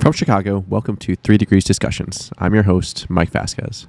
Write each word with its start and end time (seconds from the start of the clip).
From 0.00 0.12
Chicago, 0.12 0.64
welcome 0.68 0.96
to 0.98 1.16
Three 1.16 1.36
Degrees 1.36 1.64
Discussions. 1.64 2.30
I'm 2.38 2.54
your 2.54 2.62
host, 2.62 3.10
Mike 3.10 3.30
Vasquez. 3.30 3.88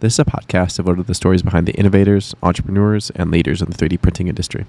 This 0.00 0.14
is 0.14 0.18
a 0.18 0.24
podcast 0.24 0.76
devoted 0.76 1.02
to 1.02 1.06
the 1.06 1.14
stories 1.14 1.42
behind 1.42 1.68
the 1.68 1.74
innovators, 1.74 2.34
entrepreneurs, 2.42 3.10
and 3.10 3.30
leaders 3.30 3.60
in 3.60 3.70
the 3.70 3.76
3D 3.76 4.00
printing 4.00 4.28
industry. 4.28 4.64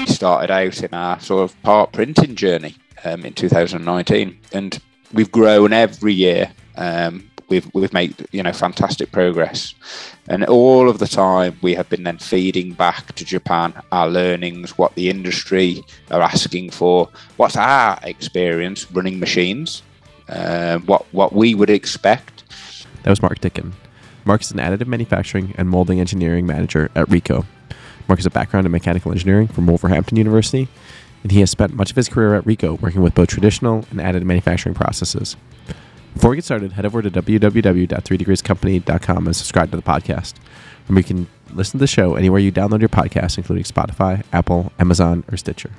We 0.00 0.06
started 0.14 0.50
out 0.50 0.82
in 0.82 0.94
our 0.94 1.18
sort 1.20 1.50
of 1.50 1.62
part 1.62 1.92
printing 1.92 2.36
journey 2.36 2.76
um, 3.04 3.24
in 3.24 3.32
2019, 3.32 4.38
and 4.52 4.78
we've 5.12 5.32
grown 5.32 5.72
every 5.72 6.12
year. 6.12 6.52
Um, 6.76 7.30
we've 7.52 7.74
we've 7.74 7.92
made 7.92 8.14
you 8.32 8.42
know 8.42 8.52
fantastic 8.52 9.12
progress, 9.12 9.74
and 10.26 10.44
all 10.44 10.88
of 10.88 10.98
the 10.98 11.06
time 11.06 11.58
we 11.60 11.74
have 11.74 11.88
been 11.88 12.02
then 12.04 12.18
feeding 12.18 12.72
back 12.72 13.12
to 13.14 13.24
Japan 13.24 13.74
our 13.92 14.08
learnings, 14.08 14.78
what 14.78 14.94
the 14.94 15.10
industry 15.10 15.84
are 16.10 16.22
asking 16.22 16.70
for, 16.70 17.08
what's 17.36 17.56
our 17.56 17.98
experience 18.02 18.90
running 18.90 19.20
machines, 19.20 19.82
uh, 20.28 20.78
what 20.78 21.04
what 21.12 21.34
we 21.34 21.54
would 21.54 21.70
expect. 21.70 22.44
That 23.02 23.10
was 23.10 23.20
Mark 23.20 23.40
Dicken. 23.40 23.72
Mark 24.24 24.40
is 24.40 24.52
an 24.52 24.58
additive 24.58 24.86
manufacturing 24.86 25.54
and 25.58 25.68
molding 25.68 26.00
engineering 26.00 26.46
manager 26.46 26.90
at 26.94 27.08
Ricoh. 27.08 27.44
Mark 28.08 28.18
has 28.18 28.26
a 28.26 28.30
background 28.30 28.66
in 28.66 28.72
mechanical 28.72 29.12
engineering 29.12 29.48
from 29.48 29.66
Wolverhampton 29.66 30.16
University, 30.16 30.68
and 31.22 31.32
he 31.32 31.40
has 31.40 31.50
spent 31.50 31.74
much 31.74 31.90
of 31.90 31.96
his 31.96 32.08
career 32.08 32.34
at 32.34 32.44
Ricoh 32.44 32.80
working 32.80 33.02
with 33.02 33.14
both 33.14 33.28
traditional 33.28 33.84
and 33.90 34.00
additive 34.00 34.24
manufacturing 34.24 34.74
processes. 34.74 35.36
Before 36.14 36.30
we 36.30 36.36
get 36.36 36.44
started, 36.44 36.72
head 36.72 36.84
over 36.84 37.02
to 37.02 37.10
www.3degreescompany.com 37.10 39.26
and 39.26 39.34
subscribe 39.34 39.70
to 39.70 39.76
the 39.76 39.82
podcast, 39.82 40.34
where 40.86 40.98
you 40.98 41.04
can 41.04 41.26
listen 41.52 41.78
to 41.78 41.82
the 41.82 41.86
show 41.86 42.16
anywhere 42.16 42.38
you 42.38 42.52
download 42.52 42.80
your 42.80 42.90
podcast, 42.90 43.38
including 43.38 43.64
Spotify, 43.64 44.22
Apple, 44.32 44.72
Amazon, 44.78 45.24
or 45.30 45.36
Stitcher. 45.36 45.70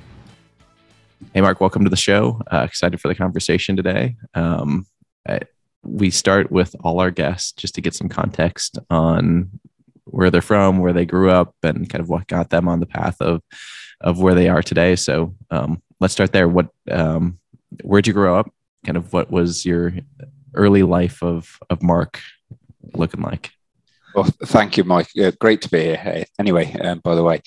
Hey, 1.32 1.40
Mark, 1.40 1.60
welcome 1.60 1.84
to 1.84 1.90
the 1.90 1.96
show. 1.96 2.42
Uh, 2.52 2.66
excited 2.68 3.00
for 3.00 3.08
the 3.08 3.14
conversation 3.14 3.76
today. 3.76 4.16
Um, 4.34 4.86
I, 5.28 5.40
we 5.82 6.10
start 6.10 6.50
with 6.50 6.74
all 6.80 7.00
our 7.00 7.10
guests 7.10 7.52
just 7.52 7.74
to 7.76 7.80
get 7.80 7.94
some 7.94 8.08
context 8.08 8.78
on 8.90 9.50
where 10.04 10.30
they're 10.30 10.42
from, 10.42 10.78
where 10.78 10.92
they 10.92 11.06
grew 11.06 11.30
up, 11.30 11.54
and 11.62 11.88
kind 11.88 12.02
of 12.02 12.08
what 12.08 12.26
got 12.26 12.50
them 12.50 12.68
on 12.68 12.80
the 12.80 12.86
path 12.86 13.16
of 13.20 13.42
of 14.00 14.20
where 14.20 14.34
they 14.34 14.48
are 14.48 14.62
today. 14.62 14.96
So 14.96 15.34
um, 15.50 15.80
let's 16.00 16.12
start 16.12 16.32
there. 16.32 16.48
What 16.48 16.68
um, 16.90 17.38
where'd 17.82 18.06
you 18.06 18.12
grow 18.12 18.38
up? 18.38 18.52
Kind 18.84 18.96
of 18.96 19.12
what 19.12 19.30
was 19.30 19.64
your 19.64 19.92
early 20.54 20.82
life 20.82 21.22
of 21.22 21.58
of 21.70 21.82
Mark 21.82 22.20
looking 22.94 23.22
like? 23.22 23.50
Well, 24.14 24.28
thank 24.44 24.76
you, 24.76 24.84
Mike. 24.84 25.08
Uh, 25.20 25.32
great 25.40 25.60
to 25.62 25.68
be 25.68 25.96
here. 25.96 26.24
Anyway, 26.38 26.72
um, 26.74 27.00
by 27.00 27.16
the 27.16 27.24
way, 27.24 27.42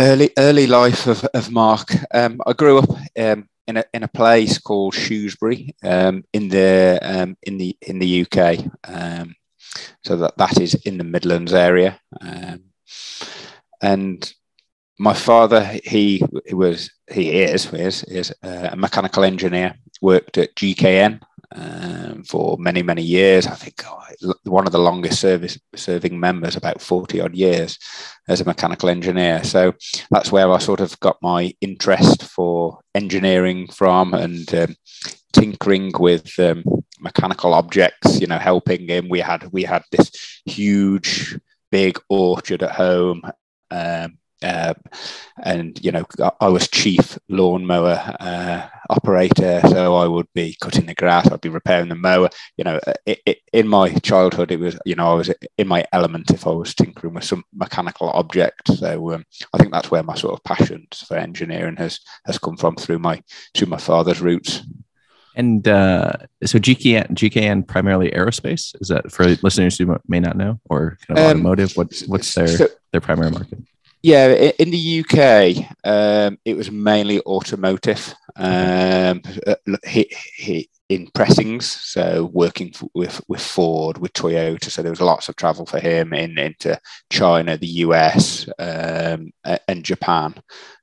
early 0.00 0.30
early 0.38 0.66
life 0.66 1.06
of, 1.06 1.24
of 1.34 1.50
Mark. 1.50 1.90
Um, 2.14 2.40
I 2.46 2.54
grew 2.54 2.78
up 2.78 2.90
um, 3.18 3.48
in 3.66 3.76
a 3.76 3.84
in 3.92 4.02
a 4.02 4.08
place 4.08 4.58
called 4.58 4.94
Shrewsbury 4.94 5.74
um, 5.84 6.24
in 6.32 6.48
the 6.48 6.98
um, 7.02 7.36
in 7.42 7.58
the 7.58 7.76
in 7.82 7.98
the 7.98 8.26
UK. 8.26 8.58
Um, 8.84 9.34
so 10.04 10.16
that 10.16 10.36
that 10.38 10.60
is 10.60 10.74
in 10.86 10.98
the 10.98 11.04
Midlands 11.04 11.52
area. 11.52 12.00
Um, 12.20 12.64
and 13.82 14.32
my 14.98 15.14
father, 15.14 15.64
he, 15.84 16.22
he 16.46 16.54
was, 16.54 16.90
he 17.12 17.30
is, 17.42 17.72
is, 17.72 18.04
is 18.04 18.32
a 18.42 18.76
mechanical 18.76 19.24
engineer. 19.24 19.74
Worked 20.02 20.36
at 20.36 20.54
GKN 20.56 21.20
um, 21.54 22.24
for 22.24 22.56
many 22.58 22.82
many 22.82 23.02
years. 23.02 23.46
I 23.46 23.54
think 23.54 23.82
oh, 23.86 24.34
one 24.44 24.66
of 24.66 24.72
the 24.72 24.78
longest 24.78 25.20
service 25.20 25.58
serving 25.74 26.18
members, 26.18 26.56
about 26.56 26.82
forty 26.82 27.20
odd 27.20 27.34
years, 27.34 27.78
as 28.28 28.40
a 28.40 28.44
mechanical 28.44 28.88
engineer. 28.88 29.42
So 29.44 29.74
that's 30.10 30.32
where 30.32 30.50
I 30.52 30.58
sort 30.58 30.80
of 30.80 30.98
got 31.00 31.16
my 31.22 31.54
interest 31.60 32.24
for 32.24 32.80
engineering 32.94 33.68
from 33.68 34.12
and 34.14 34.52
um, 34.54 34.76
tinkering 35.32 35.92
with 35.98 36.38
um, 36.38 36.64
mechanical 37.00 37.54
objects, 37.54 38.20
you 38.20 38.26
know, 38.26 38.38
helping 38.38 38.88
him. 38.88 39.08
We 39.08 39.20
had 39.20 39.50
we 39.52 39.64
had 39.64 39.82
this 39.90 40.10
huge 40.44 41.38
big 41.70 41.98
orchard 42.08 42.62
at 42.62 42.72
home. 42.72 43.22
Um, 43.70 44.18
uh, 44.42 44.74
and 45.42 45.82
you 45.84 45.92
know, 45.92 46.04
I 46.40 46.48
was 46.48 46.68
chief 46.68 47.18
lawnmower 47.28 48.16
uh, 48.20 48.68
operator, 48.90 49.60
so 49.68 49.94
I 49.96 50.06
would 50.06 50.28
be 50.34 50.56
cutting 50.60 50.86
the 50.86 50.94
grass, 50.94 51.30
I'd 51.30 51.40
be 51.40 51.48
repairing 51.48 51.88
the 51.88 51.94
mower. 51.94 52.28
You 52.56 52.64
know, 52.64 52.80
it, 53.06 53.20
it, 53.26 53.38
in 53.52 53.68
my 53.68 53.92
childhood, 53.94 54.50
it 54.50 54.60
was 54.60 54.78
you 54.84 54.94
know 54.94 55.10
I 55.10 55.14
was 55.14 55.30
in 55.58 55.68
my 55.68 55.84
element 55.92 56.30
if 56.30 56.46
I 56.46 56.50
was 56.50 56.74
tinkering 56.74 57.14
with 57.14 57.24
some 57.24 57.44
mechanical 57.54 58.10
object. 58.10 58.68
So 58.68 59.12
um, 59.12 59.24
I 59.52 59.58
think 59.58 59.72
that's 59.72 59.90
where 59.90 60.02
my 60.02 60.14
sort 60.14 60.34
of 60.34 60.44
passion 60.44 60.86
for 61.06 61.16
engineering 61.16 61.76
has 61.76 62.00
has 62.26 62.38
come 62.38 62.56
from 62.56 62.76
through 62.76 62.98
my 62.98 63.22
through 63.54 63.68
my 63.68 63.78
father's 63.78 64.20
roots. 64.20 64.62
And 65.34 65.66
uh, 65.66 66.12
so 66.44 66.58
GKN, 66.58 67.12
GKN 67.12 67.66
primarily 67.66 68.10
aerospace. 68.10 68.74
Is 68.80 68.88
that 68.88 69.10
for 69.10 69.24
listeners 69.42 69.78
who 69.78 69.98
may 70.06 70.20
not 70.20 70.36
know, 70.36 70.60
or 70.68 70.98
kind 71.06 71.18
of 71.18 71.24
um, 71.24 71.30
automotive? 71.30 71.72
What's 71.74 72.06
what's 72.06 72.34
their 72.34 72.48
so, 72.48 72.66
their 72.92 73.00
primary 73.00 73.30
market? 73.30 73.58
Yeah, 74.02 74.50
in 74.58 74.70
the 74.70 75.04
UK, 75.04 75.64
um, 75.84 76.36
it 76.44 76.56
was 76.56 76.72
mainly 76.72 77.20
automotive. 77.20 78.12
Um, 78.34 79.22
he, 79.86 80.12
he, 80.36 80.68
in 80.88 81.08
pressings, 81.14 81.66
so 81.70 82.28
working 82.32 82.72
with 82.94 83.20
with 83.28 83.40
Ford, 83.40 83.98
with 83.98 84.12
Toyota. 84.12 84.70
So 84.70 84.82
there 84.82 84.90
was 84.90 85.00
lots 85.00 85.28
of 85.28 85.36
travel 85.36 85.66
for 85.66 85.78
him 85.78 86.12
in 86.12 86.36
into 86.36 86.78
China, 87.10 87.56
the 87.56 87.66
US, 87.86 88.48
um, 88.58 89.30
and 89.68 89.84
Japan. 89.84 90.34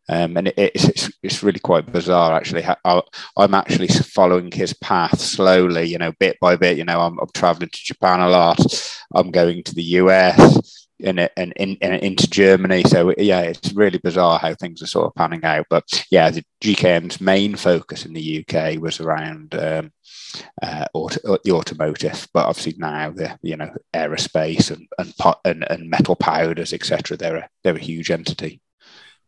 Um, 0.08 0.38
and 0.38 0.48
it, 0.48 0.56
it's, 0.58 1.12
it's 1.22 1.44
really 1.44 1.60
quite 1.60 1.92
bizarre, 1.92 2.34
actually. 2.34 2.66
I, 2.66 3.02
am 3.38 3.54
actually 3.54 3.90
following 3.90 4.52
his 4.52 4.74
path 4.74 5.20
slowly, 5.20 5.84
you 5.84 5.98
know, 6.00 6.14
bit 6.20 6.38
by 6.40 6.56
bit. 6.56 6.78
You 6.78 6.86
know, 6.86 7.02
I'm, 7.02 7.20
I'm 7.20 7.30
traveling 7.36 7.70
to 7.70 7.80
Japan 7.84 8.22
a 8.22 8.30
lot. 8.30 8.60
I'm 9.14 9.30
going 9.30 9.64
to 9.64 9.76
the 9.76 9.84
US 9.84 10.88
and, 11.04 11.20
and 11.38 11.58
into 11.82 12.30
Germany. 12.30 12.84
So 12.84 13.14
yeah, 13.18 13.42
it's 13.42 13.74
really 13.74 14.00
bizarre 14.00 14.40
how 14.40 14.54
things 14.56 14.82
are 14.82 14.88
sort 14.88 15.08
of 15.08 15.16
panning 15.16 15.44
out. 15.44 15.68
But 15.70 16.06
yeah, 16.12 16.30
the 16.30 16.44
GKN's 16.62 17.22
main 17.22 17.56
focus 17.56 18.06
in 18.06 18.14
the 18.14 18.46
UK 18.46 18.80
was 18.80 19.00
around 19.00 19.56
um, 19.56 19.92
uh, 20.62 20.86
auto, 20.94 21.38
the 21.44 21.52
automotive, 21.52 22.28
but 22.34 22.46
obviously 22.46 22.76
now 22.78 23.12
the 23.12 23.38
you 23.42 23.56
know 23.56 23.72
aerospace 23.94 24.72
and 24.72 24.88
and, 24.98 25.14
and, 25.46 25.66
and 25.70 25.90
metal 25.90 26.16
powders, 26.16 26.74
etc. 26.74 27.18
They're 27.18 27.38
a, 27.38 27.50
they're 27.64 27.76
a 27.76 27.80
huge 27.80 28.12
entity. 28.12 28.62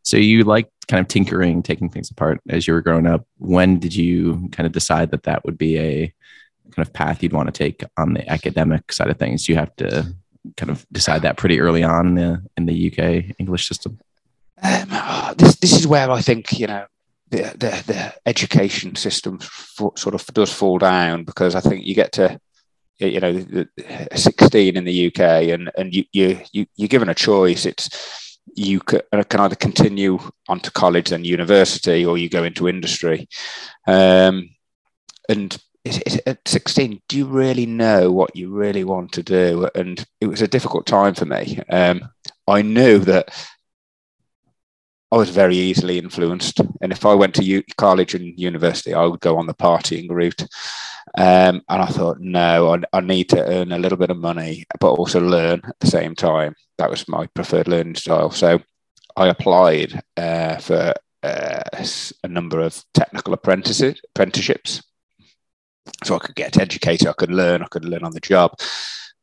So 0.03 0.17
you 0.17 0.43
like 0.43 0.69
kind 0.87 1.01
of 1.01 1.07
tinkering, 1.07 1.61
taking 1.61 1.89
things 1.89 2.09
apart 2.09 2.41
as 2.49 2.67
you 2.67 2.73
were 2.73 2.81
growing 2.81 3.05
up. 3.05 3.25
When 3.37 3.79
did 3.79 3.95
you 3.95 4.49
kind 4.51 4.65
of 4.65 4.73
decide 4.73 5.11
that 5.11 5.23
that 5.23 5.45
would 5.45 5.57
be 5.57 5.77
a 5.77 6.13
kind 6.71 6.87
of 6.87 6.93
path 6.93 7.21
you'd 7.21 7.33
want 7.33 7.53
to 7.53 7.57
take 7.57 7.83
on 7.97 8.13
the 8.13 8.27
academic 8.29 8.91
side 8.91 9.09
of 9.09 9.17
things? 9.17 9.47
You 9.47 9.55
have 9.55 9.75
to 9.77 10.13
kind 10.57 10.69
of 10.69 10.85
decide 10.91 11.21
that 11.21 11.37
pretty 11.37 11.59
early 11.59 11.83
on 11.83 12.07
in 12.07 12.15
the 12.15 12.43
in 12.57 12.65
the 12.65 12.91
UK 12.91 13.35
English 13.39 13.67
system. 13.67 13.99
Um, 14.61 15.35
this 15.37 15.55
this 15.57 15.73
is 15.73 15.87
where 15.87 16.09
I 16.11 16.21
think 16.21 16.59
you 16.59 16.67
know 16.67 16.85
the 17.29 17.43
the, 17.57 17.83
the 17.87 18.13
education 18.25 18.95
system 18.95 19.39
sort 19.95 20.13
of 20.13 20.25
does 20.27 20.53
fall 20.53 20.77
down 20.77 21.23
because 21.23 21.55
I 21.55 21.61
think 21.61 21.85
you 21.85 21.95
get 21.95 22.11
to 22.13 22.39
you 22.99 23.19
know 23.19 23.65
16 24.15 24.77
in 24.77 24.83
the 24.83 25.07
UK 25.07 25.19
and 25.19 25.71
and 25.77 25.93
you 25.93 26.05
you, 26.11 26.39
you 26.51 26.65
you're 26.75 26.87
given 26.87 27.09
a 27.09 27.15
choice. 27.15 27.65
It's 27.65 28.29
you 28.55 28.79
can, 28.79 29.01
uh, 29.11 29.23
can 29.23 29.39
either 29.39 29.55
continue 29.55 30.19
on 30.49 30.59
to 30.59 30.71
college 30.71 31.11
and 31.11 31.25
university 31.25 32.05
or 32.05 32.17
you 32.17 32.29
go 32.29 32.43
into 32.43 32.67
industry. 32.67 33.27
Um, 33.87 34.49
and 35.29 35.57
at 35.85 36.47
16, 36.47 37.01
do 37.07 37.17
you 37.17 37.25
really 37.25 37.65
know 37.65 38.11
what 38.11 38.35
you 38.35 38.51
really 38.51 38.83
want 38.83 39.11
to 39.13 39.23
do? 39.23 39.69
And 39.75 40.03
it 40.19 40.27
was 40.27 40.41
a 40.41 40.47
difficult 40.47 40.85
time 40.85 41.15
for 41.15 41.25
me. 41.25 41.59
Um, 41.69 42.09
I 42.47 42.61
knew 42.61 42.99
that 42.99 43.29
I 45.11 45.17
was 45.17 45.29
very 45.29 45.57
easily 45.57 45.97
influenced. 45.97 46.59
And 46.81 46.91
if 46.91 47.05
I 47.05 47.13
went 47.13 47.35
to 47.35 47.43
u- 47.43 47.63
college 47.77 48.15
and 48.15 48.39
university, 48.39 48.93
I 48.93 49.05
would 49.05 49.19
go 49.19 49.37
on 49.37 49.47
the 49.47 49.53
partying 49.53 50.09
route. 50.09 50.41
Um, 51.17 51.61
and 51.67 51.81
I 51.81 51.87
thought, 51.87 52.19
no, 52.19 52.73
I, 52.73 52.97
I, 52.97 53.01
need 53.01 53.27
to 53.29 53.43
earn 53.43 53.71
a 53.71 53.79
little 53.79 53.97
bit 53.97 54.11
of 54.11 54.17
money, 54.17 54.65
but 54.79 54.91
also 54.91 55.19
learn 55.19 55.61
at 55.67 55.79
the 55.79 55.87
same 55.87 56.15
time. 56.15 56.55
That 56.77 56.89
was 56.89 57.07
my 57.09 57.27
preferred 57.27 57.67
learning 57.67 57.95
style. 57.95 58.31
So 58.31 58.59
I 59.17 59.27
applied 59.27 60.01
uh, 60.15 60.57
for 60.57 60.93
uh, 61.23 61.63
a 62.23 62.27
number 62.27 62.61
of 62.61 62.81
technical 62.93 63.33
apprentices, 63.33 63.99
apprenticeships. 64.15 64.81
So 66.03 66.15
I 66.15 66.19
could 66.19 66.35
get 66.35 66.57
educated, 66.57 67.07
I 67.07 67.13
could 67.13 67.31
learn, 67.31 67.63
I 67.63 67.67
could 67.67 67.85
learn 67.85 68.03
on 68.03 68.13
the 68.13 68.19
job. 68.19 68.53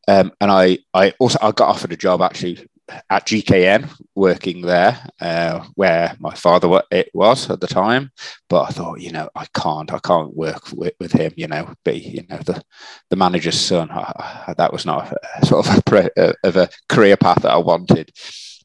Um, 0.07 0.33
and 0.41 0.51
I, 0.51 0.79
I 0.95 1.13
also 1.19 1.39
I 1.43 1.53
got 1.53 1.69
offered 1.69 1.93
a 1.93 1.97
job 1.97 2.23
actually 2.23 2.67
at 3.11 3.27
GKN 3.27 3.91
working 4.15 4.63
there, 4.63 4.99
uh, 5.21 5.65
where 5.75 6.17
my 6.19 6.35
father 6.35 6.83
it 6.91 7.11
was 7.15 7.51
at 7.51 7.61
the 7.61 7.67
time. 7.67 8.11
But 8.49 8.63
I 8.63 8.69
thought, 8.71 9.01
you 9.01 9.13
know, 9.13 9.29
I 9.35 9.47
can't, 9.55 9.93
I 9.93 9.99
can't 9.99 10.35
work 10.35 10.73
with, 10.73 10.95
with 10.99 11.13
him. 11.13 11.33
You 11.37 11.49
know, 11.49 11.75
be 11.85 11.99
you 11.99 12.27
know 12.29 12.39
the 12.39 12.63
the 13.11 13.17
manager's 13.17 13.61
son. 13.61 13.91
I, 13.91 14.45
I, 14.49 14.55
that 14.55 14.73
was 14.73 14.87
not 14.87 15.13
a, 15.43 15.47
sort 15.47 15.67
of 15.67 15.79
a 15.79 15.83
pre, 15.83 16.09
of 16.43 16.57
a 16.57 16.69
career 16.89 17.17
path 17.17 17.43
that 17.43 17.53
I 17.53 17.59
wanted. 17.59 18.11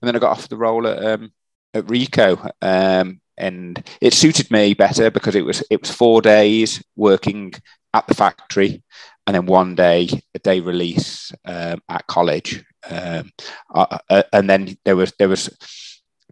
And 0.01 0.07
then 0.07 0.16
I 0.16 0.19
got 0.19 0.31
off 0.38 0.50
the 0.50 0.57
role 0.57 0.88
at 0.88 1.04
um, 1.04 1.31
at 1.74 1.86
Ricoh. 1.86 2.50
Um, 2.62 3.19
and 3.36 3.84
it 4.00 4.13
suited 4.13 4.51
me 4.51 4.75
better 4.75 5.10
because 5.10 5.36
it 5.36 5.44
was 5.44 5.63
it 5.69 5.81
was 5.81 5.92
four 5.92 6.22
days 6.22 6.84
working 6.95 7.54
at 7.94 8.07
the 8.07 8.16
factory 8.16 8.84
and 9.25 9.36
then 9.36 9.45
one 9.45 9.75
day 9.75 10.10
a 10.36 10.40
day 10.40 10.60
release 10.60 11.31
um, 11.45 11.81
at 11.90 12.07
college. 12.07 12.63
Um, 12.90 13.31
uh, 13.74 14.00
uh, 14.10 14.24
and 14.34 14.50
then 14.50 14.78
there 14.84 14.95
was 14.95 15.13
there 15.18 15.30
was 15.30 15.50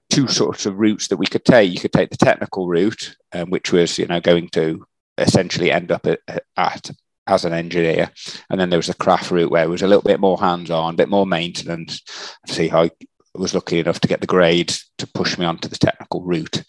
two 0.10 0.28
sorts 0.28 0.66
of 0.66 0.78
routes 0.78 1.08
that 1.08 1.18
we 1.18 1.26
could 1.26 1.46
take. 1.46 1.72
You 1.72 1.80
could 1.80 1.94
take 1.94 2.10
the 2.10 2.18
technical 2.18 2.68
route 2.68 3.16
um, 3.34 3.50
which 3.50 3.72
was 3.72 3.98
you 3.98 4.08
know 4.08 4.20
going 4.20 4.50
to 4.50 4.86
essentially 5.18 5.72
end 5.72 5.92
up 5.92 6.06
at, 6.06 6.20
at 6.58 6.92
as 7.28 7.46
an 7.46 7.54
engineer. 7.54 8.12
And 8.50 8.60
then 8.60 8.70
there 8.70 8.80
was 8.80 8.88
the 8.88 8.94
craft 8.96 9.32
route 9.32 9.52
where 9.52 9.64
it 9.64 9.70
was 9.70 9.82
a 9.82 9.88
little 9.88 10.04
bit 10.04 10.20
more 10.20 10.40
hands-on 10.40 10.94
a 10.94 10.98
bit 10.98 11.10
more 11.10 11.26
maintenance. 11.26 12.02
See 12.48 12.68
how 12.68 12.84
I 12.84 12.92
was 13.36 13.54
lucky 13.54 13.80
enough 13.80 14.02
to 14.02 14.08
get 14.08 14.22
the 14.22 14.28
grades 14.28 14.90
to 14.98 15.08
push 15.08 15.38
me 15.38 15.46
onto 15.46 15.68
the 15.68 15.78
technical 15.78 16.22
route. 16.22 16.64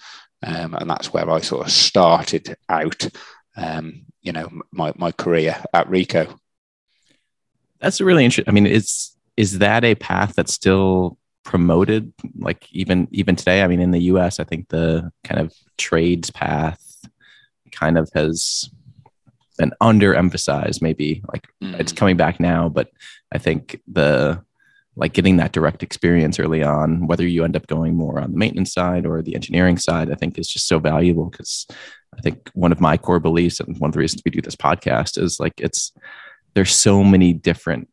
Um, 0.45 0.75
and 0.75 0.91
that's 0.91 1.13
where 1.13 1.29
I 1.31 1.41
sort 1.41 1.67
of 1.67 1.73
started 1.73 2.57
out 2.69 3.09
um, 3.57 4.07
you 4.21 4.33
know 4.33 4.49
my, 4.71 4.93
my 4.97 5.13
career 5.13 5.57
at 5.75 5.89
Ricoh. 5.89 6.39
That's 7.81 8.01
a 8.01 8.05
really 8.05 8.25
interesting. 8.25 8.51
I 8.51 8.55
mean, 8.55 8.67
is 8.67 9.13
is 9.37 9.59
that 9.59 9.85
a 9.85 9.95
path 9.95 10.35
that's 10.37 10.53
still 10.53 11.19
promoted? 11.45 12.13
Like 12.39 12.69
even 12.73 13.09
even 13.11 13.37
today, 13.37 13.63
I 13.63 13.67
mean, 13.67 13.81
in 13.81 13.91
the 13.91 14.03
U.S., 14.03 14.39
I 14.41 14.45
think 14.45 14.69
the 14.69 15.11
kind 15.25 15.41
of 15.41 15.53
trades 15.79 16.31
path 16.31 16.81
kind 17.73 17.99
of 17.99 18.09
has 18.15 18.71
been 19.59 19.73
underemphasized. 19.81 20.83
Maybe 20.83 21.23
like 21.33 21.49
mm. 21.63 21.79
it's 21.79 21.93
coming 21.93 22.17
back 22.17 22.41
now, 22.41 22.69
but 22.69 22.89
I 23.33 23.39
think 23.39 23.81
the 23.87 24.43
like 24.95 25.15
getting 25.15 25.39
that 25.39 25.53
direct 25.53 25.83
experience 25.83 26.39
early 26.39 26.63
on, 26.63 27.07
whether 27.07 27.27
you 27.27 27.45
end 27.45 27.57
up 27.57 27.67
going 27.67 27.95
more 27.95 28.21
on 28.21 28.33
the 28.33 28.39
maintenance 28.39 28.75
side 28.75 29.07
or 29.07 29.23
the 29.23 29.35
engineering 29.35 29.79
side, 29.79 30.11
I 30.11 30.15
think 30.15 30.39
is 30.39 30.49
just 30.49 30.67
so 30.67 30.79
valuable 30.79 31.31
because 31.31 31.67
I 32.17 32.21
think 32.21 32.51
one 32.55 32.73
of 32.73 32.81
my 32.81 32.97
core 32.97 33.21
beliefs 33.21 33.61
and 33.61 33.79
one 33.79 33.89
of 33.89 33.95
the 33.95 34.01
reasons 34.01 34.23
we 34.25 34.31
do 34.31 34.43
this 34.43 34.57
podcast 34.57 35.21
is 35.21 35.41
like 35.41 35.55
it's 35.59 35.93
there's 36.55 36.75
so 36.75 37.03
many 37.03 37.33
different 37.33 37.89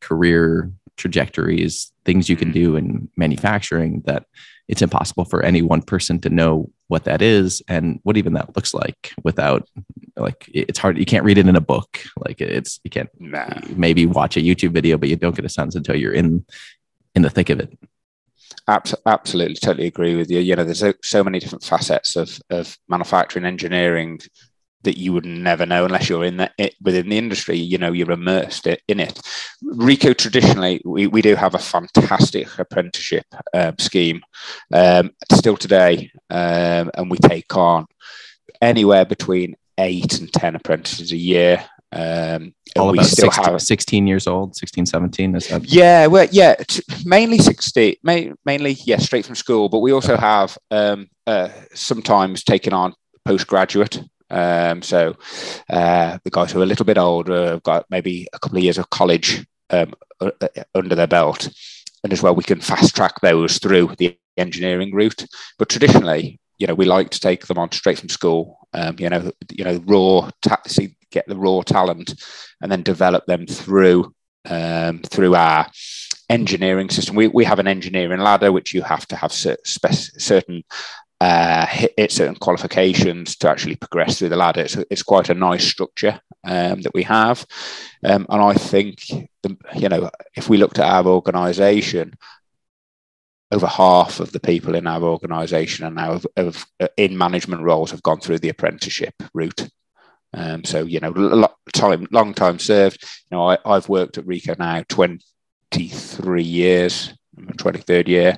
career 0.00 0.72
trajectories, 0.96 1.92
things 2.04 2.28
you 2.28 2.36
can 2.36 2.48
mm-hmm. 2.48 2.60
do 2.60 2.76
in 2.76 3.08
manufacturing 3.16 4.02
that 4.06 4.26
it's 4.66 4.82
impossible 4.82 5.24
for 5.24 5.42
any 5.42 5.62
one 5.62 5.80
person 5.80 6.20
to 6.20 6.28
know 6.28 6.70
what 6.88 7.04
that 7.04 7.22
is 7.22 7.62
and 7.68 8.00
what 8.02 8.16
even 8.16 8.34
that 8.34 8.54
looks 8.56 8.74
like 8.74 9.12
without 9.22 9.66
like 10.16 10.44
it's 10.52 10.78
hard 10.78 10.98
you 10.98 11.06
can't 11.06 11.24
read 11.24 11.38
it 11.38 11.48
in 11.48 11.56
a 11.56 11.60
book. 11.60 12.00
Like 12.18 12.40
it's 12.40 12.80
you 12.84 12.90
can't 12.90 13.08
nah. 13.18 13.48
maybe 13.76 14.04
watch 14.06 14.36
a 14.36 14.40
youtube 14.40 14.72
video 14.72 14.98
but 14.98 15.08
you 15.08 15.16
don't 15.16 15.36
get 15.36 15.44
a 15.44 15.50
sense 15.50 15.74
until 15.74 15.96
you're 15.96 16.12
in 16.12 16.44
in 17.14 17.22
the 17.22 17.30
thick 17.30 17.50
of 17.50 17.60
it 17.60 17.78
absolutely, 18.68 19.56
totally 19.56 19.86
agree 19.86 20.16
with 20.16 20.30
you. 20.30 20.40
You 20.40 20.56
know, 20.56 20.64
there's 20.64 20.84
so, 21.02 21.24
many 21.24 21.38
different 21.38 21.64
facets 21.64 22.16
of, 22.16 22.38
of 22.50 22.76
manufacturing 22.88 23.44
engineering 23.44 24.20
that 24.82 24.98
you 24.98 25.12
would 25.12 25.24
never 25.24 25.66
know 25.66 25.84
unless 25.84 26.08
you're 26.08 26.24
in 26.24 26.36
the, 26.36 26.50
it, 26.58 26.74
within 26.80 27.08
the 27.08 27.18
industry. 27.18 27.56
You 27.56 27.78
know, 27.78 27.92
you're 27.92 28.10
immersed 28.10 28.66
in 28.66 29.00
it. 29.00 29.20
Ricoh 29.64 30.16
traditionally, 30.16 30.80
we, 30.84 31.06
we 31.06 31.22
do 31.22 31.34
have 31.34 31.54
a 31.54 31.58
fantastic 31.58 32.46
apprenticeship 32.58 33.26
um, 33.54 33.74
scheme 33.78 34.20
um, 34.72 35.10
still 35.32 35.56
today, 35.56 36.10
um, 36.30 36.90
and 36.94 37.10
we 37.10 37.18
take 37.18 37.56
on 37.56 37.86
anywhere 38.60 39.04
between 39.04 39.56
eight 39.78 40.18
and 40.18 40.32
ten 40.32 40.54
apprentices 40.54 41.12
a 41.12 41.16
year. 41.16 41.64
Um, 41.90 42.54
All 42.76 42.92
we 42.92 42.98
about 42.98 43.06
still 43.06 43.30
16, 43.30 43.52
have 43.52 43.62
16 43.62 44.06
years 44.06 44.26
old, 44.26 44.56
16, 44.56 44.86
17. 44.86 45.36
Is 45.36 45.48
that? 45.48 45.64
Yeah, 45.64 46.06
well, 46.06 46.28
yeah, 46.30 46.54
t- 46.54 46.82
mainly 47.04 47.38
60, 47.38 47.98
ma- 48.02 48.34
mainly, 48.44 48.72
yeah, 48.84 48.98
straight 48.98 49.24
from 49.24 49.34
school. 49.34 49.68
But 49.68 49.78
we 49.78 49.92
also 49.92 50.14
okay. 50.14 50.20
have 50.20 50.58
um, 50.70 51.08
uh, 51.26 51.48
sometimes 51.74 52.44
taken 52.44 52.72
on 52.72 52.94
postgraduate. 53.24 54.02
Um, 54.30 54.82
so 54.82 55.16
uh, 55.70 56.18
the 56.22 56.30
guys 56.30 56.52
who 56.52 56.60
are 56.60 56.64
a 56.64 56.66
little 56.66 56.84
bit 56.84 56.98
older 56.98 57.52
have 57.52 57.62
got 57.62 57.86
maybe 57.88 58.26
a 58.32 58.38
couple 58.38 58.58
of 58.58 58.64
years 58.64 58.78
of 58.78 58.90
college 58.90 59.46
um, 59.70 59.94
uh, 60.20 60.30
under 60.74 60.94
their 60.94 61.06
belt. 61.06 61.48
And 62.04 62.12
as 62.12 62.22
well, 62.22 62.34
we 62.34 62.44
can 62.44 62.60
fast 62.60 62.94
track 62.94 63.20
those 63.22 63.58
through 63.58 63.94
the 63.98 64.16
engineering 64.36 64.94
route. 64.94 65.26
But 65.58 65.68
traditionally, 65.68 66.38
you 66.58 66.66
know, 66.66 66.74
we 66.74 66.84
like 66.84 67.10
to 67.10 67.20
take 67.20 67.46
them 67.46 67.58
on 67.58 67.72
straight 67.72 67.98
from 67.98 68.08
school. 68.08 68.57
Um, 68.74 68.96
you 68.98 69.08
know, 69.08 69.32
you 69.50 69.64
know, 69.64 69.82
raw. 69.86 70.30
Ta- 70.42 70.62
see, 70.66 70.94
get 71.10 71.26
the 71.26 71.36
raw 71.36 71.62
talent 71.62 72.22
and 72.60 72.70
then 72.70 72.82
develop 72.82 73.26
them 73.26 73.46
through 73.46 74.14
um, 74.48 75.00
through 75.00 75.34
our 75.34 75.66
engineering 76.28 76.90
system. 76.90 77.16
We, 77.16 77.28
we 77.28 77.44
have 77.44 77.58
an 77.58 77.68
engineering 77.68 78.20
ladder 78.20 78.52
which 78.52 78.74
you 78.74 78.82
have 78.82 79.06
to 79.08 79.16
have 79.16 79.32
certain 79.32 80.64
uh, 81.20 81.66
hit, 81.66 82.12
certain 82.12 82.36
qualifications 82.36 83.36
to 83.36 83.50
actually 83.50 83.76
progress 83.76 84.18
through 84.18 84.28
the 84.28 84.36
ladder. 84.36 84.60
It's, 84.60 84.76
it's 84.90 85.02
quite 85.02 85.30
a 85.30 85.34
nice 85.34 85.66
structure 85.66 86.20
um, 86.44 86.82
that 86.82 86.94
we 86.94 87.02
have, 87.04 87.44
um, 88.04 88.26
and 88.28 88.40
I 88.40 88.54
think 88.54 88.98
the, 89.42 89.56
you 89.74 89.88
know 89.88 90.10
if 90.36 90.48
we 90.48 90.58
looked 90.58 90.78
at 90.78 90.86
our 90.86 91.06
organisation, 91.06 92.14
over 93.50 93.66
half 93.66 94.20
of 94.20 94.32
the 94.32 94.40
people 94.40 94.74
in 94.74 94.86
our 94.86 95.02
organisation 95.02 95.84
are 95.84 95.90
now 95.90 96.12
of, 96.12 96.26
of, 96.36 96.66
in 96.96 97.16
management 97.16 97.62
roles 97.62 97.90
have 97.90 98.02
gone 98.02 98.20
through 98.20 98.38
the 98.38 98.50
apprenticeship 98.50 99.14
route. 99.32 99.68
Um, 100.34 100.64
so 100.64 100.84
you 100.84 101.00
know, 101.00 101.48
time, 101.72 102.06
long 102.10 102.34
time 102.34 102.58
served. 102.58 103.02
You 103.30 103.36
know, 103.36 103.48
I, 103.48 103.74
have 103.74 103.88
worked 103.88 104.18
at 104.18 104.26
Ricoh 104.26 104.58
now 104.58 104.84
twenty 104.88 105.88
three 105.88 106.42
years, 106.42 107.14
twenty 107.56 107.80
third 107.80 108.08
year, 108.08 108.36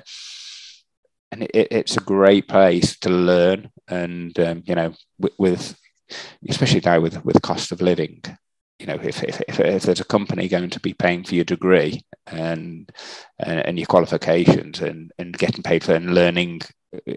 and 1.31 1.43
it, 1.43 1.67
it's 1.71 1.97
a 1.97 2.01
great 2.01 2.47
place 2.47 2.97
to 2.99 3.09
learn. 3.09 3.71
And 3.89 4.37
um, 4.39 4.63
you 4.65 4.75
know, 4.75 4.93
with, 5.19 5.33
with, 5.37 5.79
especially 6.47 6.81
now 6.85 7.01
with 7.01 7.25
with 7.25 7.41
cost 7.41 7.73
of 7.73 7.81
living, 7.81 8.21
you 8.81 8.87
know, 8.87 8.99
if, 9.03 9.23
if, 9.23 9.39
if, 9.47 9.59
if, 9.59 9.83
there's 9.83 9.99
a 9.99 10.05
company 10.05 10.47
going 10.47 10.71
to 10.71 10.79
be 10.79 10.93
paying 10.93 11.23
for 11.23 11.35
your 11.35 11.45
degree 11.45 12.01
and 12.25 12.91
and, 13.37 13.59
and 13.59 13.77
your 13.77 13.85
qualifications 13.85 14.81
and, 14.81 15.11
and 15.19 15.37
getting 15.37 15.61
paid 15.61 15.83
for 15.83 15.93
and 15.93 16.15
learning, 16.15 16.61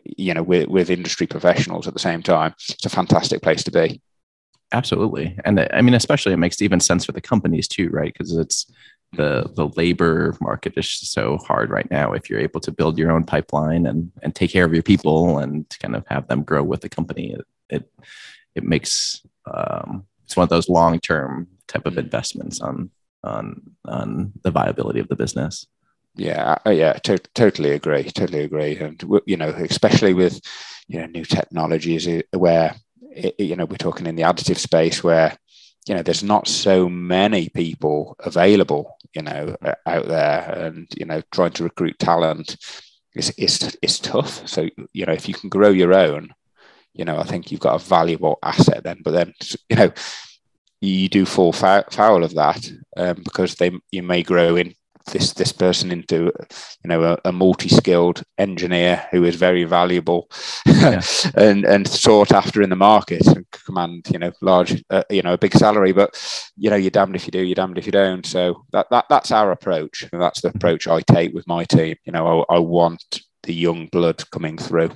you 0.05 0.35
know, 0.35 0.43
with, 0.43 0.69
with 0.69 0.91
industry 0.91 1.27
professionals 1.27 1.89
at 1.89 1.95
the 1.95 1.99
same 1.99 2.23
time, 2.23 2.55
it's 2.69 2.85
a 2.85 2.91
fantastic 2.91 3.41
place 3.41 3.65
to 3.65 3.71
be. 3.71 4.03
Absolutely. 4.73 5.39
And 5.47 5.67
I 5.73 5.81
mean, 5.81 5.95
especially 5.95 6.35
it 6.35 6.39
makes 6.39 6.61
even 6.61 6.81
sense 6.81 7.07
for 7.07 7.13
the 7.13 7.21
companies 7.23 7.67
too, 7.67 7.89
right? 7.89 8.13
Because 8.13 8.37
it's 8.37 8.71
the 9.15 9.51
the 9.55 9.69
labor 9.69 10.37
market 10.43 10.75
is 10.77 10.91
so 10.91 11.39
hard 11.39 11.71
right 11.71 11.91
now. 11.91 12.13
If 12.13 12.29
you're 12.29 12.41
able 12.41 12.61
to 12.61 12.73
build 12.73 12.99
your 12.99 13.11
own 13.11 13.25
pipeline 13.25 13.87
and 13.87 14.13
and 14.23 14.35
take 14.35 14.51
care 14.51 14.67
of 14.67 14.75
your 14.75 14.83
people 14.83 15.39
and 15.39 15.65
kind 15.81 15.97
of 15.97 16.05
have 16.09 16.29
them 16.29 16.43
grow 16.43 16.63
with 16.63 16.83
the 16.83 16.91
company, 16.91 17.33
it 17.33 17.47
it, 17.71 17.91
it 18.55 18.65
makes 18.65 19.23
um, 19.51 20.05
it's 20.25 20.37
one 20.37 20.45
of 20.45 20.51
those 20.51 20.69
long 20.69 21.01
term 21.01 21.47
type 21.69 21.87
of 21.87 21.95
mm. 21.95 21.99
investments 21.99 22.61
on 22.61 22.91
on 23.23 23.63
on 23.85 24.33
the 24.43 24.51
viability 24.51 25.01
of 25.01 25.09
the 25.09 25.17
business. 25.17 25.67
Yeah, 26.17 26.57
yeah, 26.67 26.93
to- 26.93 27.19
totally 27.35 27.73
agree, 27.73 28.05
totally 28.05 28.43
agree, 28.43 28.77
and 28.79 29.03
you 29.27 29.37
know, 29.37 29.49
especially 29.49 30.15
with 30.15 30.41
you 30.87 31.01
know 31.01 31.07
new 31.07 31.25
technologies 31.25 32.07
uh, 32.07 32.23
where 32.39 32.77
it, 33.15 33.35
you 33.39 33.57
know, 33.57 33.65
we're 33.65 33.77
talking 33.77 34.07
in 34.07 34.17
the 34.17 34.23
additive 34.23 34.59
space 34.59 35.03
where, 35.03 35.37
you 35.87 35.95
know, 35.95 36.03
there's 36.03 36.23
not 36.23 36.49
so 36.49 36.89
many 36.89 37.49
people 37.49 38.17
available, 38.21 38.97
you 39.15 39.23
know, 39.23 39.57
out 39.87 40.07
there, 40.07 40.67
and 40.67 40.89
you 40.97 41.07
know, 41.07 41.23
trying 41.31 41.53
to 41.53 41.65
recruit 41.65 41.99
talent 41.99 42.57
is 43.15 43.31
is 43.31 43.77
is 43.83 43.99
tough. 43.99 44.47
So 44.49 44.69
you 44.93 45.07
know, 45.07 45.13
if 45.13 45.29
you 45.29 45.35
can 45.35 45.51
grow 45.51 45.71
your 45.71 45.95
own, 45.95 46.35
you 46.95 47.05
know, 47.05 47.19
I 47.19 47.25
think 47.25 47.51
you've 47.51 47.61
got 47.61 47.81
a 47.81 47.85
valuable 47.85 48.39
asset 48.43 48.83
then. 48.85 49.01
But 49.05 49.13
then, 49.13 49.35
you 49.69 49.77
know, 49.77 49.93
you 50.81 51.09
do 51.09 51.25
fall 51.25 51.53
foul 51.53 52.25
of 52.25 52.35
that 52.35 52.71
um, 52.97 53.23
because 53.25 53.55
they 53.57 53.71
you 53.91 54.03
may 54.03 54.23
grow 54.23 54.57
in 54.57 54.75
this 55.13 55.33
this 55.35 55.53
person 55.53 55.93
into 55.93 56.33
you 56.83 56.89
know 56.89 57.03
a, 57.03 57.19
a 57.27 57.33
multi-skilled 57.33 58.23
engineer 58.39 59.07
who 59.11 59.25
is 59.25 59.37
very 59.37 59.65
valuable 59.65 60.31
yeah. 60.67 61.03
and 61.35 61.65
and 61.65 61.87
sought 61.87 62.33
after 62.33 62.63
in 62.63 62.71
the 62.71 62.77
market 62.77 63.27
and 63.27 63.45
command 63.51 64.07
you 64.11 64.19
know 64.19 64.33
large 64.41 64.83
uh, 64.91 65.05
you 65.11 65.23
know 65.23 65.35
a 65.35 65.39
big 65.39 65.55
salary. 65.55 65.93
But 65.93 66.17
you 66.57 66.71
know 66.71 66.77
you're 66.77 66.91
damned 66.91 67.17
if 67.17 67.27
you 67.27 67.31
do 67.31 67.43
you're 67.43 67.55
damned 67.55 67.79
if 67.79 67.87
you 67.87 67.93
don't. 67.93 68.25
So 68.25 68.65
that, 68.73 68.89
that 68.91 69.07
that's 69.11 69.31
our 69.31 69.51
approach. 69.53 70.09
And 70.13 70.21
that's 70.21 70.41
the 70.41 70.49
mm-hmm. 70.49 70.59
approach 70.59 70.89
I 70.89 71.01
take 71.01 71.35
with 71.35 71.47
my 71.47 71.65
team. 71.65 71.97
You 72.05 72.13
know 72.13 72.45
I, 72.49 72.57
I 72.57 72.59
want 72.59 73.21
the 73.43 73.55
young 73.55 73.87
blood 73.89 74.23
coming 74.31 74.57
through 74.57 74.93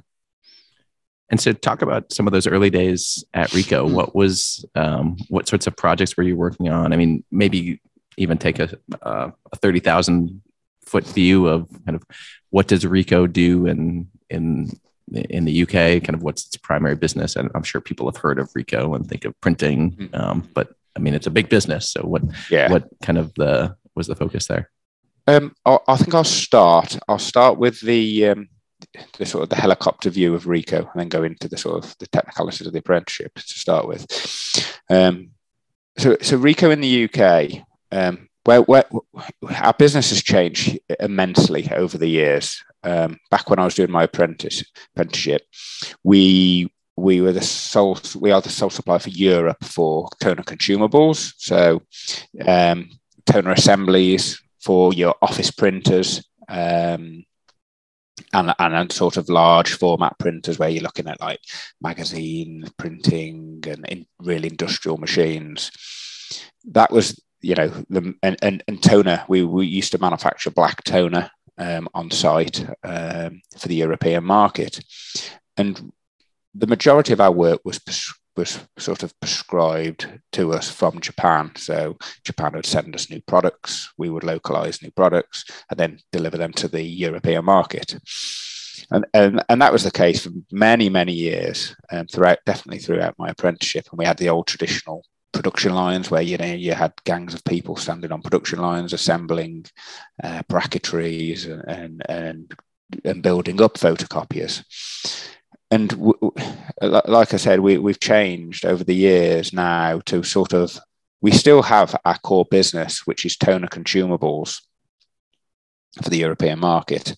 and 1.31 1.41
so, 1.41 1.53
talk 1.53 1.83
about 1.83 2.13
some 2.13 2.27
of 2.27 2.33
those 2.33 2.47
early 2.47 2.71
days 2.71 3.25
at 3.35 3.51
Ricoh. 3.51 3.85
Mm-hmm. 3.85 3.95
What 3.95 4.15
was, 4.15 4.65
um, 4.75 5.17
what 5.29 5.49
sorts 5.49 5.67
of 5.67 5.77
projects 5.77 6.17
were 6.17 6.23
you 6.23 6.37
working 6.37 6.69
on? 6.69 6.93
I 6.93 6.97
mean, 6.97 7.25
maybe 7.31 7.81
even 8.17 8.39
take 8.39 8.59
a, 8.59 8.71
uh, 9.03 9.31
a 9.53 9.57
30,000 9.57 10.43
foot 10.85 11.07
view 11.07 11.47
of 11.47 11.69
kind 11.85 11.97
of 11.97 12.03
what 12.51 12.67
does 12.67 12.85
Ricoh 12.85 13.31
do 13.31 13.67
in 13.67 14.09
in 14.31 14.71
in 15.13 15.45
the 15.45 15.63
UK, 15.63 16.03
kind 16.03 16.15
of 16.15 16.23
what's 16.23 16.47
its 16.47 16.57
primary 16.57 16.95
business. 16.95 17.37
And 17.37 17.51
I'm 17.55 17.63
sure 17.63 17.81
people 17.81 18.11
have 18.11 18.21
heard 18.21 18.39
of 18.39 18.51
Ricoh 18.53 18.95
and 18.95 19.09
think 19.09 19.25
of 19.25 19.39
printing, 19.41 19.93
mm-hmm. 19.93 20.15
um, 20.15 20.49
but 20.55 20.75
I 20.97 21.01
mean, 21.01 21.15
it's 21.15 21.27
a 21.27 21.31
big 21.31 21.49
business. 21.49 21.89
So 21.91 22.03
what, 22.03 22.23
yeah. 22.51 22.71
what 22.71 22.89
kind 23.03 23.19
of 23.19 23.33
the, 23.35 23.77
was 23.95 24.07
the 24.07 24.17
focus 24.17 24.47
there? 24.47 24.71
Um, 25.27 25.55
I, 25.65 25.79
I 25.87 25.97
think 25.97 26.15
I'll 26.15 26.25
start, 26.25 26.99
I'll 27.09 27.19
start 27.19 27.59
with 27.59 27.81
the, 27.81 28.27
um, 28.27 28.49
the 29.19 29.27
sort 29.27 29.43
of 29.43 29.49
the 29.49 29.57
helicopter 29.57 30.11
view 30.11 30.35
of 30.35 30.45
Ricoh, 30.45 30.91
and 30.91 31.01
then 31.01 31.09
go 31.09 31.23
into 31.23 31.49
the 31.49 31.57
sort 31.57 31.85
of 31.85 31.97
the 31.99 32.07
technicalities 32.07 32.67
of 32.67 32.73
the 32.73 32.81
apprenticeship 32.81 33.35
to 33.35 33.43
start 33.43 33.87
with. 33.87 34.07
Um, 34.91 35.31
so, 35.97 36.17
so 36.23 36.39
Ricoh 36.39 36.73
in 36.73 36.81
the 36.81 37.05
UK, 37.05 37.65
um, 37.93 38.29
where, 38.45 38.63
where 38.63 38.85
our 39.57 39.75
business 39.75 40.11
has 40.11 40.23
changed 40.23 40.79
immensely 41.01 41.69
over 41.73 41.99
the 41.99 42.09
years 42.09 42.63
um, 42.83 43.19
back 43.31 43.51
when 43.51 43.59
I 43.59 43.65
was 43.65 43.75
doing 43.75 43.91
my 43.91 44.05
apprentice 44.05 44.65
apprenticeship, 44.93 45.43
we 46.03 46.73
we 46.97 47.21
were 47.21 47.33
the 47.33 47.43
sole 47.43 47.99
we 48.17 48.33
are 48.33 48.41
the 48.41 48.49
sole 48.49 48.71
supplier 48.71 48.99
for 48.99 49.11
Europe 49.11 49.63
for 49.65 50.09
toner 50.21 50.43
consumables. 50.43 51.33
So 51.39 51.83
um, 52.45 52.91
toner 53.27 53.53
assemblies 53.53 54.41
for 54.61 54.93
your 54.93 55.15
office 55.23 55.51
printers. 55.51 56.25
Um, 56.49 57.25
and, 58.33 58.55
and 58.59 58.93
sort 58.93 59.17
of 59.17 59.29
large 59.29 59.75
format 59.75 60.19
printers 60.19 60.59
where 60.59 60.69
you're 60.69 60.83
looking 60.83 61.09
at 61.09 61.21
like 61.21 61.41
magazine 61.81 62.65
printing 62.77 63.63
and 63.67 63.87
in 63.87 64.07
real 64.21 64.45
industrial 64.45 64.99
machines. 64.99 65.71
That 66.65 66.91
was, 66.91 67.21
you 67.41 67.55
know, 67.55 67.69
the 67.89 68.15
and, 68.23 68.37
and, 68.43 68.63
and 68.69 68.83
toner. 68.83 69.25
We, 69.29 69.45
we 69.45 69.67
used 69.67 69.93
to 69.93 69.99
manufacture 69.99 70.51
black 70.51 70.85
toner 70.85 71.31
um, 71.57 71.89
on 71.95 72.11
site 72.11 72.67
um, 72.85 73.43
for 73.59 73.69
the 73.69 73.77
European 73.77 74.25
market. 74.25 74.81
And 75.57 75.93
the 76.55 76.67
majority 76.67 77.13
of 77.13 77.21
our 77.21 77.33
work 77.33 77.61
was 77.65 77.81
was 78.39 78.61
sort 78.79 79.03
of 79.03 79.19
prescribed 79.21 80.21
to 80.33 80.53
us 80.53 80.71
from 80.71 81.01
Japan. 81.01 81.51
So 81.57 81.99
Japan 82.25 82.53
would 82.55 82.65
send 82.65 82.95
us 82.95 83.11
new 83.11 83.21
products, 83.27 83.93
we 83.99 84.09
would 84.09 84.25
localize 84.25 84.81
new 84.81 84.93
products, 84.93 85.45
and 85.69 85.79
then 85.79 85.99
deliver 86.13 86.39
them 86.39 86.53
to 86.55 86.69
the 86.69 86.83
European 86.83 87.45
market. 87.45 87.99
And, 88.91 89.05
and, 89.13 89.45
and 89.49 89.61
that 89.61 89.73
was 89.73 89.83
the 89.83 89.91
case 89.91 90.23
for 90.23 90.31
many, 90.53 90.89
many 90.89 91.13
years, 91.13 91.77
um, 91.93 92.07
throughout, 92.07 92.39
definitely 92.47 92.79
throughout 92.79 93.19
my 93.19 93.29
apprenticeship. 93.29 93.87
And 93.91 93.99
we 93.99 94.07
had 94.07 94.17
the 94.17 94.31
old 94.31 94.47
traditional 94.47 95.05
production 95.33 95.75
lines 95.75 96.11
where 96.11 96.23
you 96.23 96.39
know 96.39 96.47
you 96.47 96.73
had 96.73 96.93
gangs 97.05 97.35
of 97.35 97.45
people 97.45 97.77
standing 97.77 98.11
on 98.11 98.23
production 98.23 98.61
lines 98.61 98.95
assembling 98.95 99.67
uh, 100.25 100.43
bracketries 100.51 101.45
and, 101.67 102.03
and 102.09 102.55
and 103.05 103.23
building 103.23 103.61
up 103.61 103.75
photocopiers 103.75 104.65
and 105.71 105.91
w- 105.91 106.33
like 106.81 107.35
i 107.35 107.37
said 107.37 107.61
we, 107.61 107.79
we've 107.79 108.01
changed 108.01 108.65
over 108.65 108.85
the 108.85 108.95
years 108.95 109.53
now 109.53 110.01
to 110.07 110.23
sort 110.23 110.53
of 110.53 110.79
we 111.21 111.31
still 111.31 111.63
have 111.63 111.97
our 112.05 112.19
core 112.19 112.47
business 112.51 113.07
which 113.07 113.25
is 113.25 113.37
toner 113.37 113.69
consumables 113.69 114.61
for 116.03 116.11
the 116.11 116.19
european 116.19 116.59
market 116.59 117.17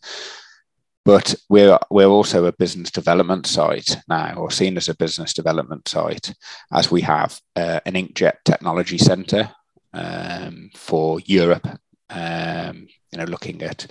but 1.05 1.35
we're 1.49 1.79
we're 1.91 2.07
also 2.07 2.45
a 2.45 2.53
business 2.53 2.91
development 2.91 3.47
site 3.47 3.97
now, 4.09 4.35
or 4.35 4.51
seen 4.51 4.77
as 4.77 4.89
a 4.89 4.97
business 4.97 5.33
development 5.33 5.89
site, 5.89 6.33
as 6.73 6.91
we 6.91 7.01
have 7.01 7.41
uh, 7.57 7.81
an 7.87 7.95
inkjet 7.95 8.35
technology 8.45 8.99
centre 8.99 9.51
um, 9.95 10.71
for 10.75 11.21
Europe. 11.21 11.67
Um, 12.11 12.87
you 13.13 13.19
know, 13.19 13.25
looking 13.25 13.63
at 13.63 13.87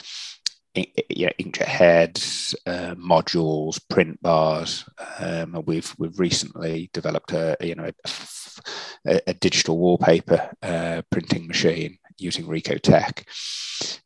yeah, 0.75 1.31
inkjet 1.39 1.65
heads, 1.65 2.55
uh, 2.65 2.95
modules, 2.95 3.79
print 3.89 4.21
bars. 4.21 4.85
Um, 5.19 5.61
we've 5.65 5.93
we've 5.97 6.19
recently 6.19 6.89
developed 6.93 7.33
a 7.33 7.57
you 7.61 7.75
know 7.75 7.89
a, 9.05 9.21
a 9.27 9.33
digital 9.33 9.77
wallpaper 9.77 10.49
uh, 10.61 11.01
printing 11.09 11.47
machine 11.47 11.97
using 12.17 12.45
Ricoh 12.45 12.81
Tech. 12.81 13.25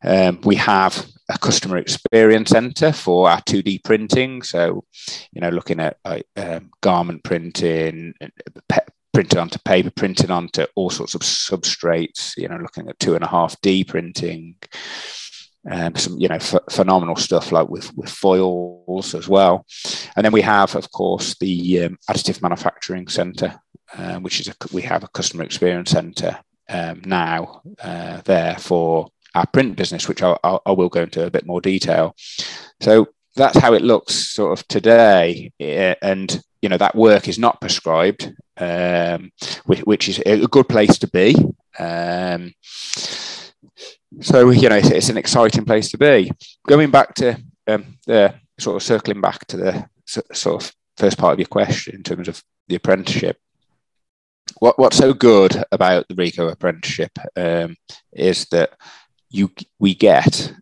Um, 0.04 0.40
we 0.44 0.56
have 0.56 1.08
a 1.30 1.38
customer 1.38 1.78
experience 1.78 2.50
center 2.50 2.92
for 2.92 3.30
our 3.30 3.42
2D 3.42 3.84
printing. 3.84 4.42
So, 4.44 4.84
you 5.32 5.42
know, 5.42 5.50
looking 5.50 5.80
at 5.80 5.98
um, 6.36 6.72
garment 6.82 7.24
printing, 7.24 8.14
pe- 8.70 8.86
printed 9.14 9.40
onto 9.40 9.60
paper, 9.60 9.92
printed 9.92 10.32
onto 10.32 10.66
all 10.76 10.90
sorts 10.90 11.16
of 11.16 11.22
substrates, 11.22 12.38
you 12.38 12.48
know, 12.48 12.58
looking 12.58 12.88
at 12.90 13.00
two 13.00 13.16
and 13.16 13.24
a 13.24 13.28
half 13.28 13.60
D 13.62 13.84
printing. 13.84 14.56
Um, 15.70 15.96
some 15.96 16.18
you 16.20 16.28
know 16.28 16.40
phenomenal 16.40 17.16
stuff 17.16 17.54
like 17.54 17.70
with 17.70 17.96
with 17.96 18.10
foils 18.10 19.16
as 19.16 19.30
well, 19.30 19.66
and 20.16 20.26
then 20.26 20.34
we 20.34 20.42
have 20.42 20.76
of 20.76 20.92
course 20.92 21.38
the 21.40 21.84
um, 21.84 21.98
additive 22.10 22.42
manufacturing 22.42 23.08
center, 23.08 23.58
uh, 23.98 24.18
which 24.20 24.42
is 24.42 24.50
a, 24.50 24.54
we 24.74 24.82
have 24.82 25.06
a 25.06 25.08
customer 25.10 25.44
experience 25.44 25.92
center 25.92 26.38
um, 26.70 27.02
now 27.06 27.62
uh, 27.82 28.22
there 28.26 28.58
for 28.58 29.08
our 29.36 29.48
print 29.48 29.78
business, 29.78 30.08
which 30.08 30.22
I, 30.22 30.38
I, 30.44 30.60
I, 30.66 30.72
will 30.72 30.90
go 30.90 31.04
into 31.04 31.26
a 31.26 31.32
bit 31.32 31.46
more 31.46 31.62
detail. 31.62 32.16
So 32.82 33.08
that's 33.36 33.58
how 33.58 33.74
it 33.74 33.82
looks 33.82 34.14
sort 34.14 34.58
of 34.58 34.68
today, 34.68 35.52
and 35.60 36.42
you 36.62 36.70
know 36.70 36.78
that 36.78 36.96
work 36.96 37.28
is 37.28 37.40
not 37.40 37.62
prescribed, 37.62 38.34
um, 38.58 39.32
which, 39.66 39.80
which, 39.82 40.10
is 40.10 40.22
a 40.26 40.48
good 40.48 40.70
place 40.70 40.98
to 41.00 41.08
be. 41.08 41.36
Um, 41.80 42.54
so 44.22 44.50
you 44.50 44.70
know 44.70 44.76
it's, 44.76 44.90
it's, 44.90 45.10
an 45.10 45.18
exciting 45.18 45.66
place 45.66 45.90
to 45.92 45.98
be. 45.98 46.32
Going 46.68 46.92
back 46.92 47.16
to 47.16 47.42
um, 47.68 47.98
the 48.06 48.36
sort 48.60 48.76
of 48.76 48.84
circling 48.84 49.22
back 49.22 49.46
to 49.48 49.58
the 49.58 49.90
sort 50.06 50.64
of 50.64 50.74
first 50.98 51.18
part 51.18 51.34
of 51.34 51.40
your 51.40 51.48
question 51.48 51.96
in 51.96 52.04
terms 52.04 52.28
of 52.28 52.44
the 52.68 52.76
apprenticeship 52.76 53.38
what 54.60 54.78
what's 54.80 54.98
so 54.98 55.14
good 55.14 55.64
about 55.72 56.08
the 56.08 56.16
Ricoh 56.16 56.52
apprenticeship 56.52 57.12
um, 57.36 57.76
is 58.12 58.46
that 58.52 58.72
you 59.30 59.52
we 59.80 59.96
get 59.96 60.54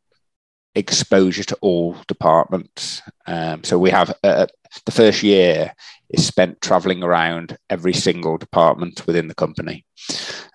exposure 0.74 1.44
to 1.44 1.58
all 1.62 1.98
departments. 2.08 3.02
Um, 3.28 3.64
so 3.64 3.78
we 3.78 3.90
have 3.90 4.16
uh, 4.24 4.48
the 4.86 4.92
first 4.92 5.24
year 5.24 5.74
is 6.10 6.26
spent 6.26 6.62
traveling 6.62 7.04
around 7.04 7.58
every 7.70 7.94
single 7.94 8.38
department 8.38 9.06
within 9.08 9.28
the 9.28 9.36
company. 9.36 9.86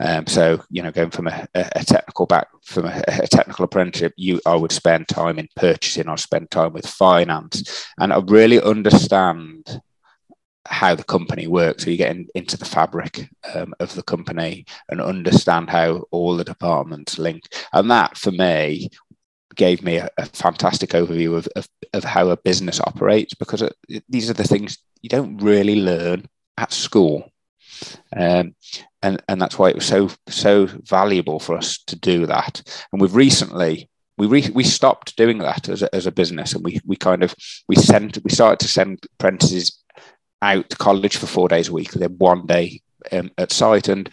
Um, 0.00 0.26
so 0.26 0.62
you 0.70 0.82
know, 0.82 0.90
going 0.90 1.10
from 1.10 1.28
a, 1.28 1.48
a 1.54 1.84
technical 1.84 2.26
back 2.26 2.48
from 2.62 2.86
a, 2.86 3.02
a, 3.08 3.26
technical 3.26 3.64
apprenticeship, 3.64 4.12
you 4.16 4.40
I 4.44 4.56
would 4.56 4.72
spend 4.72 5.08
time 5.08 5.38
in 5.38 5.48
purchasing, 5.56 6.08
I 6.08 6.16
spend 6.16 6.50
time 6.50 6.72
with 6.72 6.86
finance, 6.86 7.86
and 7.98 8.12
I 8.12 8.18
really 8.18 8.60
understand 8.60 9.80
how 10.68 10.94
the 10.94 11.04
company 11.04 11.46
works. 11.46 11.84
So 11.84 11.90
you 11.90 11.96
get 11.96 12.10
in, 12.10 12.28
into 12.34 12.56
the 12.56 12.64
fabric 12.64 13.30
um, 13.54 13.74
of 13.80 13.94
the 13.94 14.02
company 14.02 14.66
and 14.88 15.00
understand 15.00 15.70
how 15.70 16.04
all 16.10 16.36
the 16.36 16.44
departments 16.44 17.18
link. 17.18 17.44
And 17.72 17.90
that, 17.90 18.18
for 18.18 18.32
me, 18.32 18.90
gave 19.56 19.82
me 19.82 19.96
a, 19.96 20.08
a 20.18 20.26
fantastic 20.26 20.90
overview 20.90 21.36
of, 21.36 21.48
of, 21.56 21.68
of, 21.92 22.04
how 22.04 22.28
a 22.28 22.36
business 22.36 22.80
operates 22.80 23.34
because 23.34 23.62
it, 23.62 24.04
these 24.08 24.30
are 24.30 24.34
the 24.34 24.44
things 24.44 24.78
you 25.02 25.08
don't 25.08 25.38
really 25.38 25.80
learn 25.80 26.26
at 26.58 26.72
school. 26.72 27.30
Um, 28.16 28.54
and, 29.02 29.22
and 29.28 29.40
that's 29.40 29.58
why 29.58 29.68
it 29.68 29.74
was 29.74 29.86
so 29.86 30.10
so 30.28 30.66
valuable 30.66 31.38
for 31.38 31.56
us 31.56 31.82
to 31.86 31.96
do 31.96 32.26
that. 32.26 32.62
And 32.92 33.00
we've 33.00 33.14
recently 33.14 33.90
we 34.18 34.26
re- 34.26 34.50
we 34.54 34.64
stopped 34.64 35.16
doing 35.16 35.38
that 35.38 35.68
as 35.68 35.82
a, 35.82 35.94
as 35.94 36.06
a 36.06 36.12
business, 36.12 36.54
and 36.54 36.64
we 36.64 36.80
we 36.86 36.96
kind 36.96 37.22
of 37.22 37.34
we 37.68 37.76
sent 37.76 38.18
we 38.24 38.30
started 38.30 38.60
to 38.60 38.68
send 38.68 39.06
apprentices 39.14 39.82
out 40.42 40.70
to 40.70 40.76
college 40.76 41.16
for 41.16 41.26
four 41.26 41.48
days 41.48 41.68
a 41.68 41.72
week, 41.72 41.92
then 41.92 42.16
one 42.18 42.46
day 42.46 42.80
um, 43.12 43.30
at 43.38 43.52
site. 43.52 43.88
And 43.88 44.10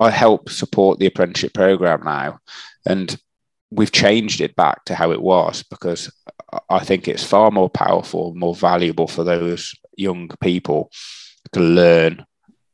I 0.00 0.10
help 0.10 0.48
support 0.48 0.98
the 0.98 1.06
apprenticeship 1.06 1.54
program 1.54 2.02
now. 2.04 2.38
And 2.86 3.16
we've 3.74 3.92
changed 3.92 4.40
it 4.40 4.54
back 4.54 4.84
to 4.84 4.94
how 4.94 5.12
it 5.12 5.22
was 5.22 5.62
because 5.62 6.12
I 6.68 6.84
think 6.84 7.08
it's 7.08 7.24
far 7.24 7.50
more 7.50 7.70
powerful, 7.70 8.34
more 8.34 8.54
valuable 8.54 9.08
for 9.08 9.24
those 9.24 9.74
young 9.96 10.28
people 10.40 10.90
to 11.52 11.60
learn, 11.60 12.24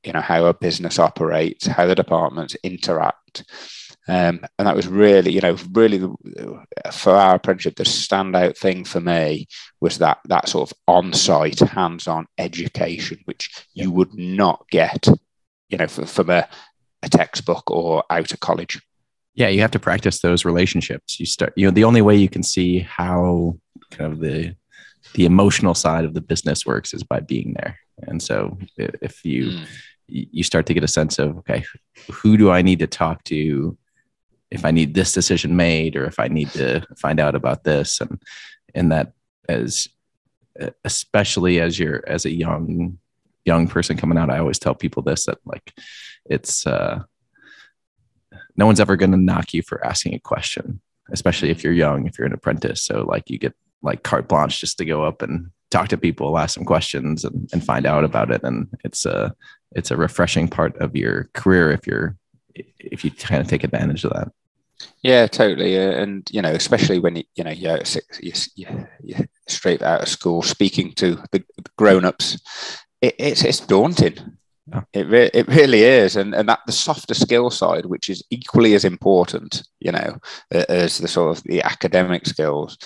you 0.03 0.13
know, 0.13 0.21
how 0.21 0.47
a 0.47 0.55
business 0.55 0.99
operates, 0.99 1.67
how 1.67 1.87
the 1.87 1.95
departments 1.95 2.57
interact, 2.63 3.45
um, 4.09 4.41
and 4.59 4.67
that 4.67 4.75
was 4.75 4.89
really, 4.89 5.33
you 5.33 5.43
know, 5.43 5.57
really 5.73 6.01
for 6.91 7.13
our 7.13 7.35
apprenticeship, 7.35 7.77
the 7.77 7.85
standout 7.85 8.57
thing 8.57 8.85
for 8.85 9.01
me 9.01 9.47
was 9.83 9.99
that 9.99 10.19
that 10.25 10.49
sort 10.49 10.71
of 10.71 10.79
on-site, 10.89 11.59
hands-on 11.59 12.27
education, 12.39 13.19
which 13.27 13.51
you 13.75 13.91
would 13.91 14.15
not 14.15 14.65
get, 14.71 15.07
you 15.69 15.77
know, 15.77 15.87
from 15.87 16.31
a, 16.31 16.49
a 17.03 17.09
textbook 17.11 17.71
or 17.71 18.03
out 18.09 18.33
of 18.33 18.41
college. 18.41 18.81
Yeah, 19.39 19.47
you 19.47 19.61
have 19.61 19.71
to 19.71 19.79
practice 19.79 20.21
those 20.21 20.45
relationships. 20.45 21.21
You 21.21 21.25
start, 21.25 21.53
you 21.55 21.65
know, 21.65 21.71
the 21.71 21.85
only 21.85 22.03
way 22.03 22.17
you 22.17 22.29
can 22.29 22.43
see 22.43 22.81
how 22.81 23.57
kind 23.93 24.13
of 24.13 24.19
the 24.19 24.57
the 25.15 25.27
emotional 25.27 25.75
side 25.75 26.05
of 26.05 26.13
the 26.13 26.21
business 26.21 26.67
works 26.67 26.93
is 26.93 27.05
by 27.05 27.21
being 27.21 27.55
there. 27.55 27.79
And 28.09 28.21
so 28.21 28.59
if 28.77 29.25
you 29.25 29.45
mm. 29.45 29.67
you 30.09 30.43
start 30.43 30.67
to 30.67 30.75
get 30.75 30.83
a 30.83 30.89
sense 30.89 31.21
of 31.21 31.39
okay, 31.39 31.65
who 32.11 32.37
do 32.37 32.51
I 32.51 32.63
need 32.63 32.81
to 32.81 32.89
talk 32.89 33.23
to 33.25 33.79
if 34.51 34.65
I 34.65 34.73
need 34.73 34.95
this 34.95 35.13
decision 35.13 35.55
made 35.55 35.95
or 35.95 36.05
if 36.05 36.19
I 36.19 36.27
need 36.27 36.51
to 36.51 36.85
find 36.97 37.21
out 37.21 37.37
about 37.37 37.63
this 37.63 38.01
and 38.01 38.21
and 38.75 38.91
that 38.91 39.13
as 39.49 39.87
especially 40.85 41.61
as 41.61 41.79
you're 41.79 42.03
as 42.09 42.25
a 42.25 42.35
young 42.35 42.99
young 43.45 43.69
person 43.69 43.97
coming 43.97 44.19
out, 44.19 44.31
I 44.31 44.39
always 44.39 44.59
tell 44.59 44.75
people 44.75 45.05
this 45.05 45.27
that 45.27 45.39
like 45.45 45.73
it's 46.25 46.67
uh 46.67 47.05
no 48.59 48.67
one's 48.67 48.81
ever 48.81 48.97
going 48.97 49.13
to 49.13 49.17
knock 49.17 49.55
you 49.55 49.63
for 49.63 49.87
asking 49.87 50.15
a 50.15 50.19
question, 50.19 50.81
especially 51.13 51.51
if 51.51 51.63
you're 51.65 51.73
young, 51.73 52.07
if 52.07 52.19
you're 52.19 52.27
an 52.27 52.35
apprentice. 52.35 52.83
So 52.83 53.05
like 53.05 53.31
you 53.31 53.39
get 53.39 53.55
like 53.83 54.03
carte 54.03 54.29
blanche 54.29 54.61
just 54.61 54.77
to 54.79 54.85
go 54.85 55.05
up 55.05 55.23
and 55.23 55.51
talk 55.71 55.89
to 55.89 55.97
people, 55.97 56.37
ask 56.37 56.55
some 56.55 56.65
questions 56.65 57.25
and, 57.25 57.49
and 57.53 57.65
find 57.65 57.87
out 57.87 58.05
about 58.05 58.33
it. 58.33 58.43
And 58.43 58.67
it's 58.85 59.07
a, 59.07 59.33
it's 59.73 59.93
a 59.93 59.97
refreshing 59.97 60.49
part 60.49 60.77
of 60.79 60.97
your 60.97 61.31
career 61.35 61.71
if 61.71 61.87
you're, 61.87 62.17
if 62.55 63.05
you 63.05 63.13
kind 63.13 63.41
of 63.41 63.47
take 63.47 63.63
advantage 63.63 64.05
of 64.05 64.13
that. 64.13 64.33
Yeah, 65.03 65.29
totally. 65.29 65.79
Uh, 65.79 65.93
and, 65.93 66.29
you 66.31 66.43
know, 66.43 66.53
especially 66.53 66.99
when, 66.99 67.17
you, 67.17 67.45
know, 67.45 67.51
you're, 67.51 67.85
six, 67.85 68.21
you're, 68.57 68.91
you're 69.03 69.29
straight 69.47 69.83
out 69.83 70.03
of 70.03 70.09
school 70.09 70.43
speaking 70.43 70.93
to 70.95 71.23
the 71.31 71.45
grown-ups, 71.77 72.39
it, 73.01 73.15
it's, 73.19 73.45
it's 73.45 73.61
daunting. 73.61 74.37
It, 74.93 75.07
re- 75.07 75.31
it 75.33 75.49
really 75.49 75.83
is. 75.83 76.17
And, 76.17 76.35
and 76.35 76.49
that 76.49 76.61
the 76.67 76.73
softer 76.73 77.15
skill 77.15 77.51
side, 77.51 77.87
which 77.87 78.11
is 78.11 78.23
equally 78.31 78.75
as 78.75 78.85
important, 78.85 79.63
you 79.81 79.93
know, 79.93 80.19
as 80.51 80.99
the 80.99 81.09
sort 81.09 81.37
of 81.37 81.43
the 81.45 81.63
academic 81.63 82.27
skills, 82.27 82.79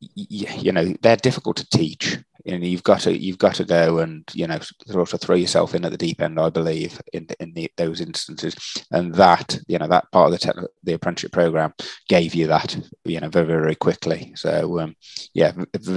you, 0.00 0.46
you 0.56 0.72
know, 0.72 0.94
they're 1.02 1.16
difficult 1.16 1.56
to 1.56 1.68
teach 1.70 2.18
and 2.48 2.64
you've 2.64 2.82
got 2.82 3.00
to 3.00 3.16
you've 3.16 3.38
got 3.38 3.54
to 3.54 3.64
go 3.64 3.98
and 3.98 4.24
you 4.32 4.46
know 4.46 4.58
sort 4.86 5.12
of 5.12 5.20
throw 5.20 5.36
yourself 5.36 5.74
in 5.74 5.84
at 5.84 5.90
the 5.90 5.98
deep 5.98 6.20
end 6.20 6.38
i 6.38 6.48
believe 6.48 7.00
in 7.12 7.26
in 7.40 7.52
the, 7.52 7.70
those 7.76 8.00
instances 8.00 8.56
and 8.90 9.14
that 9.14 9.58
you 9.68 9.78
know 9.78 9.86
that 9.86 10.10
part 10.12 10.32
of 10.32 10.40
the 10.40 10.68
the 10.84 10.92
apprenticeship 10.94 11.32
program 11.32 11.72
gave 12.08 12.34
you 12.34 12.46
that 12.46 12.76
you 13.04 13.20
know 13.20 13.28
very 13.28 13.46
very 13.46 13.74
quickly 13.74 14.32
so 14.34 14.80
um, 14.80 14.94
yeah 15.34 15.52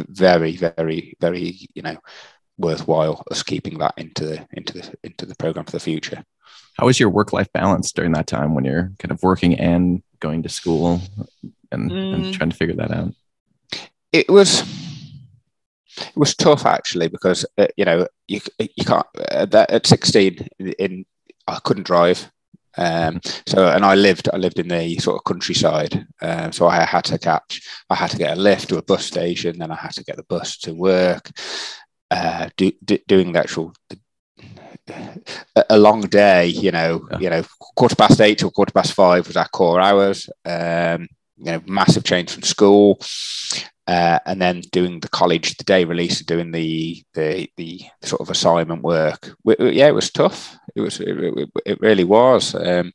very 0.09 0.55
very 0.57 1.15
very 1.19 1.67
you 1.73 1.81
know 1.81 1.97
worthwhile 2.61 3.23
us 3.31 3.43
keeping 3.43 3.77
that 3.79 3.93
into 3.97 4.25
the 4.25 4.47
into 4.53 4.73
the 4.73 4.93
into 5.03 5.25
the 5.25 5.35
program 5.35 5.65
for 5.65 5.71
the 5.71 5.79
future 5.79 6.23
how 6.77 6.85
was 6.85 6.99
your 6.99 7.09
work 7.09 7.33
life 7.33 7.51
balance 7.53 7.91
during 7.91 8.11
that 8.13 8.27
time 8.27 8.55
when 8.55 8.63
you're 8.63 8.91
kind 8.99 9.11
of 9.11 9.21
working 9.23 9.59
and 9.59 10.01
going 10.19 10.43
to 10.43 10.49
school 10.49 11.01
and, 11.71 11.91
mm. 11.91 12.13
and 12.13 12.33
trying 12.33 12.49
to 12.49 12.55
figure 12.55 12.75
that 12.75 12.91
out 12.91 13.13
it 14.11 14.29
was 14.29 14.61
it 15.97 16.15
was 16.15 16.35
tough 16.35 16.65
actually 16.65 17.07
because 17.07 17.45
uh, 17.57 17.67
you 17.77 17.85
know 17.85 18.07
you 18.27 18.39
you 18.59 18.85
can't 18.85 19.05
uh, 19.31 19.45
that 19.45 19.69
at 19.71 19.87
16 19.87 20.47
in 20.79 21.05
I 21.47 21.59
couldn't 21.63 21.85
drive 21.85 22.31
um, 22.77 23.19
so 23.45 23.67
and 23.67 23.83
I 23.83 23.95
lived 23.95 24.29
I 24.31 24.37
lived 24.37 24.59
in 24.59 24.69
the 24.69 24.97
sort 24.99 25.17
of 25.17 25.25
countryside 25.25 26.07
uh, 26.21 26.51
so 26.51 26.67
I 26.67 26.85
had 26.85 27.03
to 27.05 27.19
catch 27.19 27.61
I 27.89 27.95
had 27.95 28.11
to 28.11 28.17
get 28.17 28.37
a 28.37 28.39
lift 28.39 28.69
to 28.69 28.77
a 28.77 28.81
bus 28.81 29.05
station 29.05 29.59
then 29.59 29.71
I 29.71 29.75
had 29.75 29.91
to 29.93 30.03
get 30.03 30.15
the 30.15 30.23
bus 30.23 30.57
to 30.59 30.73
work 30.73 31.29
uh, 32.11 32.49
do, 32.57 32.71
do, 32.83 32.97
doing 33.07 33.31
the 33.31 33.39
actual 33.39 33.73
a 35.69 35.77
long 35.77 36.01
day 36.01 36.47
you 36.47 36.71
know 36.71 37.07
yeah. 37.11 37.19
you 37.19 37.29
know 37.29 37.43
quarter 37.75 37.95
past 37.95 38.19
eight 38.19 38.37
to 38.39 38.49
quarter 38.51 38.73
past 38.73 38.93
five 38.93 39.25
was 39.27 39.37
our 39.37 39.47
core 39.47 39.79
hours 39.79 40.29
um, 40.45 41.07
you 41.37 41.45
know 41.45 41.61
massive 41.65 42.03
change 42.03 42.31
from 42.31 42.43
school 42.43 42.99
uh, 43.87 44.19
and 44.25 44.41
then 44.41 44.61
doing 44.71 44.99
the 44.99 45.09
college 45.09 45.57
the 45.57 45.63
day 45.63 45.83
release 45.83 46.21
doing 46.21 46.51
the, 46.51 47.03
the 47.13 47.49
the 47.57 47.81
sort 48.01 48.21
of 48.21 48.29
assignment 48.29 48.83
work. 48.83 49.33
Yeah 49.43 49.87
it 49.87 49.95
was 49.95 50.11
tough. 50.11 50.57
It 50.75 50.81
was 50.81 50.99
it, 50.99 51.49
it 51.65 51.81
really 51.81 52.03
was. 52.05 52.55
Um, 52.55 52.93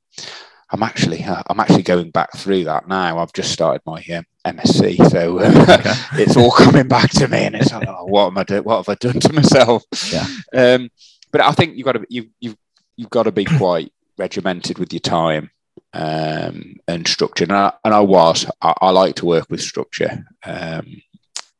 I'm 0.70 0.82
actually 0.82 1.24
I'm 1.24 1.60
actually 1.60 1.82
going 1.82 2.10
back 2.10 2.36
through 2.36 2.64
that 2.64 2.88
now. 2.88 3.18
I've 3.18 3.32
just 3.32 3.52
started 3.52 3.82
my 3.84 4.02
um, 4.14 4.24
MSc 4.46 5.10
so 5.10 5.38
uh, 5.38 5.78
okay. 5.78 6.22
it's 6.22 6.36
all 6.36 6.50
coming 6.50 6.88
back 6.88 7.10
to 7.10 7.28
me 7.28 7.44
and 7.44 7.56
it's 7.56 7.72
like 7.72 7.88
oh, 7.88 8.04
what 8.06 8.28
am 8.28 8.38
I 8.38 8.44
doing 8.44 8.62
what 8.62 8.76
have 8.78 8.88
I 8.88 8.94
done 8.94 9.20
to 9.20 9.32
myself 9.32 9.84
yeah 10.12 10.26
um, 10.54 10.90
but 11.32 11.40
I 11.40 11.52
think 11.52 11.76
you've 11.76 11.84
got 11.84 11.92
to 11.92 12.06
you 12.08 12.30
you've 12.40 12.56
you've 12.96 13.10
got 13.10 13.24
to 13.24 13.32
be 13.32 13.44
quite 13.44 13.92
regimented 14.18 14.78
with 14.78 14.92
your 14.92 15.00
time 15.00 15.50
um, 15.92 16.76
and 16.86 17.06
structure. 17.06 17.44
And 17.44 17.52
I, 17.52 17.72
and 17.84 17.94
I 17.94 18.00
was, 18.00 18.46
I, 18.60 18.74
I, 18.80 18.90
like 18.90 19.16
to 19.16 19.26
work 19.26 19.46
with 19.50 19.60
structure. 19.60 20.24
Um, 20.44 21.02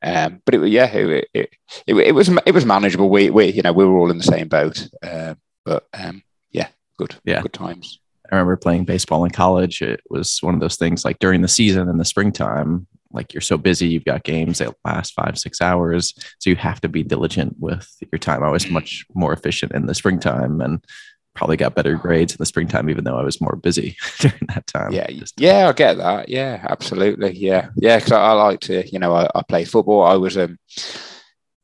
um, 0.03 0.43
but 0.45 0.55
it, 0.55 0.69
yeah, 0.69 0.87
it, 0.87 1.29
it, 1.35 1.51
it, 1.87 1.97
it, 1.97 2.13
was 2.13 2.29
it 2.45 2.53
was 2.53 2.65
manageable. 2.65 3.09
We, 3.09 3.31
we 3.31 3.47
you 3.47 3.63
know 3.63 3.73
we 3.73 3.85
were 3.85 3.97
all 3.99 4.11
in 4.11 4.19
the 4.19 4.25
same 4.25 4.49
boat. 4.49 4.89
Uh, 5.03 5.35
but 5.65 5.87
um, 5.95 6.23
yeah, 6.51 6.69
good, 6.99 7.17
yeah, 7.25 7.43
good 7.43 7.53
times. 7.53 7.99
I 8.31 8.37
remember 8.37 8.57
playing 8.57 8.85
baseball 8.85 9.25
in 9.25 9.31
college. 9.31 9.83
It 9.83 10.01
was 10.09 10.39
one 10.41 10.55
of 10.55 10.61
those 10.61 10.77
things 10.77 11.05
like 11.05 11.19
during 11.19 11.43
the 11.43 11.49
season 11.49 11.89
in 11.89 11.99
the 11.99 12.05
springtime, 12.05 12.87
like 13.13 13.33
you're 13.33 13.41
so 13.41 13.57
busy, 13.57 13.89
you've 13.89 14.05
got 14.05 14.25
games 14.25 14.59
that 14.59 14.75
last 14.85 15.15
five, 15.15 15.39
six 15.39 15.61
hours. 15.61 16.15
So 16.39 16.51
you 16.51 16.57
have 16.57 16.81
to 16.83 16.89
be 16.89 17.03
diligent 17.03 17.57
with 17.59 17.89
your 18.13 18.19
time. 18.19 18.43
I 18.43 18.51
was 18.51 18.69
much 18.71 19.07
more 19.15 19.33
efficient 19.33 19.73
in 19.73 19.87
the 19.87 19.95
springtime 19.95 20.61
and 20.61 20.85
probably 21.35 21.57
got 21.57 21.75
better 21.75 21.97
grades 21.97 22.33
in 22.33 22.39
the 22.39 22.47
springtime, 22.47 22.91
even 22.91 23.05
though 23.05 23.19
I 23.19 23.23
was 23.23 23.41
more 23.41 23.57
busy 23.57 23.97
during 24.19 24.47
that 24.49 24.67
time. 24.67 24.93
Yeah, 24.93 25.09
yeah, 25.37 25.69
I 25.69 25.73
get 25.73 25.99
that. 25.99 26.29
Yeah, 26.29 26.65
absolutely. 26.69 27.33
Yeah, 27.37 27.69
yeah, 27.77 27.97
because 27.97 28.13
I, 28.13 28.21
I, 28.21 28.33
like 28.33 28.61
to, 28.61 28.89
you 28.91 28.99
know, 28.99 29.15
I, 29.15 29.29
I 29.35 29.43
play 29.43 29.65
football. 29.65 30.03
I 30.03 30.15
was 30.15 30.37
um, 30.37 30.59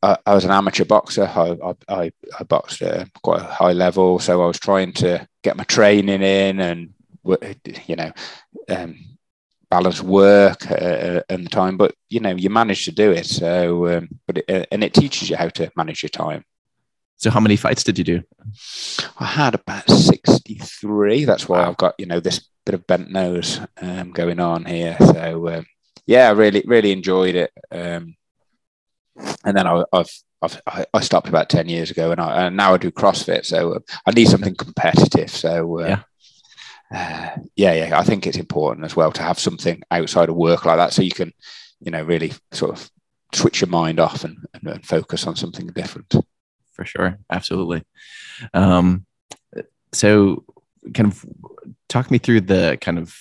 I, 0.02 0.16
I 0.26 0.34
was 0.34 0.44
an 0.44 0.50
amateur 0.50 0.84
boxer. 0.84 1.24
I 1.24 1.74
I, 1.88 2.12
I 2.38 2.42
boxed 2.44 2.82
at 2.82 3.12
quite 3.22 3.40
a 3.40 3.44
high 3.44 3.72
level, 3.72 4.18
so 4.18 4.42
I 4.42 4.46
was 4.46 4.58
trying 4.58 4.92
to 4.94 5.26
get 5.42 5.56
my 5.56 5.64
training 5.64 6.22
in 6.22 6.60
and 6.60 6.94
you 7.86 7.96
know. 7.96 8.12
Um, 8.68 8.96
balance 9.70 10.02
work 10.02 10.70
uh, 10.70 10.74
uh, 10.74 11.22
and 11.30 11.46
the 11.46 11.48
time 11.48 11.78
but 11.78 11.94
you 12.10 12.20
know 12.20 12.36
you 12.36 12.50
manage 12.50 12.84
to 12.84 12.92
do 12.92 13.10
it 13.10 13.24
so 13.24 13.88
um, 13.88 14.06
but 14.26 14.36
it, 14.36 14.44
uh, 14.50 14.66
and 14.70 14.84
it 14.84 14.92
teaches 14.92 15.30
you 15.30 15.36
how 15.36 15.48
to 15.48 15.72
manage 15.74 16.02
your 16.02 16.10
time 16.10 16.44
so 17.22 17.30
how 17.30 17.38
many 17.38 17.54
fights 17.54 17.84
did 17.84 17.98
you 17.98 18.04
do? 18.04 18.22
I 19.16 19.26
had 19.26 19.54
about 19.54 19.88
63. 19.88 21.24
That's 21.24 21.48
why 21.48 21.62
I've 21.62 21.76
got, 21.76 21.94
you 21.96 22.06
know, 22.06 22.18
this 22.18 22.48
bit 22.66 22.74
of 22.74 22.84
bent 22.88 23.12
nose 23.12 23.60
um, 23.80 24.10
going 24.10 24.40
on 24.40 24.64
here. 24.64 24.96
So 24.98 25.48
um, 25.48 25.66
yeah, 26.04 26.26
I 26.28 26.32
really, 26.32 26.64
really 26.66 26.90
enjoyed 26.90 27.36
it. 27.36 27.52
Um, 27.70 28.16
and 29.44 29.56
then 29.56 29.66
I, 29.66 29.84
have 29.92 30.10
I've, 30.42 30.60
I 30.92 31.00
stopped 31.00 31.28
about 31.28 31.48
10 31.48 31.68
years 31.68 31.90
ago 31.90 32.10
and, 32.10 32.20
I, 32.20 32.46
and 32.46 32.56
now 32.56 32.74
I 32.74 32.78
do 32.78 32.90
CrossFit. 32.90 33.44
So 33.44 33.74
uh, 33.74 33.78
I 34.06 34.10
need 34.12 34.28
something 34.28 34.54
competitive. 34.54 35.30
So 35.30 35.80
uh, 35.80 35.86
yeah. 35.86 36.02
Uh, 36.92 37.30
yeah, 37.56 37.72
yeah, 37.72 37.98
I 37.98 38.02
think 38.02 38.26
it's 38.26 38.36
important 38.36 38.84
as 38.84 38.94
well 38.94 39.10
to 39.12 39.22
have 39.22 39.38
something 39.38 39.82
outside 39.90 40.28
of 40.28 40.36
work 40.36 40.66
like 40.66 40.76
that, 40.76 40.92
so 40.92 41.00
you 41.00 41.10
can, 41.10 41.32
you 41.80 41.90
know, 41.90 42.02
really 42.02 42.32
sort 42.50 42.70
of 42.72 42.90
switch 43.32 43.62
your 43.62 43.68
mind 43.68 43.98
off 43.98 44.24
and, 44.24 44.36
and, 44.52 44.68
and 44.68 44.86
focus 44.86 45.26
on 45.26 45.34
something 45.34 45.68
different 45.68 46.14
for 46.72 46.84
sure. 46.84 47.18
Absolutely. 47.30 47.82
Um, 48.52 49.06
so, 49.92 50.44
kind 50.92 51.10
of 51.10 51.24
talk 51.88 52.10
me 52.10 52.18
through 52.18 52.42
the 52.42 52.76
kind 52.80 52.98
of 52.98 53.16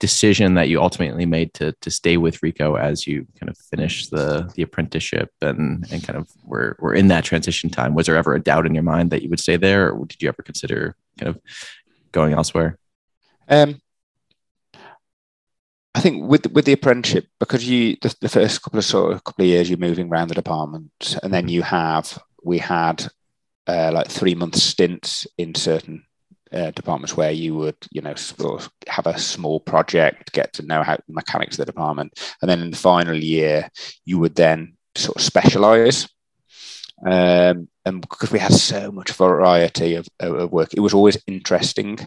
decision 0.00 0.54
that 0.54 0.68
you 0.68 0.80
ultimately 0.80 1.26
made 1.26 1.54
to 1.54 1.72
to 1.80 1.90
stay 1.90 2.16
with 2.16 2.40
Ricoh 2.40 2.78
as 2.78 3.06
you 3.06 3.26
kind 3.38 3.48
of 3.48 3.56
finish 3.56 4.08
the 4.08 4.50
the 4.54 4.62
apprenticeship 4.62 5.30
and 5.40 5.86
and 5.90 6.02
kind 6.04 6.18
of 6.18 6.28
were 6.44 6.76
were 6.80 6.94
in 6.94 7.08
that 7.08 7.24
transition 7.24 7.70
time. 7.70 7.94
Was 7.94 8.06
there 8.06 8.16
ever 8.16 8.34
a 8.34 8.42
doubt 8.42 8.66
in 8.66 8.74
your 8.74 8.82
mind 8.82 9.10
that 9.10 9.22
you 9.22 9.30
would 9.30 9.40
stay 9.40 9.56
there, 9.56 9.90
or 9.90 10.06
did 10.06 10.22
you 10.22 10.28
ever 10.28 10.42
consider 10.42 10.96
kind 11.18 11.28
of 11.28 11.40
going 12.12 12.32
elsewhere? 12.32 12.78
Um, 13.48 13.80
I 15.94 16.00
think 16.00 16.28
with 16.28 16.50
with 16.50 16.64
the 16.64 16.72
apprenticeship, 16.72 17.26
because 17.38 17.68
you 17.68 17.96
the, 18.02 18.14
the, 18.20 18.28
first 18.28 18.62
couple 18.62 18.78
of 18.78 18.84
sort 18.84 19.12
of 19.12 19.22
couple 19.22 19.44
of 19.44 19.48
years 19.48 19.70
you're 19.70 19.78
moving 19.78 20.08
around 20.08 20.28
the 20.28 20.34
department, 20.34 21.18
and 21.22 21.32
then 21.32 21.48
you 21.48 21.62
have 21.62 22.18
we 22.42 22.58
had 22.58 23.06
uh, 23.68 23.92
like 23.92 24.08
three 24.08 24.34
month 24.34 24.56
stints 24.56 25.26
in 25.38 25.54
certain 25.54 26.04
uh, 26.54 26.70
departments 26.70 27.16
where 27.16 27.32
you 27.32 27.54
would, 27.54 27.76
you 27.90 28.00
know, 28.00 28.14
sort 28.14 28.62
of 28.62 28.70
have 28.88 29.06
a 29.06 29.18
small 29.18 29.60
project, 29.60 30.32
get 30.32 30.52
to 30.54 30.62
know 30.62 30.82
how 30.82 30.96
the 30.96 31.12
mechanics 31.12 31.58
of 31.58 31.66
the 31.66 31.72
department, 31.72 32.18
and 32.40 32.50
then 32.50 32.60
in 32.60 32.70
the 32.70 32.76
final 32.76 33.16
year, 33.16 33.68
you 34.04 34.18
would 34.18 34.34
then 34.34 34.76
sort 34.94 35.16
of 35.16 35.22
specialize. 35.22 36.08
Um, 37.04 37.68
and 37.84 38.00
because 38.00 38.30
we 38.30 38.38
had 38.38 38.52
so 38.52 38.90
much 38.90 39.12
variety 39.12 39.96
of, 39.96 40.08
of 40.20 40.52
work, 40.52 40.72
it 40.72 40.80
was 40.80 40.94
always 40.94 41.18
interesting. 41.26 41.98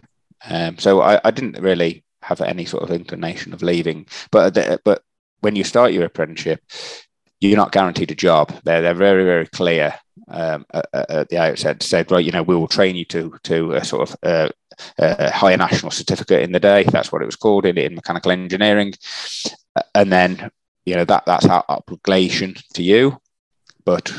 Um, 0.48 0.78
so 0.78 1.02
I, 1.02 1.20
I, 1.24 1.30
didn't 1.30 1.60
really 1.60 2.04
have 2.22 2.40
any 2.40 2.64
sort 2.64 2.82
of 2.82 2.90
inclination 2.90 3.52
of 3.52 3.62
leaving. 3.62 4.06
But 4.30 4.54
the, 4.54 4.80
but 4.84 5.02
when 5.40 5.56
you 5.56 5.64
start 5.64 5.92
your 5.92 6.04
apprenticeship, 6.04 6.62
you're 7.40 7.56
not 7.56 7.72
guaranteed 7.72 8.10
a 8.10 8.14
job. 8.14 8.52
They're 8.64 8.82
they're 8.82 8.94
very 8.94 9.24
very 9.24 9.46
clear 9.46 9.94
um, 10.28 10.66
at, 10.72 10.88
at, 10.92 11.28
the 11.28 11.38
outset. 11.38 11.82
Said 11.82 12.10
right, 12.10 12.24
you 12.24 12.32
know, 12.32 12.42
we 12.42 12.56
will 12.56 12.68
train 12.68 12.96
you 12.96 13.04
to 13.06 13.38
to 13.44 13.72
a 13.72 13.84
sort 13.84 14.08
of 14.08 14.16
uh, 14.22 14.48
a 14.98 15.30
higher 15.30 15.56
national 15.56 15.90
certificate 15.90 16.42
in 16.42 16.52
the 16.52 16.60
day. 16.60 16.84
That's 16.84 17.12
what 17.12 17.22
it 17.22 17.26
was 17.26 17.36
called 17.36 17.66
in, 17.66 17.78
in 17.78 17.94
mechanical 17.94 18.32
engineering, 18.32 18.94
and 19.94 20.12
then 20.12 20.50
you 20.84 20.94
know 20.96 21.04
that 21.04 21.26
that's 21.26 21.46
our 21.46 21.64
obligation 21.68 22.56
to 22.74 22.82
you. 22.82 23.20
But 23.84 24.12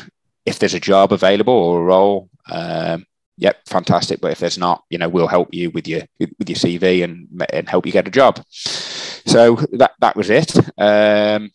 if 0.46 0.60
there's 0.60 0.74
a 0.74 0.80
job 0.80 1.12
available 1.12 1.54
or 1.54 1.82
a 1.82 1.84
role, 1.84 2.30
um, 2.50 3.06
yep, 3.38 3.58
fantastic. 3.68 4.22
But 4.22 4.32
if 4.32 4.40
there's 4.40 4.58
not, 4.58 4.84
you 4.90 4.98
know, 4.98 5.10
we'll 5.10 5.28
help 5.28 5.54
you 5.54 5.70
with 5.72 5.88
your 5.88 6.04
with 6.20 6.50
your 6.50 6.56
CV 6.56 7.04
and 7.04 7.28
and 7.52 7.68
help 7.68 7.86
you 7.86 7.92
get 7.92 8.08
a 8.08 8.12
job. 8.12 8.44
So 8.50 9.56
that 9.74 9.92
that 10.00 10.16
was 10.16 10.30
it. 10.30 10.56
Um, 10.80 11.52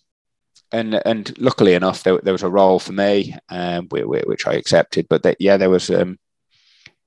and 0.74 1.00
and 1.06 1.38
luckily 1.38 1.74
enough, 1.74 2.02
there, 2.02 2.18
there 2.18 2.34
was 2.34 2.42
a 2.42 2.50
role 2.50 2.80
for 2.80 2.92
me, 2.92 3.36
um, 3.48 3.86
which 3.90 4.46
I 4.46 4.54
accepted. 4.54 5.06
But 5.08 5.22
that, 5.22 5.36
yeah, 5.38 5.56
there 5.56 5.70
was 5.70 5.88
um, 5.88 6.18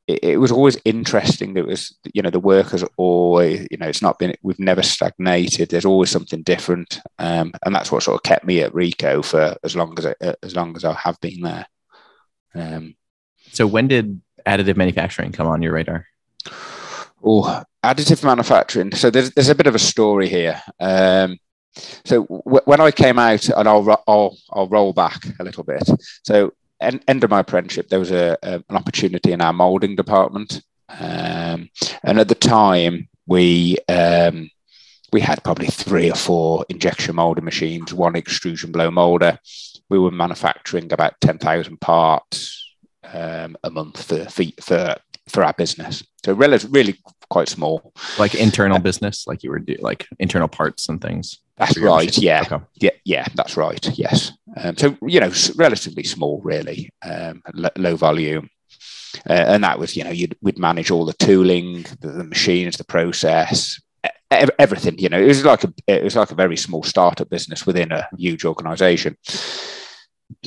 it, 0.07 0.23
it, 0.23 0.37
was 0.37 0.53
always 0.53 0.77
interesting. 0.85 1.53
There 1.53 1.65
was 1.65 1.95
you 2.13 2.21
know 2.21 2.29
the 2.29 2.39
work 2.39 2.69
has 2.69 2.85
always 2.95 3.67
you 3.69 3.77
know 3.77 3.87
it's 3.87 4.01
not 4.01 4.19
been 4.19 4.33
we've 4.41 4.59
never 4.59 4.81
stagnated. 4.81 5.69
There's 5.69 5.85
always 5.85 6.09
something 6.09 6.43
different, 6.43 7.01
um, 7.19 7.51
and 7.65 7.75
that's 7.75 7.91
what 7.91 8.03
sort 8.03 8.15
of 8.15 8.23
kept 8.23 8.45
me 8.45 8.61
at 8.61 8.71
Ricoh 8.71 9.23
for 9.23 9.57
as 9.63 9.75
long 9.75 9.93
as 9.99 10.05
I, 10.05 10.15
as 10.41 10.55
long 10.55 10.75
as 10.77 10.85
I 10.85 10.93
have 10.93 11.19
been 11.19 11.41
there. 11.41 11.67
Um, 12.55 12.95
so 13.51 13.67
when 13.67 13.89
did 13.89 14.21
additive 14.45 14.77
manufacturing 14.77 15.33
come 15.33 15.47
on 15.47 15.61
your 15.61 15.73
radar? 15.73 16.07
Oh, 17.21 17.63
additive 17.83 18.23
manufacturing. 18.23 18.93
So 18.93 19.09
there's 19.09 19.31
there's 19.31 19.49
a 19.49 19.55
bit 19.55 19.67
of 19.67 19.75
a 19.75 19.79
story 19.79 20.29
here. 20.29 20.61
Um, 20.79 21.37
so 22.05 22.25
w- 22.25 22.61
when 22.65 22.81
I 22.81 22.91
came 22.91 23.19
out, 23.19 23.47
and 23.49 23.67
I'll, 23.67 24.03
I'll 24.07 24.37
I'll 24.51 24.67
roll 24.67 24.93
back 24.93 25.21
a 25.39 25.43
little 25.43 25.63
bit. 25.63 25.89
So 26.23 26.53
en- 26.79 27.03
end 27.07 27.23
of 27.23 27.29
my 27.29 27.39
apprenticeship, 27.39 27.89
there 27.89 27.99
was 27.99 28.11
a, 28.11 28.37
a, 28.43 28.63
an 28.69 28.75
opportunity 28.75 29.31
in 29.31 29.41
our 29.41 29.53
molding 29.53 29.95
department, 29.95 30.61
um, 30.89 31.69
and 32.03 32.19
at 32.19 32.27
the 32.27 32.35
time 32.35 33.09
we 33.25 33.77
um, 33.89 34.49
we 35.11 35.21
had 35.21 35.43
probably 35.43 35.67
three 35.67 36.11
or 36.11 36.15
four 36.15 36.65
injection 36.69 37.15
molding 37.15 37.45
machines, 37.45 37.93
one 37.93 38.15
extrusion 38.15 38.71
blow 38.71 38.91
molder. 38.91 39.39
We 39.89 39.99
were 39.99 40.11
manufacturing 40.11 40.91
about 40.91 41.19
ten 41.21 41.37
thousand 41.37 41.79
parts 41.79 42.75
um, 43.13 43.57
a 43.63 43.69
month 43.69 44.03
for, 44.03 44.25
for 44.25 44.43
for 44.61 44.95
for 45.27 45.43
our 45.43 45.53
business. 45.53 46.03
So 46.25 46.33
really, 46.33 46.59
really 46.69 46.99
quite 47.29 47.49
small. 47.49 47.93
Like 48.17 48.35
internal 48.35 48.79
business, 48.79 49.27
like 49.27 49.43
you 49.43 49.49
were 49.49 49.59
do, 49.59 49.75
like 49.79 50.07
internal 50.19 50.47
parts 50.47 50.89
and 50.89 51.01
things. 51.01 51.39
That's 51.57 51.77
right. 51.77 52.15
Yeah. 52.17 52.43
Okay. 52.45 52.63
Yeah. 52.75 52.89
Yeah. 53.05 53.25
That's 53.35 53.57
right. 53.57 53.97
Yes. 53.97 54.31
Um, 54.57 54.77
so 54.77 54.97
you 55.01 55.19
know, 55.19 55.31
relatively 55.55 56.03
small, 56.03 56.41
really, 56.41 56.89
um, 57.03 57.41
l- 57.57 57.71
low 57.77 57.95
volume, 57.95 58.49
uh, 59.29 59.33
and 59.33 59.63
that 59.63 59.79
was 59.79 59.95
you 59.95 60.03
know 60.03 60.11
you'd 60.11 60.37
we'd 60.41 60.59
manage 60.59 60.91
all 60.91 61.05
the 61.05 61.13
tooling, 61.13 61.85
the, 62.01 62.09
the 62.09 62.23
machines, 62.23 62.77
the 62.77 62.83
process, 62.83 63.79
everything. 64.31 64.99
You 64.99 65.09
know, 65.09 65.19
it 65.19 65.27
was 65.27 65.45
like 65.45 65.63
a 65.63 65.73
it 65.87 66.03
was 66.03 66.15
like 66.15 66.31
a 66.31 66.35
very 66.35 66.57
small 66.57 66.83
startup 66.83 67.29
business 67.29 67.65
within 67.65 67.91
a 67.91 68.07
huge 68.17 68.45
organisation. 68.45 69.17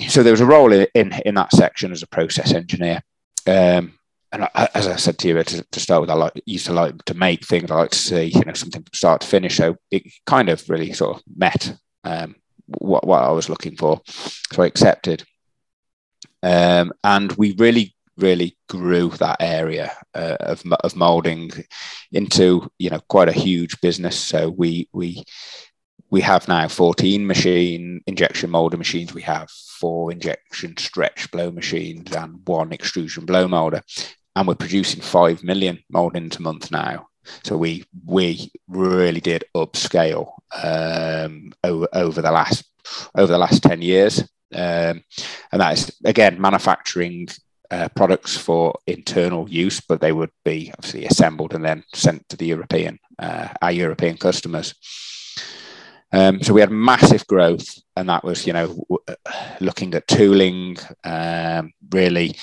So 0.08 0.22
there 0.22 0.32
was 0.32 0.40
a 0.40 0.46
role 0.46 0.72
in 0.72 0.86
in, 0.94 1.12
in 1.26 1.34
that 1.34 1.52
section 1.52 1.92
as 1.92 2.02
a 2.02 2.08
process 2.08 2.52
engineer. 2.52 3.02
Um, 3.46 3.94
and 4.32 4.44
I, 4.44 4.68
as 4.74 4.86
I 4.86 4.96
said 4.96 5.18
to 5.18 5.28
you 5.28 5.42
to, 5.42 5.62
to, 5.62 5.80
start 5.80 6.00
with, 6.00 6.10
I 6.10 6.14
like 6.14 6.40
used 6.46 6.66
to 6.66 6.72
like 6.72 7.04
to 7.06 7.14
make 7.14 7.44
things. 7.44 7.70
I 7.70 7.76
like 7.76 7.90
to 7.90 7.98
see 7.98 8.24
you 8.26 8.42
know 8.46 8.52
something 8.52 8.82
from 8.82 8.92
start 8.94 9.22
to 9.22 9.26
finish. 9.26 9.56
So 9.56 9.76
it 9.90 10.04
kind 10.26 10.48
of 10.48 10.68
really 10.68 10.92
sort 10.92 11.16
of 11.16 11.22
met 11.36 11.74
um, 12.04 12.36
what 12.66 13.06
what 13.06 13.22
I 13.22 13.30
was 13.30 13.48
looking 13.48 13.76
for. 13.76 14.00
So 14.52 14.62
I 14.62 14.66
accepted, 14.66 15.24
um, 16.42 16.92
and 17.02 17.32
we 17.32 17.54
really 17.58 17.94
really 18.16 18.56
grew 18.68 19.08
that 19.10 19.38
area 19.40 19.90
uh, 20.14 20.36
of 20.40 20.62
of 20.84 20.94
molding 20.94 21.50
into 22.12 22.70
you 22.78 22.90
know 22.90 23.00
quite 23.08 23.28
a 23.28 23.32
huge 23.32 23.80
business. 23.80 24.16
So 24.16 24.48
we 24.50 24.88
we 24.92 25.24
we 26.10 26.20
have 26.20 26.48
now 26.48 26.66
14 26.68 27.26
machine 27.26 28.00
injection 28.06 28.50
molder 28.50 28.76
machines. 28.76 29.14
We 29.14 29.22
have 29.22 29.50
four 29.50 30.12
injection 30.12 30.76
stretch 30.76 31.30
blow 31.30 31.50
machines 31.50 32.14
and 32.14 32.40
one 32.46 32.72
extrusion 32.72 33.24
blow 33.26 33.48
molder 33.48 33.82
and 34.36 34.46
we're 34.46 34.54
producing 34.54 35.00
five 35.00 35.42
million 35.42 35.82
moldings 35.90 36.36
a 36.36 36.42
month 36.42 36.70
now. 36.70 37.08
So 37.44 37.56
we 37.56 37.84
we 38.06 38.50
really 38.68 39.20
did 39.20 39.44
upscale 39.54 40.32
um, 40.62 41.52
over, 41.64 41.88
over 41.92 42.22
the 42.22 42.32
last 42.32 42.64
over 43.14 43.32
the 43.32 43.38
last 43.38 43.62
ten 43.62 43.82
years, 43.82 44.20
um, 44.54 45.02
and 45.52 45.60
that 45.60 45.74
is 45.74 45.92
again 46.04 46.40
manufacturing 46.40 47.28
uh, 47.70 47.88
products 47.94 48.36
for 48.36 48.78
internal 48.86 49.48
use, 49.48 49.80
but 49.80 50.00
they 50.00 50.12
would 50.12 50.30
be 50.44 50.72
obviously 50.76 51.06
assembled 51.06 51.54
and 51.54 51.64
then 51.64 51.84
sent 51.94 52.28
to 52.28 52.36
the 52.36 52.46
European 52.46 52.98
uh, 53.18 53.48
our 53.62 53.72
European 53.72 54.16
customers. 54.16 54.74
Um, 56.12 56.42
so 56.42 56.52
we 56.52 56.60
had 56.60 56.72
massive 56.72 57.26
growth, 57.26 57.78
and 57.96 58.08
that 58.08 58.24
was 58.24 58.46
you 58.46 58.52
know 58.52 58.84
looking 59.60 59.94
at 59.94 60.08
tooling, 60.08 60.78
um, 61.04 61.72
really 61.90 62.36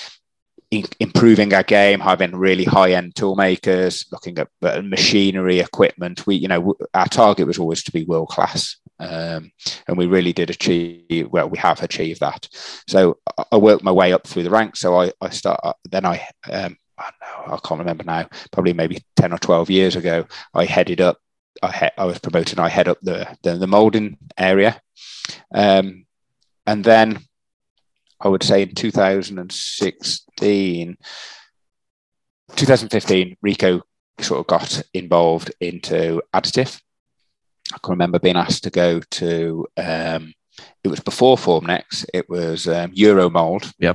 improving 0.71 1.53
our 1.53 1.63
game, 1.63 1.99
having 1.99 2.35
really 2.35 2.65
high 2.65 2.91
end 2.91 3.15
tool 3.15 3.35
makers, 3.35 4.05
looking 4.11 4.37
at 4.37 4.49
machinery, 4.83 5.59
equipment. 5.59 6.27
We, 6.27 6.35
you 6.35 6.47
know, 6.47 6.75
our 6.93 7.07
target 7.07 7.47
was 7.47 7.57
always 7.57 7.83
to 7.83 7.91
be 7.91 8.03
world 8.03 8.29
class, 8.29 8.75
um, 8.99 9.51
and 9.87 9.97
we 9.97 10.07
really 10.07 10.33
did 10.33 10.49
achieve. 10.49 11.29
Well, 11.31 11.49
we 11.49 11.57
have 11.59 11.81
achieved 11.81 12.19
that. 12.19 12.49
So 12.87 13.17
I 13.51 13.57
worked 13.57 13.83
my 13.83 13.91
way 13.91 14.11
up 14.11 14.27
through 14.27 14.43
the 14.43 14.49
ranks. 14.49 14.79
So 14.79 14.99
I, 14.99 15.11
I 15.21 15.29
start 15.29 15.59
then 15.89 16.05
I. 16.05 16.27
Um, 16.49 16.77
I, 16.99 17.11
know, 17.21 17.53
I 17.53 17.59
can't 17.63 17.77
remember 17.77 18.03
now. 18.03 18.27
Probably 18.51 18.73
maybe 18.73 19.03
ten 19.15 19.31
or 19.31 19.37
twelve 19.37 19.69
years 19.69 19.95
ago, 19.95 20.25
I 20.53 20.65
headed 20.65 20.99
up. 20.99 21.19
I, 21.61 21.71
he, 21.71 21.87
I 21.95 22.05
was 22.05 22.17
promoted. 22.17 22.59
I 22.59 22.69
head 22.69 22.87
up 22.87 22.97
the 23.01 23.37
the, 23.43 23.55
the 23.55 23.67
molding 23.67 24.17
area, 24.35 24.81
um, 25.53 26.07
and 26.65 26.83
then 26.83 27.19
I 28.19 28.27
would 28.27 28.43
say 28.43 28.63
in 28.63 28.73
2016, 28.73 30.97
2015, 32.55 33.37
Ricoh 33.45 33.81
sort 34.19 34.39
of 34.39 34.47
got 34.47 34.81
involved 34.93 35.51
into 35.61 36.21
additive. 36.33 36.81
I 37.73 37.77
can 37.83 37.91
remember 37.91 38.19
being 38.19 38.37
asked 38.37 38.63
to 38.63 38.69
go 38.69 38.99
to, 38.99 39.67
um, 39.77 40.33
it 40.83 40.87
was 40.87 40.99
before 40.99 41.37
Formnext, 41.37 42.05
it 42.13 42.29
was 42.29 42.67
um, 42.67 42.93
Euromold. 42.93 43.71
Yeah. 43.77 43.93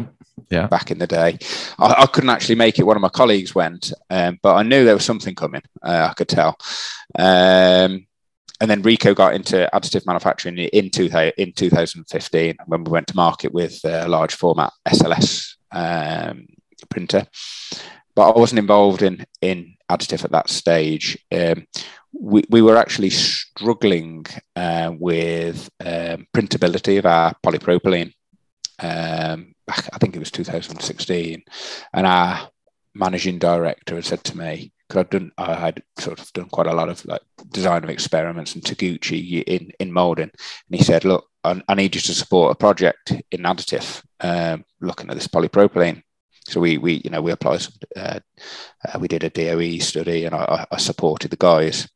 Yeah. 0.51 0.67
Back 0.67 0.91
in 0.91 0.99
the 0.99 1.07
day. 1.07 1.39
I, 1.79 1.95
I, 1.99 2.07
couldn't 2.07 2.31
actually 2.31 2.57
make 2.57 2.79
it. 2.79 2.85
One 2.85 2.97
of 2.97 3.03
my 3.03 3.09
colleagues 3.09 3.55
went, 3.55 3.93
um, 4.11 4.39
but 4.43 4.55
I 4.55 4.63
knew 4.63 4.85
there 4.85 4.95
was 4.95 5.05
something 5.05 5.35
coming. 5.35 5.63
Uh, 5.83 6.09
I 6.11 6.15
could 6.15 6.29
tell. 6.29 6.57
Um, 7.19 8.07
and 8.63 8.71
then 8.71 8.81
Ricoh 8.85 9.13
got 9.13 9.35
into 9.35 9.69
additive 9.75 10.07
manufacturing 10.07 10.57
in, 10.57 10.89
two, 10.89 11.11
in 11.37 11.53
2015 11.53 12.57
when 12.67 12.85
we 12.85 12.93
went 12.93 13.09
to 13.09 13.17
market 13.17 13.53
with 13.53 13.85
a 13.85 14.07
large 14.07 14.37
format 14.37 14.73
SLS 14.87 15.57
um, 15.73 16.47
printer. 16.89 17.27
But 18.15 18.31
I 18.31 18.39
wasn't 18.39 18.61
involved 18.61 19.03
in, 19.03 19.27
in 19.41 19.75
additive 19.91 20.25
at 20.25 20.31
that 20.31 20.49
stage. 20.49 21.19
Um, 21.33 21.67
we, 22.13 22.45
we 22.51 22.63
were 22.63 22.77
actually 22.77 23.11
struggling 23.11 24.27
uh, 24.55 24.93
with 24.97 25.69
um, 25.85 26.29
printability 26.33 26.99
of 26.99 27.07
our 27.07 27.35
polypropylene. 27.45 28.15
Um, 28.79 29.57
back, 29.67 29.89
I 29.93 29.99
think 29.99 30.15
it 30.15 30.21
was 30.21 30.31
2016. 30.31 31.43
And 31.95 32.07
our 32.07 32.49
managing 32.95 33.41
director 33.41 33.97
had 33.97 34.05
said 34.05 34.23
to 34.23 34.39
me, 34.39 34.71
because 34.93 35.07
I'd 35.07 35.11
done, 35.11 35.33
I 35.39 35.55
had 35.55 35.83
sort 35.99 36.21
of 36.21 36.33
done 36.33 36.49
quite 36.51 36.67
a 36.67 36.75
lot 36.75 36.89
of 36.89 37.05
like 37.07 37.23
design 37.51 37.85
of 37.85 37.91
experiments 37.91 38.55
and 38.55 38.63
Taguchi 38.63 39.43
in 39.45 39.73
in 39.81 39.93
molding, 39.93 40.31
and 40.31 40.79
he 40.79 40.83
said, 40.83 41.05
"Look, 41.05 41.27
I, 41.45 41.63
I 41.69 41.75
need 41.75 41.95
you 41.95 42.01
to 42.01 42.15
support 42.15 42.53
a 42.53 42.57
project 42.57 43.13
in 43.31 43.43
additive, 43.43 44.03
um, 44.21 44.65
looking 44.81 45.09
at 45.09 45.15
this 45.15 45.29
polypropylene." 45.29 46.03
So 46.47 46.61
we 46.61 46.79
we 46.79 47.01
you 47.05 47.11
know 47.11 47.23
we 47.23 47.33
applied, 47.33 47.63
some, 47.63 47.75
uh, 47.97 48.21
uh, 48.87 48.99
we 48.99 49.09
did 49.09 49.25
a 49.25 49.31
DOE 49.31 49.79
study, 49.79 50.25
and 50.27 50.35
I, 50.35 50.67
I, 50.71 50.77
supported 50.77 51.31
the 51.31 51.37
guys, 51.37 51.89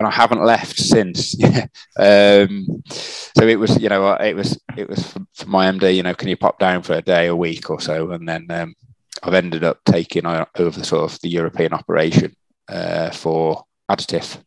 and 0.00 0.08
I 0.08 0.10
haven't 0.10 0.42
left 0.42 0.76
since. 0.76 1.36
um, 1.98 2.82
so 2.90 3.46
it 3.46 3.60
was 3.60 3.80
you 3.80 3.88
know 3.88 4.14
it 4.14 4.34
was 4.34 4.58
it 4.76 4.88
was 4.88 5.12
for, 5.34 5.46
my 5.46 5.70
MD. 5.70 5.94
You 5.94 6.02
know, 6.02 6.14
can 6.14 6.28
you 6.28 6.36
pop 6.36 6.58
down 6.58 6.82
for 6.82 6.94
a 6.94 7.02
day, 7.02 7.28
a 7.28 7.36
week 7.36 7.70
or 7.70 7.80
so, 7.80 8.10
and 8.10 8.28
then 8.28 8.46
um, 8.50 8.74
I've 9.22 9.34
ended 9.34 9.64
up 9.64 9.80
taking 9.84 10.26
over 10.26 10.84
sort 10.84 11.10
of 11.10 11.20
the 11.20 11.28
European 11.28 11.72
operation 11.72 12.34
uh, 12.68 13.10
for 13.10 13.64
additive, 13.90 14.42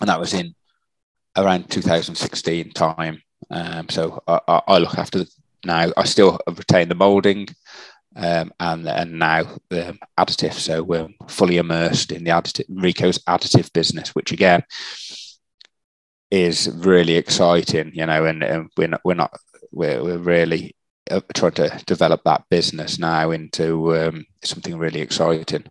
and 0.00 0.08
that 0.08 0.20
was 0.20 0.34
in 0.34 0.54
around 1.36 1.70
2016 1.70 2.70
time. 2.72 3.22
Um, 3.50 3.88
so 3.88 4.22
I, 4.26 4.62
I, 4.66 4.78
look 4.78 4.96
after 4.96 5.24
now. 5.64 5.90
I 5.96 6.04
still 6.04 6.38
retain 6.46 6.88
the 6.88 6.94
molding, 6.94 7.48
um, 8.16 8.52
and 8.60 8.88
and 8.88 9.18
now 9.18 9.44
the 9.68 9.98
additive. 10.18 10.54
So 10.54 10.82
we're 10.82 11.08
fully 11.28 11.58
immersed 11.58 12.12
in 12.12 12.24
the 12.24 12.30
additive 12.30 12.66
Ricoh's 12.68 13.18
additive 13.20 13.72
business, 13.72 14.14
which 14.14 14.32
again 14.32 14.62
is 16.30 16.70
really 16.74 17.16
exciting. 17.16 17.92
You 17.94 18.06
know, 18.06 18.24
and, 18.24 18.42
and 18.42 18.70
we're 18.76 18.88
not 18.88 19.00
we're 19.04 19.14
not 19.14 19.38
we're, 19.72 20.02
we're 20.02 20.18
really 20.18 20.76
uh, 21.10 21.20
trying 21.34 21.52
to 21.52 21.82
develop 21.86 22.22
that 22.24 22.44
business 22.50 22.98
now 22.98 23.30
into 23.30 23.96
um, 23.96 24.26
something 24.42 24.76
really 24.78 25.00
exciting. 25.00 25.64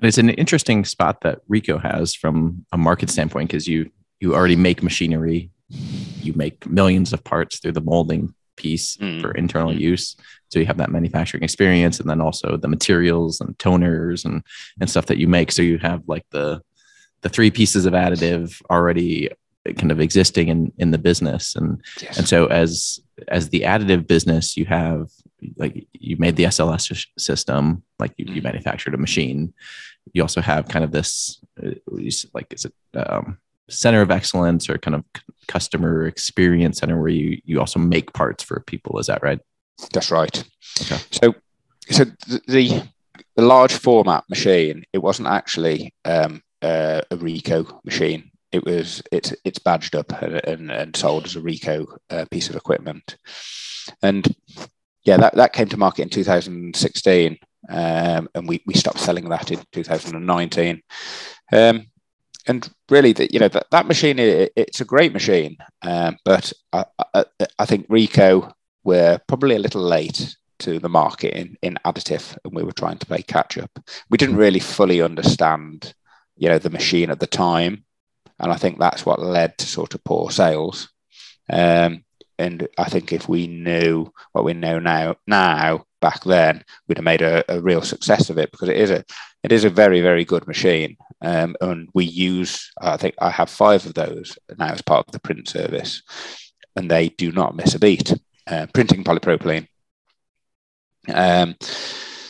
It's 0.00 0.18
an 0.18 0.30
interesting 0.30 0.84
spot 0.84 1.20
that 1.20 1.46
Ricoh 1.48 1.80
has 1.80 2.14
from 2.14 2.66
a 2.72 2.78
market 2.78 3.10
standpoint 3.10 3.50
because 3.50 3.68
you 3.68 3.90
you 4.20 4.34
already 4.34 4.56
make 4.56 4.82
machinery, 4.82 5.50
you 6.20 6.32
make 6.34 6.64
millions 6.68 7.12
of 7.12 7.24
parts 7.24 7.58
through 7.58 7.72
the 7.72 7.80
molding 7.80 8.34
piece 8.56 8.96
Mm. 8.98 9.20
for 9.20 9.32
internal 9.32 9.72
Mm. 9.72 9.80
use. 9.80 10.16
So 10.50 10.58
you 10.60 10.66
have 10.66 10.76
that 10.76 10.90
manufacturing 10.90 11.42
experience, 11.42 11.98
and 12.00 12.08
then 12.08 12.20
also 12.20 12.56
the 12.56 12.68
materials 12.68 13.40
and 13.40 13.56
toners 13.58 14.24
and 14.24 14.42
and 14.80 14.88
stuff 14.90 15.06
that 15.06 15.18
you 15.18 15.28
make. 15.28 15.50
So 15.52 15.62
you 15.62 15.78
have 15.78 16.02
like 16.06 16.24
the 16.30 16.62
the 17.22 17.28
three 17.28 17.50
pieces 17.50 17.86
of 17.86 17.92
additive 17.94 18.60
already 18.70 19.30
kind 19.64 19.92
of 19.92 20.00
existing 20.00 20.48
in 20.48 20.72
in 20.78 20.90
the 20.90 20.98
business 20.98 21.54
and 21.54 21.80
Yes. 22.00 22.18
and 22.18 22.28
so 22.28 22.46
as 22.46 23.00
as 23.28 23.48
the 23.50 23.60
additive 23.60 24.06
business 24.06 24.56
you 24.56 24.64
have 24.66 25.08
like 25.56 25.86
you 25.92 26.16
made 26.18 26.36
the 26.36 26.44
sls 26.44 27.06
system 27.18 27.82
like 27.98 28.12
you, 28.16 28.26
you 28.34 28.40
Mhm. 28.40 28.44
manufactured 28.44 28.94
a 28.94 28.98
machine 28.98 29.52
you 30.12 30.22
also 30.22 30.40
have 30.40 30.66
kind 30.68 30.84
of 30.84 30.90
this 30.90 31.40
uh, 31.62 31.70
like 32.34 32.52
is 32.52 32.64
it 32.64 32.74
um, 32.96 33.38
center 33.68 34.00
of 34.02 34.10
excellence 34.10 34.68
or 34.68 34.78
kind 34.78 34.94
of 34.96 35.04
customer 35.46 36.06
experience 36.06 36.78
center 36.78 36.98
where 37.00 37.08
you 37.20 37.40
you 37.44 37.60
also 37.60 37.78
make 37.78 38.12
parts 38.12 38.42
for 38.42 38.60
people 38.66 38.98
is 38.98 39.06
that 39.06 39.22
right 39.22 39.40
That's 39.92 40.10
right. 40.10 40.36
Okay. 40.82 41.00
So, 41.10 41.34
so 41.90 42.04
the 42.46 42.82
the 43.36 43.42
large 43.42 43.72
format 43.72 44.24
machine, 44.28 44.84
it 44.92 44.98
wasn't 45.02 45.28
actually 45.28 45.92
um, 46.04 46.42
uh, 46.62 47.00
a 47.10 47.16
Ricoh 47.16 47.66
machine. 47.84 48.30
It 48.52 48.64
was 48.64 49.02
it's 49.10 49.34
it's 49.44 49.58
badged 49.58 49.96
up 49.96 50.12
and, 50.22 50.44
and, 50.44 50.70
and 50.70 50.96
sold 50.96 51.26
as 51.26 51.36
a 51.36 51.40
Ricoh 51.40 51.86
uh, 52.10 52.24
piece 52.30 52.48
of 52.48 52.56
equipment, 52.56 53.16
and 54.02 54.34
yeah, 55.04 55.16
that, 55.16 55.34
that 55.34 55.52
came 55.52 55.68
to 55.68 55.76
market 55.76 56.02
in 56.02 56.08
2016, 56.10 57.38
um, 57.68 58.28
and 58.34 58.48
we, 58.48 58.62
we 58.66 58.74
stopped 58.74 59.00
selling 59.00 59.28
that 59.30 59.50
in 59.50 59.60
2019. 59.72 60.80
Um, 61.52 61.86
and 62.46 62.68
really, 62.88 63.12
that 63.12 63.32
you 63.32 63.40
know 63.40 63.48
that, 63.48 63.66
that 63.70 63.86
machine 63.86 64.18
it, 64.18 64.52
it's 64.56 64.80
a 64.80 64.84
great 64.84 65.12
machine, 65.12 65.56
um, 65.82 66.16
but 66.24 66.52
I, 66.72 66.84
I, 67.14 67.24
I 67.58 67.66
think 67.66 67.88
Ricoh 67.88 68.52
were 68.84 69.20
probably 69.28 69.56
a 69.56 69.60
little 69.60 69.82
late 69.82 70.34
to 70.62 70.78
the 70.78 70.88
market 70.88 71.34
in, 71.34 71.56
in 71.62 71.78
additive 71.84 72.36
and 72.44 72.54
we 72.54 72.62
were 72.62 72.72
trying 72.72 72.98
to 72.98 73.06
play 73.06 73.22
catch 73.22 73.58
up. 73.58 73.70
We 74.10 74.18
didn't 74.18 74.36
really 74.36 74.60
fully 74.60 75.02
understand, 75.02 75.92
you 76.36 76.48
know, 76.48 76.58
the 76.58 76.70
machine 76.70 77.10
at 77.10 77.20
the 77.20 77.26
time. 77.26 77.84
And 78.38 78.52
I 78.52 78.56
think 78.56 78.78
that's 78.78 79.06
what 79.06 79.20
led 79.20 79.58
to 79.58 79.66
sort 79.66 79.94
of 79.94 80.04
poor 80.04 80.30
sales. 80.30 80.88
Um, 81.50 82.04
and 82.38 82.66
I 82.78 82.88
think 82.88 83.12
if 83.12 83.28
we 83.28 83.46
knew 83.46 84.12
what 84.32 84.44
we 84.44 84.54
know 84.54 84.78
now, 84.78 85.16
now 85.26 85.84
back 86.00 86.24
then, 86.24 86.64
we'd 86.86 86.98
have 86.98 87.04
made 87.04 87.22
a, 87.22 87.44
a 87.52 87.60
real 87.60 87.82
success 87.82 88.30
of 88.30 88.38
it 88.38 88.50
because 88.50 88.68
it 88.68 88.76
is 88.76 88.90
a 88.90 89.04
it 89.42 89.52
is 89.52 89.64
a 89.64 89.70
very 89.70 90.00
very 90.00 90.24
good 90.24 90.46
machine. 90.46 90.96
Um, 91.20 91.56
and 91.60 91.88
we 91.94 92.04
use 92.04 92.70
I 92.80 92.96
think 92.96 93.14
I 93.20 93.30
have 93.30 93.48
five 93.48 93.86
of 93.86 93.94
those 93.94 94.36
now 94.58 94.72
as 94.72 94.82
part 94.82 95.06
of 95.06 95.12
the 95.12 95.20
print 95.20 95.48
service, 95.48 96.02
and 96.74 96.90
they 96.90 97.10
do 97.10 97.32
not 97.32 97.56
miss 97.56 97.74
a 97.74 97.78
beat. 97.78 98.12
Uh, 98.46 98.66
printing 98.74 99.04
polypropylene. 99.04 99.68
Um, 101.08 101.54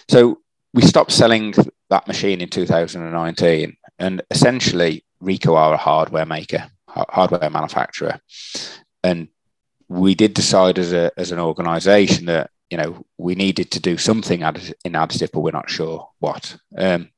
so 0.08 0.40
we 0.74 0.82
stopped 0.82 1.10
selling 1.10 1.54
that 1.88 2.06
machine 2.06 2.42
in 2.42 2.50
2019, 2.50 3.76
and 3.98 4.22
essentially 4.30 5.04
Ricoh 5.22 5.56
are 5.56 5.74
a 5.74 5.78
hardware 5.78 6.26
maker, 6.26 6.70
hardware 6.88 7.50
manufacturer, 7.50 8.20
and 9.02 9.28
we 9.88 10.14
did 10.14 10.34
decide 10.34 10.78
as 10.78 10.92
a 10.92 11.10
as 11.16 11.32
an 11.32 11.38
organisation 11.38 12.26
that 12.26 12.50
you 12.70 12.76
know 12.76 13.04
we 13.18 13.34
needed 13.34 13.70
to 13.72 13.80
do 13.80 13.96
something 13.96 14.40
in 14.40 14.92
additive, 14.92 15.30
but 15.32 15.40
we're 15.40 15.52
not 15.52 15.70
sure 15.70 16.08
what. 16.18 16.56
Um, 16.76 17.10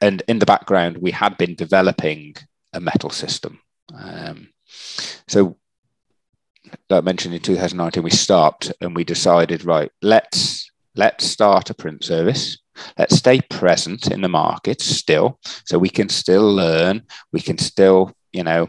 and 0.00 0.22
in 0.28 0.38
the 0.38 0.46
background, 0.46 0.98
we 0.98 1.10
had 1.12 1.38
been 1.38 1.54
developing 1.54 2.34
a 2.74 2.80
metal 2.80 3.10
system. 3.10 3.60
Um, 3.94 4.48
so 5.28 5.56
like 6.88 7.04
mentioned 7.04 7.34
in 7.34 7.40
2019, 7.40 8.02
we 8.02 8.10
stopped 8.10 8.72
and 8.80 8.94
we 8.94 9.04
decided, 9.04 9.64
right, 9.64 9.90
let's 10.02 10.70
let's 10.94 11.24
start 11.24 11.70
a 11.70 11.74
print 11.74 12.04
service. 12.04 12.58
Let's 12.98 13.16
stay 13.16 13.40
present 13.40 14.10
in 14.10 14.20
the 14.20 14.28
market 14.28 14.80
still, 14.80 15.38
so 15.64 15.78
we 15.78 15.90
can 15.90 16.08
still 16.08 16.54
learn. 16.54 17.02
We 17.32 17.40
can 17.40 17.58
still, 17.58 18.12
you 18.32 18.44
know, 18.44 18.68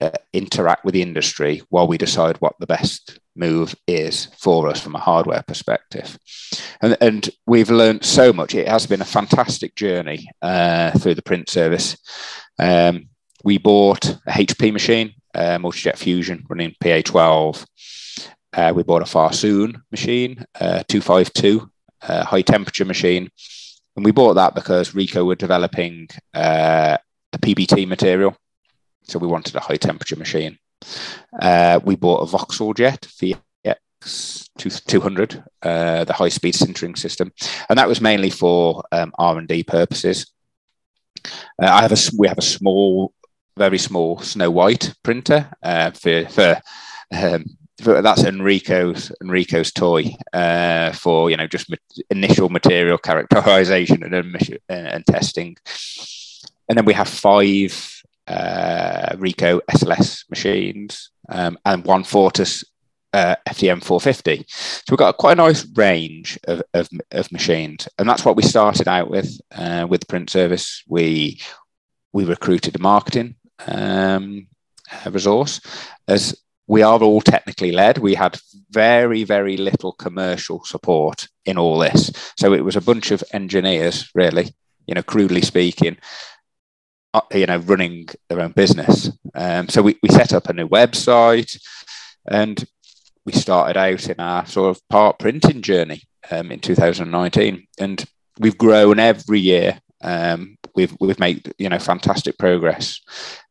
uh, 0.00 0.10
interact 0.32 0.84
with 0.84 0.94
the 0.94 1.02
industry 1.02 1.62
while 1.70 1.86
we 1.86 1.98
decide 1.98 2.36
what 2.38 2.54
the 2.58 2.66
best 2.66 3.18
move 3.36 3.74
is 3.86 4.26
for 4.38 4.68
us 4.68 4.80
from 4.80 4.94
a 4.94 5.00
hardware 5.00 5.42
perspective. 5.46 6.18
And, 6.80 6.96
and 7.00 7.30
we've 7.46 7.70
learned 7.70 8.04
so 8.04 8.32
much. 8.32 8.54
It 8.54 8.68
has 8.68 8.86
been 8.86 9.00
a 9.00 9.06
fantastic 9.06 9.74
journey 9.74 10.28
uh, 10.42 10.92
through 10.92 11.14
the 11.14 11.22
print 11.22 11.48
service. 11.48 11.96
Um, 12.58 13.08
we 13.44 13.58
bought 13.58 14.06
a 14.26 14.30
HP 14.30 14.72
machine, 14.72 15.14
uh, 15.34 15.58
Multijet 15.58 15.98
Fusion 15.98 16.44
running 16.48 16.74
PA12. 16.82 17.64
Uh, 18.52 18.72
we 18.74 18.82
bought 18.82 19.02
a 19.02 19.06
Farsoon 19.06 19.80
machine, 19.90 20.44
uh, 20.60 20.84
252, 20.88 21.68
uh, 22.08 22.24
high 22.24 22.42
temperature 22.42 22.84
machine. 22.84 23.28
And 23.96 24.04
we 24.04 24.10
bought 24.10 24.34
that 24.34 24.54
because 24.54 24.92
Ricoh 24.92 25.26
were 25.26 25.34
developing 25.36 26.08
uh, 26.32 26.96
a 27.32 27.38
PBT 27.38 27.86
material. 27.86 28.36
So 29.04 29.18
we 29.18 29.28
wanted 29.28 29.54
a 29.54 29.60
high 29.60 29.76
temperature 29.76 30.16
machine. 30.16 30.58
Uh, 31.40 31.80
we 31.84 31.96
bought 31.96 32.28
a 32.28 32.36
voxeljet 32.36 33.38
VX 33.60 34.48
200, 34.86 35.44
uh, 35.62 36.04
the 36.04 36.12
high 36.12 36.28
speed 36.28 36.54
sintering 36.54 36.96
system. 36.96 37.32
And 37.68 37.78
that 37.78 37.88
was 37.88 38.00
mainly 38.00 38.30
for 38.30 38.84
um, 38.92 39.12
R&D 39.18 39.64
purposes. 39.64 40.32
Uh, 41.60 41.66
I 41.66 41.82
have 41.82 41.92
a, 41.92 41.96
we 42.18 42.28
have 42.28 42.38
a 42.38 42.42
small, 42.42 43.14
very 43.56 43.78
small 43.78 44.18
Snow 44.18 44.50
White 44.50 44.94
printer 45.02 45.50
uh, 45.62 45.90
for, 45.92 46.26
for 46.28 46.60
um, 47.12 47.44
that's 47.78 48.22
Enrico's 48.22 49.12
Enrico's 49.22 49.72
toy 49.72 50.14
uh, 50.32 50.92
for 50.92 51.30
you 51.30 51.36
know 51.36 51.46
just 51.46 51.68
ma- 51.70 51.76
initial 52.10 52.48
material 52.48 52.98
characterization 52.98 54.02
and, 54.02 54.14
admission- 54.14 54.58
and 54.68 55.04
testing, 55.06 55.56
and 56.68 56.78
then 56.78 56.84
we 56.84 56.94
have 56.94 57.08
five 57.08 58.02
uh, 58.26 59.16
Ricoh 59.16 59.60
SLS 59.70 60.28
machines 60.30 61.10
um, 61.28 61.58
and 61.64 61.84
one 61.84 62.04
Fortus 62.04 62.64
uh, 63.12 63.36
FDM 63.48 63.82
450. 63.82 64.44
So 64.48 64.82
we've 64.90 64.98
got 64.98 65.16
quite 65.18 65.38
a 65.38 65.42
nice 65.42 65.66
range 65.74 66.38
of, 66.44 66.62
of, 66.74 66.88
of 67.12 67.32
machines, 67.32 67.88
and 67.98 68.08
that's 68.08 68.24
what 68.24 68.36
we 68.36 68.42
started 68.42 68.88
out 68.88 69.10
with 69.10 69.40
uh, 69.54 69.86
with 69.88 70.00
the 70.00 70.06
print 70.06 70.30
service. 70.30 70.82
We 70.88 71.40
we 72.12 72.24
recruited 72.24 72.76
a 72.76 72.80
marketing 72.80 73.36
um, 73.66 74.46
resource 75.10 75.60
as 76.06 76.36
we 76.66 76.82
are 76.82 77.00
all 77.00 77.20
technically 77.20 77.72
led. 77.72 77.98
We 77.98 78.14
had 78.14 78.38
very, 78.70 79.24
very 79.24 79.56
little 79.56 79.92
commercial 79.92 80.64
support 80.64 81.28
in 81.44 81.58
all 81.58 81.78
this. 81.78 82.10
So 82.38 82.54
it 82.54 82.64
was 82.64 82.76
a 82.76 82.80
bunch 82.80 83.10
of 83.10 83.22
engineers, 83.32 84.10
really, 84.14 84.54
you 84.86 84.94
know, 84.94 85.02
crudely 85.02 85.42
speaking, 85.42 85.98
uh, 87.12 87.20
you 87.32 87.46
know, 87.46 87.58
running 87.58 88.08
their 88.28 88.40
own 88.40 88.52
business. 88.52 89.10
Um, 89.34 89.68
so 89.68 89.82
we, 89.82 89.98
we 90.02 90.08
set 90.08 90.32
up 90.32 90.48
a 90.48 90.54
new 90.54 90.68
website 90.68 91.58
and 92.30 92.64
we 93.26 93.32
started 93.32 93.76
out 93.76 94.08
in 94.08 94.20
our 94.20 94.46
sort 94.46 94.70
of 94.70 94.88
part 94.88 95.18
printing 95.18 95.62
journey 95.62 96.02
um, 96.30 96.50
in 96.50 96.60
2019. 96.60 97.66
And 97.78 98.04
we've 98.38 98.58
grown 98.58 98.98
every 98.98 99.40
year. 99.40 99.80
Um, 100.04 100.58
we've 100.74 100.94
we've 101.00 101.18
made 101.18 101.52
you 101.58 101.68
know 101.68 101.78
fantastic 101.78 102.38
progress, 102.38 103.00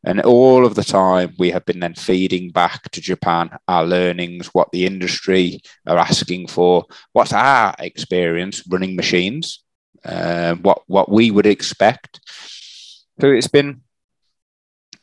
and 0.04 0.20
all 0.20 0.64
of 0.64 0.76
the 0.76 0.84
time 0.84 1.34
we 1.38 1.50
have 1.50 1.66
been 1.66 1.80
then 1.80 1.94
feeding 1.94 2.50
back 2.50 2.90
to 2.92 3.00
Japan 3.00 3.50
our 3.66 3.84
learnings, 3.84 4.48
what 4.52 4.70
the 4.70 4.86
industry 4.86 5.60
are 5.86 5.98
asking 5.98 6.46
for, 6.46 6.84
what's 7.12 7.32
our 7.32 7.74
experience 7.80 8.62
running 8.70 8.94
machines, 8.94 9.64
uh, 10.04 10.54
what 10.54 10.82
what 10.86 11.10
we 11.10 11.30
would 11.30 11.46
expect. 11.46 12.20
So 13.20 13.30
it's 13.30 13.48
been 13.48 13.82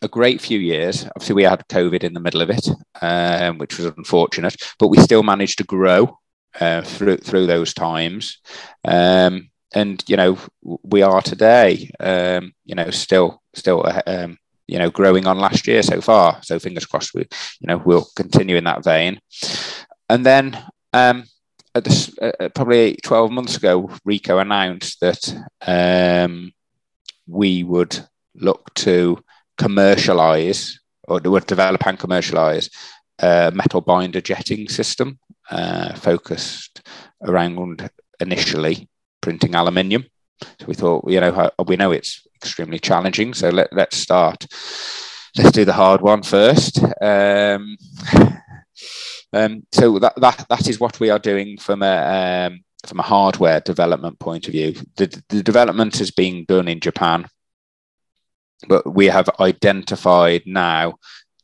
a 0.02 0.08
great 0.08 0.42
few 0.42 0.60
years. 0.60 1.06
Obviously, 1.16 1.36
we 1.36 1.44
had 1.44 1.68
COVID 1.68 2.04
in 2.04 2.14
the 2.14 2.20
middle 2.20 2.42
of 2.42 2.50
it, 2.50 2.68
um, 3.02 3.58
which 3.58 3.78
was 3.78 3.88
unfortunate, 3.98 4.56
but 4.80 4.88
we 4.88 4.98
still 4.98 5.24
managed 5.24 5.58
to 5.58 5.64
grow 5.64 6.18
uh, 6.60 6.82
through 6.82 7.18
through 7.18 7.48
those 7.48 7.74
times. 7.74 8.40
Um, 8.86 9.51
and 9.74 10.04
you 10.08 10.18
know 10.18 10.38
we 10.62 11.02
are 11.02 11.22
today 11.22 11.90
um, 12.00 12.54
you 12.66 12.76
know 12.76 12.90
still 12.90 13.42
still 13.54 13.86
um, 14.08 14.38
you 14.68 14.78
know 14.78 14.90
growing 14.90 15.28
on 15.28 15.38
last 15.38 15.68
year 15.68 15.84
so 15.84 16.02
far. 16.02 16.40
So 16.44 16.60
fingers 16.60 16.86
crossed 16.86 17.14
we 17.14 17.22
you 17.60 17.68
know 17.68 17.78
we'll 17.78 18.08
continue 18.16 18.56
in 18.56 18.66
that 18.66 18.84
vein. 18.84 19.20
And 20.10 20.26
then 20.26 20.62
um, 20.94 21.24
at 21.74 21.86
this, 21.86 22.12
uh, 22.22 22.50
probably 22.54 22.98
12 23.04 23.32
months 23.32 23.56
ago 23.56 23.90
Ricoh 24.08 24.42
announced 24.42 25.00
that 25.00 25.36
um, 25.66 26.52
we 27.28 27.64
would 27.64 27.98
look 28.36 28.74
to 28.76 29.24
commercialize 29.58 30.80
or 31.08 31.20
would 31.20 31.46
develop 31.46 31.86
and 31.86 32.00
commercialize 32.00 32.70
a 33.20 33.52
metal 33.54 33.82
binder 33.82 34.22
jetting 34.22 34.68
system 34.68 35.20
uh, 35.50 35.94
focused 35.96 36.82
around 37.24 37.90
initially 38.20 38.90
printing 39.22 39.56
aluminium. 39.56 40.06
So 40.60 40.66
we 40.68 40.74
thought, 40.74 41.10
you 41.10 41.20
know, 41.20 41.52
we 41.66 41.78
know 41.78 41.92
it's 41.92 42.28
extremely 42.36 42.80
challenging. 42.80 43.34
So 43.34 43.50
let, 43.50 43.72
let's 43.72 43.98
start. 43.98 44.48
Let's 45.38 45.52
do 45.52 45.66
the 45.66 45.74
hard 45.74 46.02
one 46.02 46.24
first. 46.24 46.80
Um, 47.02 47.78
Um, 49.34 49.66
so 49.72 49.98
that, 50.00 50.14
that 50.18 50.46
that 50.50 50.68
is 50.68 50.80
what 50.80 51.00
we 51.00 51.10
are 51.10 51.20
doing 51.20 51.58
from 51.58 51.84
a 51.84 52.48
um, 52.50 52.64
from 52.86 53.00
a 53.00 53.04
hardware 53.04 53.62
development 53.62 54.20
point 54.20 54.48
of 54.48 54.52
view. 54.52 54.74
The, 54.98 55.24
the 55.30 55.42
development 55.42 56.02
is 56.02 56.12
being 56.12 56.46
done 56.46 56.68
in 56.68 56.82
Japan, 56.82 57.28
but 58.68 58.94
we 58.94 59.06
have 59.06 59.30
identified 59.40 60.44
now 60.46 60.96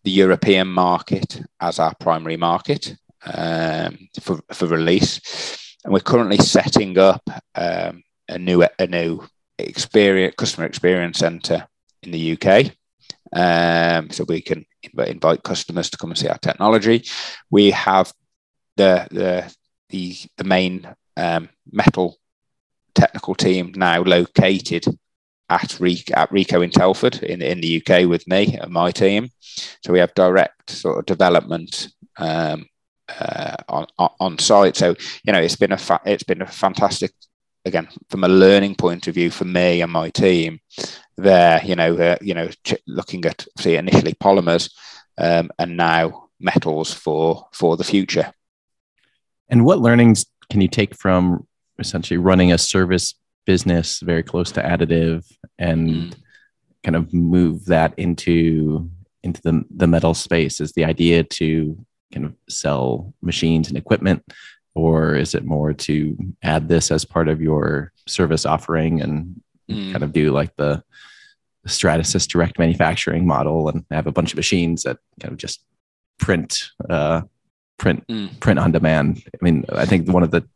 the 0.04 0.12
European 0.12 0.68
market 0.68 1.42
as 1.62 1.80
our 1.80 1.94
primary 2.00 2.38
market 2.38 2.98
um, 3.26 4.10
for, 4.20 4.42
for 4.52 4.68
release. 4.68 5.22
And 5.88 5.94
we're 5.94 6.02
currently 6.02 6.36
setting 6.36 6.98
up 6.98 7.24
um, 7.56 8.04
a 8.28 8.38
new 8.38 8.62
a 8.62 8.88
new 8.88 9.26
experience 9.58 10.36
customer 10.38 10.68
experience 10.68 11.20
center 11.20 11.66
in 12.04 12.12
the 12.12 12.34
UK. 12.34 12.74
Um, 13.32 14.10
so 14.10 14.26
we 14.28 14.42
can 14.42 14.66
invite, 14.84 15.44
customers 15.44 15.90
to 15.90 15.98
come 15.98 16.10
and 16.10 16.20
see 16.20 16.28
our 16.28 16.40
technology. 16.40 17.06
We 17.50 17.72
have 17.72 18.12
the 18.76 19.08
the 19.12 19.56
the, 19.88 20.18
the 20.36 20.44
main 20.44 20.94
um, 21.16 21.48
metal 21.72 22.18
technical 22.94 23.34
team 23.34 23.72
now 23.74 24.02
located 24.02 24.84
at 25.50 25.70
Ricoh, 25.80 26.18
at 26.18 26.32
Ricoh 26.32 26.66
in 26.66 26.70
Telford 26.70 27.24
in, 27.24 27.42
in 27.42 27.62
the 27.62 27.82
UK 27.82 28.10
with 28.10 28.28
me 28.28 28.58
and 28.58 28.74
my 28.74 28.92
team. 28.92 29.30
So 29.86 29.94
we 29.94 30.00
have 30.00 30.14
direct 30.16 30.70
sort 30.70 31.00
of 31.00 31.06
development 31.06 31.88
um, 32.18 32.66
uh, 33.20 33.56
on, 33.70 33.88
on 34.20 34.40
site. 34.40 34.76
So 34.76 34.96
you 35.24 35.34
know 35.34 35.40
it's 35.40 35.56
been 35.56 35.72
a 35.72 35.78
fa- 35.78 36.02
it's 36.06 36.24
been 36.24 36.42
a 36.42 36.48
fantastic 36.48 37.12
again 37.66 37.88
from 38.10 38.24
a 38.24 38.28
learning 38.28 38.76
point 38.76 39.08
of 39.08 39.14
view 39.14 39.30
for 39.30 39.46
me 39.46 39.82
and 39.82 39.92
my 39.92 40.10
team. 40.10 40.60
There, 41.18 41.62
you 41.64 41.76
know, 41.76 41.96
uh, 41.96 42.18
you 42.22 42.34
know, 42.34 42.50
ch- 42.64 42.76
looking 42.88 43.26
at 43.26 43.46
say 43.58 43.76
initially 43.76 44.14
polymers 44.14 44.72
um, 45.18 45.50
and 45.60 45.78
now 45.78 46.30
metals 46.40 46.94
for 46.94 47.48
for 47.54 47.78
the 47.78 47.84
future. 47.84 48.32
And 49.50 49.66
what 49.66 49.80
learnings 49.80 50.26
can 50.50 50.62
you 50.62 50.68
take 50.68 50.96
from 50.96 51.48
essentially 51.80 52.18
running 52.18 52.52
a 52.52 52.58
service 52.58 53.16
business 53.46 54.02
very 54.02 54.24
close 54.24 54.52
to 54.52 54.62
additive 54.62 55.26
and 55.58 55.90
mm. 55.90 56.16
kind 56.84 56.96
of 56.96 57.14
move 57.14 57.66
that 57.66 57.94
into 57.98 58.90
into 59.24 59.42
the, 59.42 59.64
the 59.76 59.88
metal 59.88 60.14
space 60.14 60.62
is 60.62 60.74
the 60.74 60.86
idea 60.86 61.24
to 61.24 61.78
kind 62.14 62.26
of 62.26 62.34
sell 62.50 63.14
machines 63.22 63.68
and 63.68 63.78
equipment 63.78 64.24
or 64.76 65.16
is 65.16 65.34
it 65.34 65.44
more 65.44 65.74
to 65.74 66.16
add 66.44 66.68
this 66.68 66.92
as 66.92 67.04
part 67.04 67.28
of 67.28 67.42
your 67.42 67.92
service 68.06 68.46
offering 68.46 69.02
and 69.02 69.42
mm. 69.70 69.92
kind 69.92 70.04
of 70.04 70.14
do 70.14 70.32
like 70.32 70.56
the 70.56 70.84
Stratasys 71.68 72.28
direct 72.28 72.60
manufacturing 72.60 73.26
model 73.26 73.68
and 73.70 73.84
have 73.92 74.08
a 74.08 74.12
bunch 74.12 74.32
of 74.32 74.38
machines 74.38 74.84
that 74.84 74.98
kind 75.20 75.32
of 75.32 75.38
just 75.38 75.64
print 76.20 76.70
uh, 76.90 77.22
print 77.78 78.08
mm. 78.08 78.40
print 78.40 78.60
on 78.60 78.72
demand. 78.72 79.24
I 79.26 79.38
mean, 79.44 79.66
I 79.74 79.86
think 79.86 80.08
one 80.08 80.24
of 80.24 80.32
the 80.32 80.48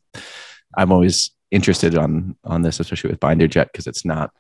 I'm 0.78 0.92
always 0.92 1.32
interested 1.50 1.98
on 1.98 2.38
on 2.46 2.62
this, 2.62 2.80
especially 2.80 3.10
with 3.10 3.20
BinderJet, 3.20 3.68
because 3.72 3.88
it's 3.88 4.06
not 4.06 4.32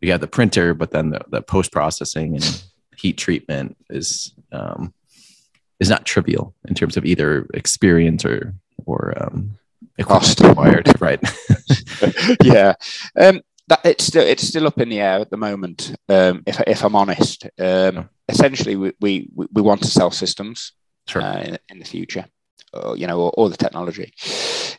you 0.00 0.12
have 0.12 0.20
the 0.20 0.28
printer, 0.28 0.74
but 0.74 0.92
then 0.92 1.10
the, 1.10 1.20
the 1.28 1.42
post 1.42 1.72
processing 1.72 2.36
and 2.36 2.62
heat 2.96 3.18
treatment 3.18 3.76
is 3.90 4.32
um, 4.52 4.94
is 5.80 5.90
not 5.90 6.04
trivial 6.04 6.54
in 6.66 6.74
terms 6.74 6.96
of 6.96 7.04
either 7.04 7.46
experience 7.54 8.24
or 8.24 8.54
or 8.86 9.14
um, 9.20 9.58
cost 10.00 10.40
required, 10.40 10.90
right? 11.00 11.20
yeah, 12.42 12.74
um, 13.16 13.40
that 13.68 13.80
it's 13.84 14.04
still 14.04 14.24
it's 14.24 14.46
still 14.46 14.66
up 14.66 14.80
in 14.80 14.88
the 14.88 15.00
air 15.00 15.20
at 15.20 15.30
the 15.30 15.36
moment. 15.36 15.94
Um, 16.08 16.42
if 16.46 16.60
if 16.66 16.84
I'm 16.84 16.96
honest, 16.96 17.46
um, 17.58 18.08
essentially 18.28 18.76
we, 18.76 18.92
we 19.00 19.28
we 19.34 19.62
want 19.62 19.82
to 19.82 19.88
sell 19.88 20.10
systems 20.10 20.72
sure. 21.06 21.22
uh, 21.22 21.40
in, 21.40 21.58
in 21.70 21.78
the 21.78 21.84
future 21.84 22.26
or, 22.72 22.96
you 22.96 23.06
know, 23.06 23.20
or, 23.20 23.32
or 23.36 23.48
the 23.48 23.56
technology 23.56 24.12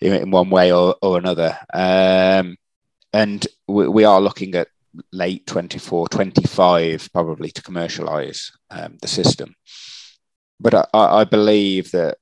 in, 0.01 0.13
in, 0.13 0.31
one 0.31 0.49
way 0.49 0.71
or, 0.71 0.95
or 1.01 1.17
another. 1.17 1.57
Um, 1.73 2.57
and 3.13 3.45
we, 3.67 3.87
we, 3.87 4.03
are 4.03 4.21
looking 4.21 4.55
at 4.55 4.67
late 5.11 5.47
24, 5.47 6.09
25 6.09 7.09
probably 7.11 7.51
to 7.51 7.61
commercialize 7.61 8.51
um, 8.69 8.97
the 9.01 9.07
system. 9.07 9.55
But 10.59 10.73
I, 10.75 10.87
I, 10.93 11.23
believe 11.23 11.91
that 11.91 12.17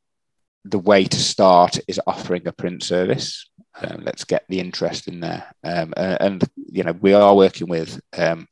the 0.64 0.80
way 0.80 1.06
to 1.06 1.18
start 1.18 1.80
is 1.88 2.00
offering 2.06 2.48
a 2.48 2.52
print 2.52 2.84
service. 2.84 3.50
Um, 3.82 4.04
let's 4.04 4.24
get 4.24 4.46
the 4.50 4.60
interest 4.60 5.08
in 5.08 5.20
there. 5.20 5.46
Um, 5.64 5.94
and, 5.98 6.44
you 6.56 6.84
know, 6.84 6.94
we 6.94 7.14
are 7.14 7.36
working 7.36 7.68
with 7.68 8.00
um, 8.18 8.48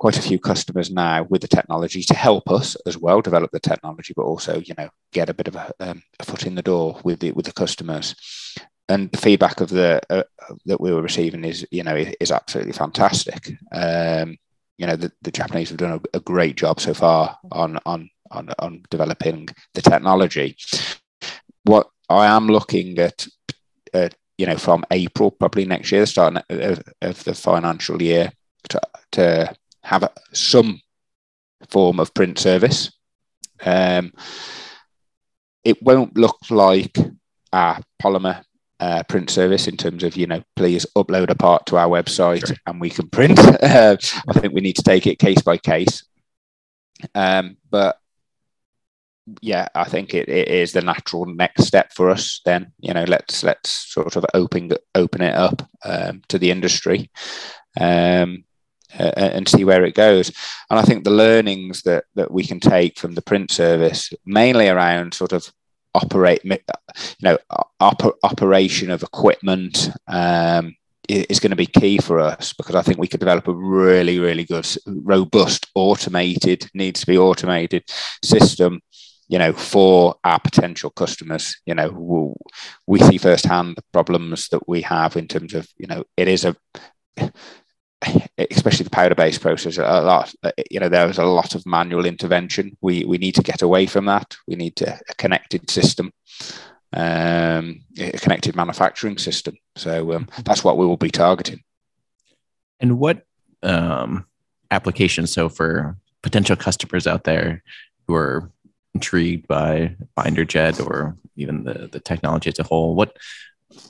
quite 0.00 0.16
a 0.16 0.22
few 0.22 0.38
customers 0.38 0.90
now 0.90 1.26
with 1.28 1.42
the 1.42 1.48
technology 1.48 2.02
to 2.02 2.14
help 2.14 2.50
us 2.50 2.74
as 2.86 2.96
well 2.96 3.20
develop 3.20 3.50
the 3.52 3.60
technology, 3.60 4.14
but 4.16 4.24
also 4.24 4.58
you 4.58 4.74
know 4.76 4.88
get 5.12 5.28
a 5.28 5.34
bit 5.34 5.46
of 5.46 5.56
a, 5.56 5.72
um, 5.78 6.02
a 6.18 6.24
foot 6.24 6.46
in 6.46 6.54
the 6.54 6.62
door 6.62 6.98
with 7.04 7.20
the 7.20 7.30
with 7.32 7.46
the 7.46 7.52
customers. 7.52 8.16
And 8.88 9.12
the 9.12 9.18
feedback 9.18 9.60
of 9.60 9.68
the 9.68 10.00
uh, 10.10 10.24
that 10.64 10.80
we 10.80 10.90
were 10.90 11.02
receiving 11.02 11.44
is 11.44 11.66
you 11.70 11.84
know 11.84 11.96
is 12.18 12.32
absolutely 12.32 12.72
fantastic. 12.72 13.52
Um, 13.70 14.38
you 14.78 14.86
know 14.86 14.96
the, 14.96 15.12
the 15.20 15.30
Japanese 15.30 15.68
have 15.68 15.78
done 15.78 16.00
a, 16.00 16.16
a, 16.16 16.20
great 16.20 16.56
job 16.56 16.80
so 16.80 16.94
far 16.94 17.38
on 17.52 17.78
on 17.84 18.08
on 18.30 18.50
on 18.58 18.82
developing 18.90 19.48
the 19.74 19.82
technology. 19.82 20.56
What 21.64 21.88
I 22.08 22.26
am 22.26 22.48
looking 22.48 22.98
at, 22.98 23.26
uh, 23.94 24.08
you 24.38 24.46
know, 24.46 24.56
from 24.56 24.84
April 24.90 25.30
probably 25.30 25.64
next 25.64 25.92
year, 25.92 26.06
starting 26.06 26.42
of, 26.48 26.82
of 27.02 27.24
the 27.24 27.34
financial 27.34 28.02
year, 28.02 28.32
to, 28.70 28.80
to 29.12 29.54
have 29.82 30.10
some 30.32 30.80
form 31.68 32.00
of 32.00 32.14
print 32.14 32.38
service. 32.38 32.90
Um, 33.64 34.12
it 35.62 35.82
won't 35.82 36.16
look 36.16 36.38
like 36.50 36.96
a 37.52 37.82
polymer 38.02 38.42
uh, 38.80 39.02
print 39.04 39.28
service 39.28 39.68
in 39.68 39.76
terms 39.76 40.02
of 40.02 40.16
you 40.16 40.26
know 40.26 40.42
please 40.56 40.86
upload 40.96 41.28
a 41.28 41.34
part 41.34 41.66
to 41.66 41.76
our 41.76 41.88
website 41.88 42.46
sure. 42.46 42.56
and 42.66 42.80
we 42.80 42.90
can 42.90 43.08
print. 43.08 43.38
Uh, 43.62 43.96
I 44.28 44.32
think 44.38 44.54
we 44.54 44.62
need 44.62 44.76
to 44.76 44.82
take 44.82 45.06
it 45.06 45.18
case 45.18 45.42
by 45.42 45.56
case. 45.58 46.04
Um, 47.14 47.56
but 47.70 47.99
yeah, 49.40 49.68
I 49.74 49.84
think 49.84 50.14
it, 50.14 50.28
it 50.28 50.48
is 50.48 50.72
the 50.72 50.82
natural 50.82 51.26
next 51.26 51.64
step 51.64 51.92
for 51.92 52.10
us. 52.10 52.40
Then 52.44 52.72
you 52.80 52.94
know 52.94 53.04
let's 53.04 53.42
let's 53.42 53.70
sort 53.70 54.16
of 54.16 54.24
open 54.34 54.72
open 54.94 55.22
it 55.22 55.34
up 55.34 55.68
um, 55.84 56.22
to 56.28 56.38
the 56.38 56.50
industry. 56.50 57.10
Um, 57.80 58.44
uh, 58.98 59.12
and 59.16 59.48
see 59.48 59.64
where 59.64 59.84
it 59.84 59.94
goes. 59.94 60.32
And 60.68 60.76
I 60.76 60.82
think 60.82 61.04
the 61.04 61.10
learnings 61.10 61.82
that 61.82 62.04
that 62.16 62.32
we 62.32 62.44
can 62.44 62.58
take 62.58 62.98
from 62.98 63.14
the 63.14 63.22
print 63.22 63.52
service, 63.52 64.12
mainly 64.26 64.68
around 64.68 65.14
sort 65.14 65.32
of 65.32 65.48
operate, 65.94 66.40
you 66.44 66.58
know, 67.22 67.38
op- 67.78 68.18
operation 68.24 68.90
of 68.90 69.02
equipment. 69.02 69.90
Um, 70.08 70.74
is 71.08 71.40
going 71.40 71.50
to 71.50 71.56
be 71.56 71.66
key 71.66 71.98
for 71.98 72.20
us 72.20 72.52
because 72.52 72.76
I 72.76 72.82
think 72.82 72.98
we 72.98 73.08
could 73.08 73.18
develop 73.18 73.48
a 73.48 73.52
really, 73.52 74.20
really 74.20 74.44
good, 74.44 74.64
robust, 74.86 75.66
automated, 75.74 76.70
needs 76.72 77.00
to 77.00 77.06
be 77.06 77.18
automated 77.18 77.82
system 78.22 78.80
you 79.30 79.38
know, 79.38 79.52
for 79.52 80.16
our 80.24 80.40
potential 80.40 80.90
customers. 80.90 81.56
You 81.64 81.74
know, 81.74 81.90
we'll, 81.94 82.36
we 82.86 82.98
see 82.98 83.16
firsthand 83.16 83.76
the 83.76 83.84
problems 83.92 84.48
that 84.48 84.68
we 84.68 84.82
have 84.82 85.16
in 85.16 85.28
terms 85.28 85.54
of, 85.54 85.68
you 85.78 85.86
know, 85.86 86.04
it 86.16 86.28
is 86.28 86.44
a 86.44 86.56
especially 88.50 88.84
the 88.84 88.90
powder 88.90 89.14
based 89.14 89.42
process 89.42 89.76
a 89.76 89.82
lot 89.82 90.34
you 90.70 90.80
know 90.80 90.88
there 90.88 91.06
is 91.10 91.18
a 91.18 91.24
lot 91.24 91.54
of 91.54 91.66
manual 91.66 92.06
intervention. 92.06 92.76
We 92.80 93.04
we 93.04 93.18
need 93.18 93.34
to 93.34 93.42
get 93.42 93.60
away 93.60 93.84
from 93.86 94.06
that. 94.06 94.36
We 94.48 94.56
need 94.56 94.76
to, 94.76 94.98
a 95.08 95.14
connected 95.16 95.70
system 95.70 96.10
um, 96.92 97.82
a 97.98 98.12
connected 98.12 98.56
manufacturing 98.56 99.18
system. 99.18 99.56
So 99.76 100.14
um, 100.14 100.28
that's 100.44 100.64
what 100.64 100.76
we 100.76 100.86
will 100.86 100.96
be 100.96 101.10
targeting. 101.10 101.62
And 102.80 102.98
what 102.98 103.24
um, 103.62 104.26
applications 104.70 105.32
so 105.32 105.48
for 105.48 105.96
potential 106.22 106.56
customers 106.56 107.06
out 107.06 107.24
there 107.24 107.62
who 108.06 108.14
are 108.14 108.50
intrigued 108.94 109.46
by 109.46 109.96
BinderJet 110.16 110.84
or 110.84 111.16
even 111.36 111.64
the 111.64 111.88
the 111.90 112.00
technology 112.00 112.50
as 112.50 112.58
a 112.58 112.64
whole? 112.64 112.94
What 112.94 113.16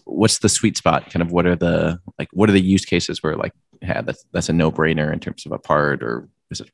what's 0.04 0.38
the 0.38 0.48
sweet 0.48 0.76
spot? 0.76 1.10
Kind 1.10 1.22
of 1.22 1.32
what 1.32 1.46
are 1.46 1.56
the 1.56 2.00
like 2.18 2.28
what 2.32 2.48
are 2.48 2.52
the 2.52 2.60
use 2.60 2.84
cases 2.84 3.22
where 3.22 3.36
like 3.36 3.52
yeah 3.82 4.02
that's 4.02 4.24
that's 4.32 4.48
a 4.48 4.52
no-brainer 4.52 5.12
in 5.12 5.20
terms 5.20 5.46
of 5.46 5.52
a 5.52 5.58
part 5.58 6.02
or 6.02 6.28
is 6.50 6.60
it 6.60 6.70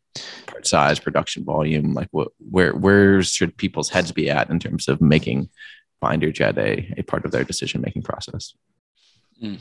part 0.47 0.67
size 0.67 0.99
production 0.99 1.45
volume? 1.45 1.95
Like 1.95 2.09
what 2.11 2.29
where 2.39 2.75
where 2.75 3.23
should 3.23 3.57
people's 3.57 3.91
heads 3.91 4.13
be 4.13 4.31
at 4.31 4.51
in 4.51 4.59
terms 4.59 4.89
of 4.89 5.01
making 5.01 5.49
BinderJet 6.03 6.59
a, 6.59 6.95
a 6.99 7.03
part 7.03 7.25
of 7.25 7.31
their 7.31 7.45
decision 7.45 7.81
making 7.81 8.03
process? 8.03 8.55
Mm. 9.43 9.59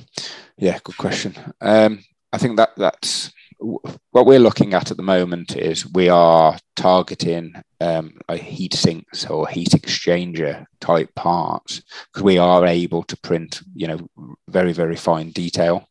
yeah 0.58 0.80
good 0.84 0.98
question. 0.98 1.36
Um, 1.60 2.04
i 2.32 2.38
think 2.38 2.56
that 2.58 2.72
that's 2.78 3.32
what 3.60 4.26
we're 4.26 4.40
looking 4.40 4.74
at 4.74 4.92
at 4.92 4.98
the 4.98 5.04
moment 5.04 5.56
is 5.56 5.92
we 5.94 6.10
are 6.10 6.58
targeting 6.76 7.54
um, 7.82 8.18
like 8.28 8.42
heat 8.42 8.74
sinks 8.74 9.26
or 9.26 9.48
heat 9.48 9.70
exchanger 9.70 10.66
type 10.80 11.14
parts 11.16 11.82
because 12.08 12.24
we 12.24 12.38
are 12.38 12.66
able 12.66 13.04
to 13.04 13.18
print, 13.18 13.62
you 13.74 13.88
know, 13.88 14.38
very 14.50 14.74
very 14.74 14.96
fine 14.96 15.32
detail 15.32 15.88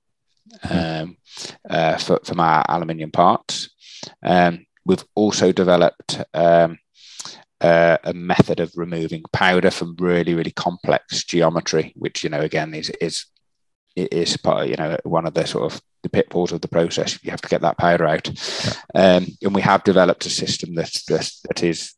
um, 0.69 1.17
uh, 1.69 1.97
for, 1.97 2.21
from 2.25 2.41
our 2.41 2.65
aluminium 2.69 3.11
parts. 3.11 3.71
Um, 4.23 4.67
we've 4.85 5.05
also 5.15 5.53
developed 5.53 6.23
um, 6.35 6.79
uh, 7.61 7.97
a 8.05 8.13
method 8.13 8.61
of 8.61 8.73
removing 8.77 9.23
powder 9.33 9.71
from 9.71 9.97
really 9.99 10.35
really 10.35 10.53
complex 10.53 11.25
geometry, 11.25 11.93
which 11.97 12.23
you 12.23 12.31
know 12.31 12.41
again 12.41 12.75
is 12.75 12.91
is 13.01 13.27
is 13.97 14.37
part 14.37 14.65
of, 14.65 14.71
you 14.71 14.77
know 14.77 14.97
one 15.05 15.27
of 15.27 15.35
the 15.35 15.47
sort 15.47 15.73
of 15.73 15.81
the 16.03 16.09
pitfalls 16.09 16.53
of 16.53 16.61
the 16.61 16.69
process. 16.69 17.19
You 17.23 17.31
have 17.31 17.41
to 17.43 17.49
get 17.49 17.63
that 17.63 17.79
powder 17.79 18.07
out, 18.07 18.29
yeah. 18.95 19.17
um, 19.17 19.27
and 19.43 19.55
we 19.55 19.63
have 19.63 19.85
developed 19.85 20.27
a 20.27 20.31
system 20.31 20.75
that 20.75 21.01
that, 21.09 21.31
that 21.49 21.63
is 21.63 21.95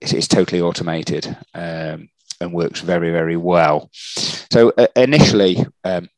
is 0.00 0.28
totally 0.28 0.60
automated 0.60 1.26
um, 1.54 2.08
and 2.40 2.52
works 2.52 2.80
very 2.80 3.10
very 3.10 3.36
well. 3.36 3.90
So 3.94 4.72
uh, 4.76 4.86
initially. 4.96 5.64
Um, 5.84 6.08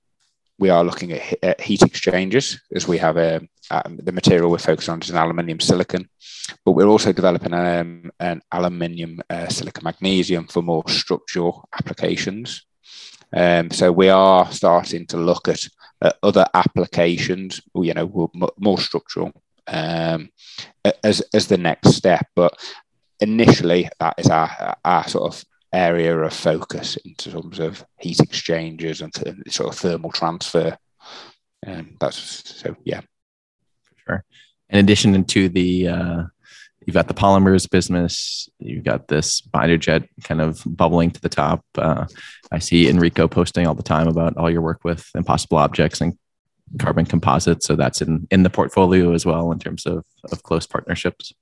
we 0.61 0.69
are 0.69 0.85
looking 0.85 1.11
at, 1.13 1.43
at, 1.43 1.61
heat 1.61 1.81
exchangers 1.81 2.61
as 2.75 2.87
we 2.87 2.99
have 2.99 3.17
a, 3.17 3.37
um, 3.37 3.49
um, 3.71 3.97
the 4.03 4.13
material 4.13 4.51
we're 4.51 4.59
focused 4.59 4.89
on 4.89 5.01
is 5.01 5.11
an 5.11 5.17
aluminium 5.17 5.59
silicon, 5.59 6.09
but 6.65 6.73
we're 6.73 6.87
also 6.87 7.13
developing 7.13 7.55
um, 7.55 8.11
an 8.21 8.43
aluminium 8.53 9.21
uh, 9.31 9.49
silicon 9.49 9.85
magnesium 9.85 10.47
for 10.47 10.63
more 10.63 10.87
structural 10.89 11.69
applications. 11.79 12.67
Um, 13.33 13.71
so 13.71 13.93
we 13.93 14.09
are 14.09 14.51
starting 14.51 15.07
to 15.07 15.17
look 15.17 15.49
at 15.49 15.69
other 16.23 16.47
applications, 16.55 17.61
you 17.75 17.95
know, 17.95 18.31
more 18.59 18.79
structural 18.79 19.33
um, 19.67 20.31
as 21.05 21.23
as 21.35 21.47
the 21.47 21.59
next 21.59 21.91
step. 21.91 22.27
But 22.35 22.59
initially, 23.21 23.89
that 24.01 24.15
is 24.19 24.29
our 24.29 24.77
our 24.85 25.07
sort 25.09 25.35
of 25.35 25.45
area 25.73 26.19
of 26.19 26.33
focus 26.33 26.97
in 27.05 27.15
terms 27.15 27.61
of 27.61 27.85
heat 28.01 28.19
exchangers 28.21 29.03
and 29.03 29.13
th- 29.15 29.37
sort 29.49 29.73
of 29.73 29.79
thermal 29.79 30.11
transfer. 30.11 30.77
And 31.63 31.97
that's 32.01 32.19
so 32.61 32.77
yeah. 32.85 33.03
Sure. 34.07 34.25
In 34.71 34.79
addition 34.79 35.25
to 35.25 35.49
the 35.49 35.89
uh, 35.89 36.23
you've 36.87 36.95
got 36.95 37.09
the 37.09 37.15
polymers 37.15 37.69
business, 37.69 38.49
you've 38.59 38.85
got 38.85 39.09
this 39.09 39.41
binder 39.41 39.77
jet 39.77 40.09
kind 40.25 40.41
of 40.41 40.63
bubbling 40.67 41.11
to 41.11 41.21
the 41.21 41.29
top. 41.29 41.65
Uh, 41.77 42.07
I 42.51 42.59
see 42.59 42.89
Enrico 42.89 43.29
posting 43.29 43.67
all 43.67 43.75
the 43.75 43.83
time 43.83 44.09
about 44.09 44.37
all 44.37 44.51
your 44.51 44.63
work 44.63 44.85
with 44.85 45.09
impossible 45.15 45.59
objects 45.59 46.01
and 46.01 46.19
carbon 46.79 47.07
composites. 47.07 47.67
So 47.67 47.77
that's 47.77 48.01
in 48.01 48.27
in 48.31 48.43
the 48.43 48.51
portfolio 48.51 49.13
as 49.13 49.27
well 49.27 49.53
in 49.53 49.59
terms 49.59 49.87
of 49.87 50.05
of 50.31 50.43
close 50.43 50.67
partnerships. 50.67 51.33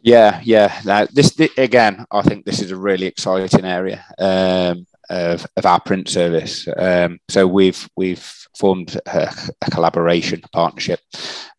Yeah, 0.00 0.40
yeah. 0.42 0.80
Now 0.84 1.06
this, 1.12 1.38
again, 1.58 2.06
I 2.10 2.22
think 2.22 2.46
this 2.46 2.62
is 2.62 2.70
a 2.70 2.76
really 2.76 3.06
exciting 3.06 3.64
area. 3.64 4.04
Um, 4.18 4.86
of, 5.08 5.46
of 5.56 5.66
our 5.66 5.80
print 5.80 6.08
service. 6.08 6.66
Um, 6.76 7.20
so 7.28 7.46
we've 7.46 7.88
we've 7.96 8.28
formed 8.58 8.98
a, 9.06 9.32
a 9.62 9.70
collaboration 9.70 10.40
a 10.42 10.48
partnership 10.48 11.00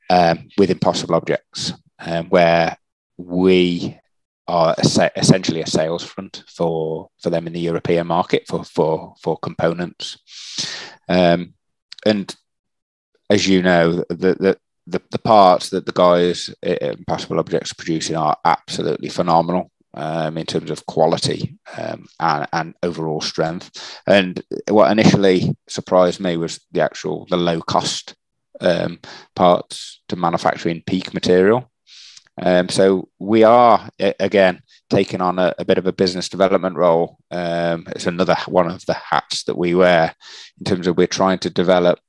um, 0.09 0.49
with 0.57 0.69
Impossible 0.69 1.15
Objects, 1.15 1.73
um, 1.99 2.27
where 2.27 2.77
we 3.17 3.99
are 4.47 4.75
essentially 4.79 5.61
a 5.61 5.67
sales 5.67 6.03
front 6.03 6.43
for 6.47 7.09
for 7.19 7.29
them 7.29 7.47
in 7.47 7.53
the 7.53 7.59
European 7.59 8.07
market 8.07 8.47
for 8.47 8.63
for 8.63 9.13
for 9.19 9.37
components. 9.37 10.17
Um, 11.09 11.53
and 12.05 12.33
as 13.29 13.47
you 13.47 13.61
know, 13.61 14.05
the, 14.09 14.35
the 14.39 14.57
the, 14.89 15.01
the 15.11 15.19
parts 15.19 15.69
that 15.71 15.85
the 15.85 15.91
guys 15.91 16.49
at 16.63 16.81
Impossible 16.81 17.39
Objects 17.39 17.71
are 17.71 17.75
producing 17.75 18.15
are 18.15 18.37
absolutely 18.45 19.09
phenomenal. 19.09 19.71
Um, 19.93 20.37
in 20.37 20.45
terms 20.45 20.69
of 20.69 20.85
quality 20.85 21.57
um, 21.75 22.05
and, 22.19 22.47
and, 22.53 22.75
overall 22.83 23.19
strength. 23.19 23.99
And 24.05 24.39
what 24.67 24.91
initially 24.91 25.55
surprised 25.67 26.19
me 26.19 26.37
was 26.37 26.59
the 26.71 26.81
actual 26.81 27.25
the 27.31 27.37
low 27.37 27.61
cost 27.61 28.13
um, 28.61 28.99
parts 29.35 30.01
to 30.09 30.15
manufacturing 30.15 30.83
PEEK 30.85 31.15
material. 31.15 31.71
Um, 32.39 32.69
so 32.69 33.09
we 33.19 33.43
are 33.43 33.89
again 33.99 34.61
taking 34.89 35.21
on 35.21 35.39
a, 35.39 35.53
a, 35.57 35.65
bit 35.65 35.77
of 35.77 35.87
a 35.87 35.91
business 35.91 36.29
development 36.29 36.75
role. 36.75 37.17
Um, 37.31 37.85
it's 37.95 38.05
another 38.05 38.37
one 38.47 38.69
of 38.69 38.85
the 38.85 38.93
hats 38.93 39.43
that 39.45 39.57
we 39.57 39.73
wear 39.73 40.15
in 40.59 40.65
terms 40.65 40.87
of 40.87 40.97
we're 40.97 41.07
trying 41.07 41.39
to 41.39 41.49
develop 41.49 41.99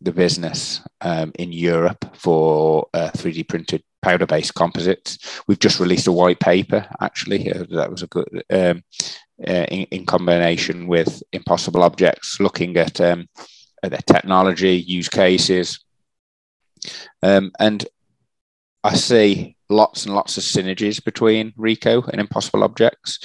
the 0.00 0.12
business 0.12 0.80
um, 1.00 1.32
in 1.38 1.52
Europe 1.52 2.16
for 2.16 2.88
uh, 2.94 3.10
3D 3.14 3.48
printed 3.48 3.82
powder 4.02 4.26
based 4.26 4.54
composites. 4.54 5.42
We've 5.46 5.58
just 5.58 5.80
released 5.80 6.06
a 6.06 6.12
white 6.12 6.40
paper, 6.40 6.86
actually. 7.00 7.52
Uh, 7.52 7.64
that 7.70 7.90
was 7.90 8.02
a 8.02 8.06
good, 8.06 8.44
um, 8.50 8.82
uh, 9.46 9.66
in, 9.70 9.86
in, 9.90 10.06
combination 10.06 10.86
with 10.86 11.22
Impossible 11.32 11.82
Objects, 11.82 12.38
looking 12.40 12.76
at, 12.76 13.00
um, 13.00 13.28
at 13.82 13.90
their 13.90 14.00
technology, 14.06 14.76
use 14.76 15.08
cases. 15.08 15.84
Um, 17.22 17.50
and 17.58 17.86
I 18.84 18.94
see 18.94 19.56
lots 19.68 20.06
and 20.06 20.14
lots 20.14 20.36
of 20.36 20.44
synergies 20.44 21.02
between 21.02 21.52
Ricoh 21.52 22.08
and 22.08 22.20
Impossible 22.20 22.64
Objects, 22.64 23.18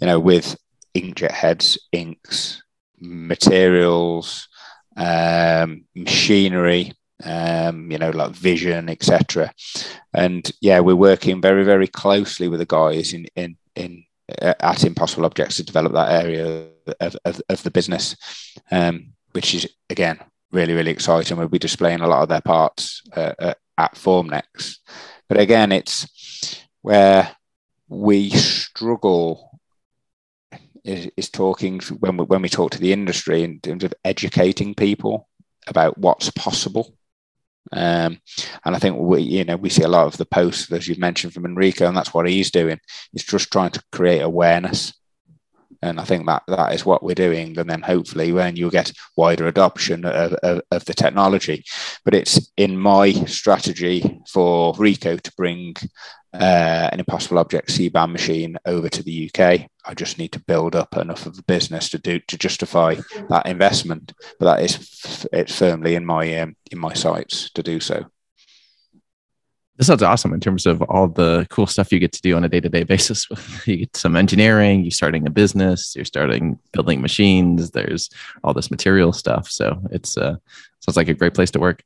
you 0.00 0.06
know, 0.06 0.18
with 0.18 0.56
inkjet 0.94 1.30
heads, 1.30 1.78
inks, 1.92 2.62
materials, 3.00 4.48
um, 4.96 5.84
machinery, 5.94 6.92
um, 7.24 7.90
you 7.90 7.98
know, 7.98 8.10
like 8.10 8.32
vision, 8.32 8.88
etc. 8.88 9.52
And 10.12 10.50
yeah, 10.60 10.80
we're 10.80 10.96
working 10.96 11.40
very, 11.40 11.64
very 11.64 11.88
closely 11.88 12.48
with 12.48 12.60
the 12.60 12.66
guys 12.66 13.12
in 13.12 13.26
in 13.36 13.56
in 13.74 14.04
uh, 14.40 14.54
at 14.60 14.84
Impossible 14.84 15.26
Objects 15.26 15.56
to 15.56 15.64
develop 15.64 15.92
that 15.92 16.24
area 16.24 16.68
of, 17.00 17.16
of, 17.24 17.40
of 17.48 17.62
the 17.62 17.70
business, 17.70 18.16
um, 18.70 19.12
which 19.32 19.54
is 19.54 19.68
again 19.90 20.18
really, 20.52 20.74
really 20.74 20.90
exciting. 20.90 21.36
We'll 21.36 21.48
be 21.48 21.58
displaying 21.58 22.00
a 22.00 22.08
lot 22.08 22.22
of 22.22 22.28
their 22.28 22.40
parts 22.40 23.02
uh, 23.16 23.34
uh 23.38 23.54
at 23.76 23.96
Formnext, 23.96 24.76
but 25.28 25.38
again, 25.38 25.72
it's 25.72 26.06
where 26.82 27.34
we 27.88 28.30
struggle 28.30 29.60
is, 30.84 31.10
is 31.16 31.30
talking 31.30 31.80
when 31.98 32.16
we, 32.16 32.24
when 32.24 32.42
we 32.42 32.48
talk 32.48 32.70
to 32.72 32.78
the 32.78 32.92
industry 32.92 33.42
in 33.42 33.60
terms 33.60 33.84
of 33.84 33.94
educating 34.04 34.74
people 34.74 35.28
about 35.66 35.96
what's 35.98 36.30
possible. 36.30 36.94
Um, 37.72 38.20
and 38.64 38.76
I 38.76 38.78
think 38.78 38.98
we, 38.98 39.22
you 39.22 39.44
know, 39.44 39.56
we 39.56 39.70
see 39.70 39.82
a 39.82 39.88
lot 39.88 40.06
of 40.06 40.18
the 40.18 40.26
posts, 40.26 40.70
as 40.70 40.86
you've 40.86 40.98
mentioned 40.98 41.32
from 41.32 41.46
Enrico, 41.46 41.86
and 41.86 41.96
that's 41.96 42.12
what 42.12 42.28
he's 42.28 42.50
doing. 42.50 42.78
He's 43.12 43.24
just 43.24 43.50
trying 43.50 43.70
to 43.70 43.82
create 43.90 44.20
awareness 44.20 44.92
and 45.84 46.00
I 46.00 46.04
think 46.04 46.26
that 46.26 46.42
that 46.48 46.72
is 46.74 46.86
what 46.86 47.02
we're 47.02 47.14
doing. 47.14 47.58
And 47.58 47.68
then 47.68 47.82
hopefully, 47.82 48.32
when 48.32 48.56
you'll 48.56 48.70
get 48.70 48.92
wider 49.16 49.46
adoption 49.46 50.04
of, 50.04 50.32
of, 50.34 50.62
of, 50.70 50.84
the 50.86 50.94
technology. 50.94 51.64
But 52.04 52.14
it's 52.14 52.50
in 52.56 52.78
my 52.78 53.12
strategy 53.12 54.20
for 54.32 54.72
Ricoh 54.74 55.20
to 55.20 55.32
bring 55.36 55.74
uh, 56.32 56.88
an 56.90 56.98
impossible 56.98 57.38
object 57.38 57.68
CBAM 57.68 58.12
machine 58.12 58.56
over 58.64 58.88
to 58.88 59.02
the 59.02 59.30
UK. 59.30 59.68
I 59.84 59.94
just 59.94 60.18
need 60.18 60.32
to 60.32 60.44
build 60.44 60.74
up 60.74 60.96
enough 60.96 61.26
of 61.26 61.38
a 61.38 61.42
business 61.42 61.90
to 61.90 61.98
do 61.98 62.18
to 62.18 62.38
justify 62.38 62.96
that 63.28 63.46
investment. 63.46 64.12
But 64.38 64.46
that 64.46 64.64
is 64.64 65.26
it's 65.32 65.56
firmly 65.56 65.94
in 65.94 66.06
my 66.06 66.38
um, 66.38 66.56
in 66.72 66.78
my 66.78 66.94
sights 66.94 67.50
to 67.50 67.62
do 67.62 67.78
so 67.78 68.06
this 69.76 69.88
sounds 69.88 70.02
awesome 70.02 70.32
in 70.32 70.40
terms 70.40 70.66
of 70.66 70.82
all 70.82 71.08
the 71.08 71.46
cool 71.50 71.66
stuff 71.66 71.92
you 71.92 71.98
get 71.98 72.12
to 72.12 72.22
do 72.22 72.36
on 72.36 72.44
a 72.44 72.48
day-to-day 72.48 72.84
basis. 72.84 73.26
You 73.66 73.78
get 73.78 73.96
some 73.96 74.16
engineering 74.16 74.82
you're 74.82 74.90
starting 74.90 75.26
a 75.26 75.30
business 75.30 75.94
you're 75.96 76.04
starting 76.04 76.58
building 76.72 77.00
machines 77.00 77.70
there's 77.70 78.10
all 78.42 78.52
this 78.52 78.70
material 78.70 79.12
stuff. 79.12 79.48
So 79.50 79.80
it's 79.90 80.16
uh 80.16 80.36
sounds 80.80 80.96
like 80.96 81.08
a 81.08 81.14
great 81.14 81.34
place 81.34 81.50
to 81.52 81.60
work. 81.60 81.82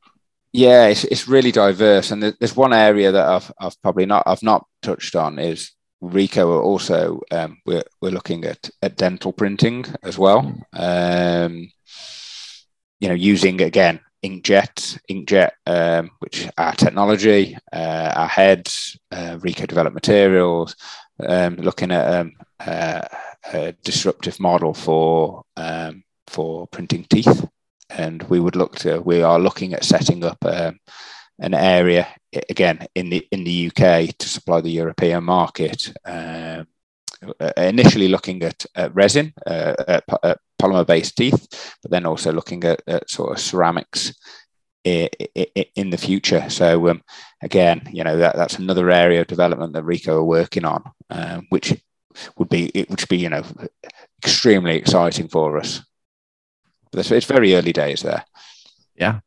Yeah 0.53 0.87
it's, 0.87 1.05
it's 1.05 1.29
really 1.29 1.53
diverse. 1.53 2.11
And 2.11 2.23
there's 2.23 2.57
one 2.57 2.73
area 2.73 3.13
that 3.13 3.27
i've, 3.27 3.53
I've 3.61 3.81
probably 3.83 4.07
not 4.07 4.25
i've 4.27 4.43
not 4.43 4.67
touched 4.83 5.17
on 5.17 5.39
is 5.39 5.73
Ricoh 6.03 6.63
also 6.63 7.21
um, 7.33 7.59
we're, 7.67 7.83
we're 8.01 8.13
looking 8.13 8.45
at, 8.45 8.71
at 8.83 8.97
dental 8.97 9.33
printing 9.33 9.85
as 10.05 10.17
well. 10.17 10.55
Um, 10.73 11.73
you 13.01 13.09
know 13.09 13.15
using 13.15 13.61
again 13.61 14.01
inkjet, 14.25 14.99
inkjet, 15.11 15.51
um, 15.67 16.11
which 16.19 16.49
our 16.59 16.75
technology, 16.75 17.57
uh, 17.73 18.13
our 18.15 18.29
heads, 18.29 18.99
uh, 19.13 19.37
Ricoh 19.39 19.67
developed 19.67 19.95
materials, 19.95 20.77
um, 21.27 21.57
looking 21.57 21.91
at 21.91 22.15
um, 22.15 22.33
uh, 22.61 23.03
a 23.53 23.73
disruptive 23.85 24.39
model 24.41 24.75
for 24.75 25.43
um, 25.57 26.03
for 26.27 26.67
printing 26.69 27.05
teeth, 27.05 27.47
and 27.91 28.23
we 28.25 28.41
would 28.41 28.57
look 28.57 28.77
to 28.77 29.01
we 29.01 29.23
are 29.23 29.39
looking 29.39 29.75
at 29.75 29.85
setting 29.85 30.25
up 30.25 30.39
um, 30.45 30.79
an 31.39 31.55
area 31.55 32.07
again 32.51 32.87
in 32.95 33.11
the 33.11 33.27
in 33.31 33.45
the 33.45 33.69
UK 33.69 34.17
to 34.19 34.29
supply 34.29 34.61
the 34.61 34.71
European 34.71 35.25
market. 35.25 35.93
Um, 36.05 36.67
uh, 37.41 37.51
initially 37.57 38.07
looking 38.07 38.43
at, 38.45 38.65
at 38.77 38.95
resin, 38.95 39.33
uh, 39.45 39.75
at, 39.89 40.05
at 40.23 40.39
polymer 40.61 40.87
based 40.87 41.17
teeth, 41.17 41.77
but 41.83 41.91
then 41.91 42.07
also 42.07 42.33
looking 42.33 42.65
at, 42.65 42.83
at 42.87 43.11
sort 43.11 43.33
of 43.33 43.41
ceramics 43.41 44.15
in 44.85 45.91
the 45.91 45.99
future. 45.99 46.49
So 46.49 46.89
um, 46.89 47.03
again, 47.43 47.89
you 47.93 48.05
know 48.05 48.17
that 48.17 48.37
that's 48.37 48.59
another 48.59 48.91
area 48.91 49.21
of 49.21 49.27
development 49.27 49.73
that 49.75 49.85
Ricoh 49.85 50.19
are 50.19 50.25
working 50.25 50.65
on, 50.65 50.83
um, 51.11 51.47
which 51.51 51.75
would 52.37 52.49
be 52.49 52.67
it 52.75 52.89
would 52.89 53.07
be 53.09 53.19
you 53.19 53.29
know 53.29 53.45
extremely 54.23 54.77
exciting 54.77 55.29
for 55.29 55.59
us. 55.59 55.83
But 56.91 57.11
it's 57.11 57.27
very 57.27 57.55
early 57.55 57.73
days 57.73 58.03
there. 58.03 58.25
Yeah, 58.97 59.21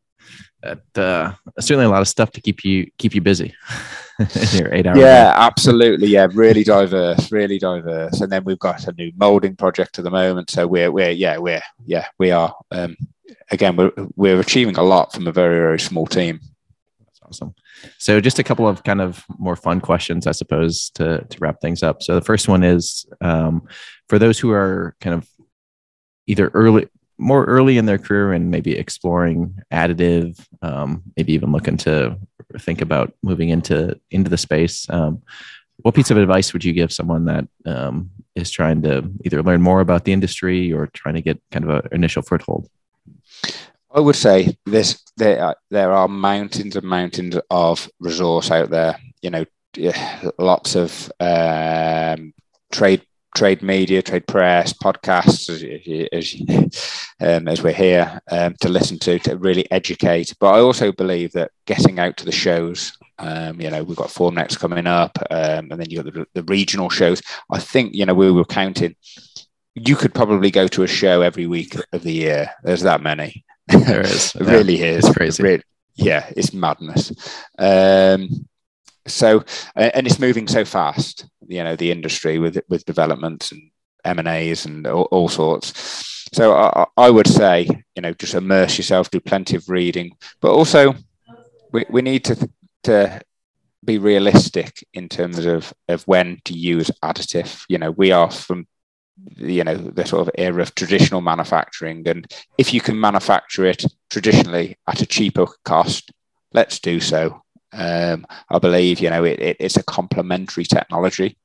uh, 0.64 1.34
certainly 1.60 1.86
a 1.86 1.90
lot 1.90 2.02
of 2.02 2.08
stuff 2.08 2.32
to 2.32 2.42
keep 2.42 2.64
you 2.64 2.90
keep 2.98 3.16
you 3.16 3.22
busy. 3.22 3.54
your 4.54 4.74
eight 4.74 4.88
hour. 4.88 4.98
Yeah, 4.98 5.34
absolutely. 5.36 6.08
Yeah, 6.08 6.28
really 6.32 6.64
diverse, 6.64 7.32
really 7.32 7.60
diverse. 7.60 8.22
And 8.22 8.32
then 8.32 8.44
we've 8.44 8.60
got 8.60 8.88
a 8.88 8.94
new 8.94 9.12
molding 9.16 9.56
project 9.56 9.98
at 9.98 10.04
the 10.04 10.12
moment. 10.12 10.50
So 10.50 10.68
we're 10.68 10.92
we're 10.92 11.12
yeah 11.12 11.38
we're 11.38 11.62
yeah 11.86 12.08
we 12.18 12.32
are 12.32 12.56
um, 12.72 12.96
again 13.50 13.76
we're 13.76 13.92
we're 14.16 14.40
achieving 14.40 14.78
a 14.78 14.84
lot 14.84 15.14
from 15.14 15.28
a 15.28 15.32
very 15.32 15.58
very 15.58 15.80
small 15.80 16.08
team. 16.08 16.40
That's 17.00 17.20
awesome. 17.24 17.56
So 17.98 18.20
just 18.22 18.40
a 18.40 18.44
couple 18.44 18.68
of 18.68 18.84
kind 18.84 19.02
of 19.02 19.24
more 19.38 19.56
fun 19.56 19.82
questions, 19.82 20.28
I 20.28 20.32
suppose, 20.32 20.90
to 20.96 21.26
to 21.30 21.38
wrap 21.40 21.62
things 21.62 21.84
up. 21.84 22.04
So 22.04 22.16
the 22.16 22.26
first 22.26 22.48
one 22.48 22.64
is 22.64 23.06
um, 23.22 23.68
for 24.10 24.20
those 24.20 24.40
who 24.40 24.52
are 24.52 24.96
kind 25.02 25.16
of 25.16 25.28
either 26.28 26.50
early 26.54 26.88
more 27.22 27.46
early 27.46 27.78
in 27.78 27.86
their 27.86 28.00
career 28.00 28.34
and 28.34 28.50
maybe 28.50 28.76
exploring 28.76 29.56
additive, 29.72 30.44
um, 30.64 31.04
maybe 31.16 31.34
even 31.34 31.52
looking 31.52 31.78
to 31.78 32.18
think 32.60 32.82
about 32.82 33.14
moving 33.24 33.50
into 33.50 34.00
into 34.10 34.30
the 34.30 34.38
space. 34.38 34.90
Um, 34.90 35.22
what 35.78 35.96
piece 35.96 36.12
of 36.12 36.18
advice 36.18 36.54
would 36.54 36.64
you 36.64 36.74
give 36.74 36.92
someone 36.92 37.26
that 37.26 37.48
um, 37.66 38.12
is 38.36 38.52
trying 38.52 38.82
to 38.84 39.10
either 39.26 39.42
learn 39.42 39.62
more 39.62 39.82
about 39.82 40.06
the 40.06 40.14
industry 40.14 40.72
or 40.72 40.88
trying 40.88 41.16
to 41.16 41.22
get 41.22 41.42
kind 41.52 41.66
of 41.66 41.86
an 41.86 41.90
initial 41.92 42.22
foothold? 42.22 42.70
I 43.94 44.00
would 44.00 44.16
say 44.16 44.58
this: 44.66 45.04
there 45.18 45.44
are, 45.44 45.56
there 45.70 45.92
are 45.92 46.08
mountains 46.08 46.76
and 46.76 46.86
mountains 46.86 47.38
of 47.50 47.90
resource 48.00 48.52
out 48.52 48.70
there. 48.70 48.98
You 49.22 49.30
know, 49.32 49.46
lots 50.38 50.76
of 50.76 51.12
um, 51.20 52.34
trade 52.72 53.02
trade 53.36 53.62
media, 53.62 54.02
trade 54.02 54.28
press, 54.28 54.74
podcasts, 54.74 55.50
as, 56.12 56.36
um, 57.20 57.48
as 57.48 57.64
we're 57.64 57.72
here 57.72 58.22
um, 58.32 58.56
to 58.62 58.70
listen 58.70 59.00
to, 59.00 59.20
to 59.20 59.38
really 59.38 59.70
educate. 59.72 60.34
But 60.40 60.54
I 60.54 60.60
also 60.60 60.92
believe 60.92 61.32
that 61.34 61.52
getting 61.66 62.00
out 62.00 62.18
to 62.18 62.26
the 62.26 62.32
shows, 62.32 62.98
um, 63.20 63.62
you 63.62 63.70
know, 63.70 63.84
we've 63.84 63.98
got 63.98 64.10
Formnext 64.10 64.60
coming 64.60 64.88
up, 64.88 65.18
um, 65.30 65.72
and 65.72 65.80
then 65.80 65.90
you've 65.90 66.04
got 66.04 66.14
the, 66.14 66.28
the, 66.34 66.44
regional 66.44 66.90
shows. 66.90 67.22
I 67.52 67.60
think, 67.60 67.94
you 67.94 68.06
know, 68.06 68.14
we 68.14 68.32
were 68.32 68.46
counting. 68.46 68.96
You 69.76 69.96
could 69.96 70.14
probably 70.14 70.52
go 70.52 70.68
to 70.68 70.84
a 70.84 70.88
show 70.88 71.22
every 71.22 71.48
week 71.48 71.76
of 71.94 72.04
the 72.04 72.12
year. 72.12 72.52
There's 72.64 72.82
that 72.82 73.02
many. 73.02 73.46
There 73.68 74.02
is. 74.02 74.36
it 74.36 74.42
really 74.42 74.82
is. 74.82 75.06
It's 75.06 75.16
crazy. 75.16 75.44
Really, 75.44 75.64
yeah, 75.96 76.30
it's 76.36 76.54
madness. 76.54 77.12
Um, 77.58 78.48
so 79.08 79.44
and 79.76 80.06
it's 80.06 80.20
moving 80.20 80.48
so 80.48 80.64
fast 80.66 81.26
you 81.48 81.64
know 81.64 81.76
the 81.76 81.92
industry 81.92 82.40
with 82.40 82.60
with 82.70 82.86
developments 82.86 83.52
and 83.52 83.72
M 84.04 84.20
and 84.20 84.28
A's 84.28 84.66
and 84.66 84.88
all, 84.88 85.30
sorts. 85.30 85.74
So 86.34 86.54
I, 86.54 86.86
I, 86.98 87.10
would 87.10 87.28
say 87.28 87.68
you 87.96 88.02
know 88.02 88.14
just 88.14 88.34
immerse 88.34 88.78
yourself, 88.78 89.12
do 89.12 89.20
plenty 89.20 89.56
of 89.56 89.70
reading, 89.70 90.16
but 90.42 90.52
also 90.52 90.96
we, 91.72 91.86
we 91.90 92.02
need 92.02 92.26
to 92.26 92.50
to 92.84 93.22
be 93.84 93.98
realistic 93.98 94.86
in 94.94 95.10
terms 95.10 95.46
of 95.46 95.74
of 95.88 96.04
when 96.04 96.40
to 96.46 96.54
use 96.54 96.92
additive. 97.04 97.64
You 97.70 97.78
know 97.78 97.92
we 97.92 98.12
are 98.12 98.32
from 98.32 98.68
you 99.38 99.64
know 99.64 99.76
the 99.76 100.06
sort 100.06 100.28
of 100.28 100.34
era 100.38 100.62
of 100.62 100.76
traditional 100.76 101.22
manufacturing, 101.22 102.08
and 102.08 102.32
if 102.58 102.74
you 102.74 102.82
can 102.82 103.00
manufacture 103.00 103.66
it 103.66 103.84
traditionally 104.10 104.78
at 104.88 105.02
a 105.02 105.06
cheaper 105.06 105.48
cost, 105.64 106.12
let's 106.54 106.80
do 106.80 107.00
so. 107.00 107.44
Um, 107.74 108.26
I 108.50 108.60
believe 108.60 109.00
you 109.00 109.10
know 109.10 109.24
it, 109.24 109.40
it, 109.40 109.58
it's 109.60 109.78
a 109.78 109.84
complementary 109.84 110.66
technology 110.66 111.38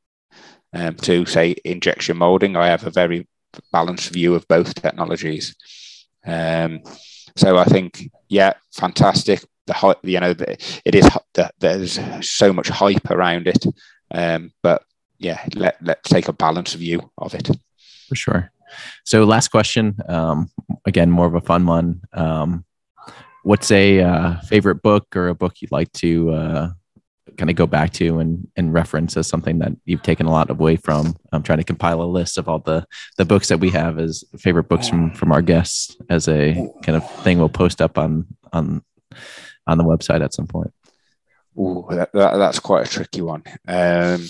um, 0.72 0.94
to 0.96 1.24
say 1.26 1.56
injection 1.64 2.16
molding. 2.16 2.56
I 2.56 2.68
have 2.68 2.86
a 2.86 2.90
very 2.90 3.28
balanced 3.72 4.10
view 4.10 4.34
of 4.34 4.48
both 4.48 4.74
technologies. 4.74 5.56
Um, 6.26 6.80
so 7.36 7.58
I 7.58 7.64
think 7.64 8.10
yeah, 8.28 8.54
fantastic. 8.72 9.44
The 9.66 9.96
you 10.02 10.20
know, 10.20 10.32
the, 10.32 10.52
it 10.84 10.94
is 10.94 11.08
the, 11.34 11.50
there's 11.58 11.98
so 12.28 12.52
much 12.52 12.68
hype 12.68 13.10
around 13.10 13.48
it, 13.48 13.64
um, 14.12 14.52
but 14.62 14.82
yeah, 15.18 15.44
let 15.54 15.76
let's 15.82 16.08
take 16.08 16.28
a 16.28 16.32
balanced 16.32 16.76
view 16.76 17.10
of 17.18 17.34
it. 17.34 17.50
For 18.08 18.14
sure. 18.14 18.52
So 19.04 19.24
last 19.24 19.48
question, 19.48 19.96
um, 20.08 20.50
again, 20.84 21.10
more 21.10 21.26
of 21.26 21.34
a 21.34 21.40
fun 21.40 21.66
one. 21.66 22.02
What's 23.46 23.70
a 23.70 24.00
uh, 24.00 24.40
favorite 24.40 24.82
book 24.82 25.14
or 25.14 25.28
a 25.28 25.34
book 25.36 25.54
you'd 25.60 25.70
like 25.70 25.92
to 25.92 26.32
uh, 26.32 26.70
kind 27.36 27.48
of 27.48 27.54
go 27.54 27.64
back 27.64 27.92
to 27.92 28.18
and, 28.18 28.48
and 28.56 28.72
reference 28.72 29.16
as 29.16 29.28
something 29.28 29.60
that 29.60 29.70
you've 29.84 30.02
taken 30.02 30.26
a 30.26 30.32
lot 30.32 30.50
away 30.50 30.74
from? 30.74 31.14
I'm 31.30 31.44
trying 31.44 31.58
to 31.58 31.64
compile 31.64 32.02
a 32.02 32.10
list 32.10 32.38
of 32.38 32.48
all 32.48 32.58
the 32.58 32.84
the 33.18 33.24
books 33.24 33.46
that 33.46 33.60
we 33.60 33.70
have 33.70 34.00
as 34.00 34.24
favorite 34.36 34.68
books 34.68 34.88
from 34.88 35.12
from 35.12 35.30
our 35.30 35.42
guests 35.42 35.96
as 36.10 36.26
a 36.26 36.54
kind 36.82 36.96
of 36.96 37.08
thing 37.22 37.38
we'll 37.38 37.48
post 37.48 37.80
up 37.80 37.98
on 37.98 38.26
on 38.52 38.82
on 39.68 39.78
the 39.78 39.84
website 39.84 40.24
at 40.24 40.34
some 40.34 40.48
point. 40.48 40.72
Oh, 41.56 41.86
that, 41.90 42.12
that, 42.14 42.38
that's 42.38 42.58
quite 42.58 42.88
a 42.88 42.90
tricky 42.90 43.22
one. 43.22 43.44
Um, 43.68 44.26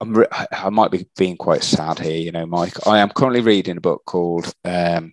I'm 0.00 0.14
re- 0.14 0.26
I 0.52 0.70
might 0.70 0.90
be 0.90 1.06
being 1.18 1.36
quite 1.36 1.62
sad 1.62 1.98
here, 1.98 2.16
you 2.16 2.32
know, 2.32 2.46
Mike. 2.46 2.86
I 2.86 3.00
am 3.00 3.10
currently 3.10 3.42
reading 3.42 3.76
a 3.76 3.82
book 3.82 4.06
called 4.06 4.54
um, 4.64 5.12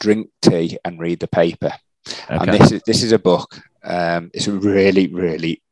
drink 0.00 0.30
tea 0.42 0.78
and 0.84 0.98
read 0.98 1.20
the 1.20 1.28
paper. 1.28 1.72
Okay. 2.08 2.36
And 2.36 2.52
this 2.52 2.72
is 2.72 2.82
this 2.86 3.02
is 3.02 3.12
a 3.12 3.18
book. 3.18 3.60
Um, 3.84 4.30
it's 4.34 4.48
a 4.48 4.52
really 4.52 5.06
really 5.08 5.62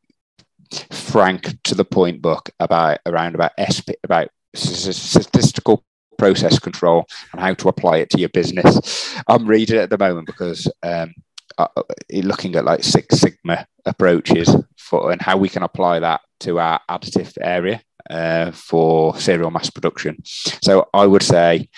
frank 0.92 1.56
to 1.64 1.74
the 1.74 1.84
point 1.84 2.22
book 2.22 2.50
about 2.60 3.00
around 3.06 3.34
about 3.34 3.52
SP, 3.58 3.96
about 4.04 4.28
statistical 4.54 5.84
process 6.18 6.58
control 6.58 7.06
and 7.32 7.40
how 7.40 7.54
to 7.54 7.68
apply 7.68 7.98
it 7.98 8.10
to 8.10 8.18
your 8.18 8.28
business. 8.28 9.14
I'm 9.28 9.46
reading 9.46 9.76
it 9.76 9.82
at 9.82 9.90
the 9.90 9.98
moment 9.98 10.26
because 10.26 10.70
um, 10.82 11.14
uh, 11.56 11.68
uh 11.76 11.82
looking 12.12 12.56
at 12.56 12.64
like 12.64 12.84
Six 12.84 13.18
Sigma 13.18 13.66
approaches 13.86 14.54
for 14.76 15.10
and 15.12 15.22
how 15.22 15.36
we 15.36 15.48
can 15.48 15.62
apply 15.62 16.00
that 16.00 16.20
to 16.40 16.58
our 16.58 16.80
additive 16.90 17.36
area 17.40 17.80
uh, 18.10 18.50
for 18.50 19.16
serial 19.18 19.50
mass 19.50 19.70
production. 19.70 20.22
So 20.24 20.88
I 20.92 21.06
would 21.06 21.22
say 21.22 21.68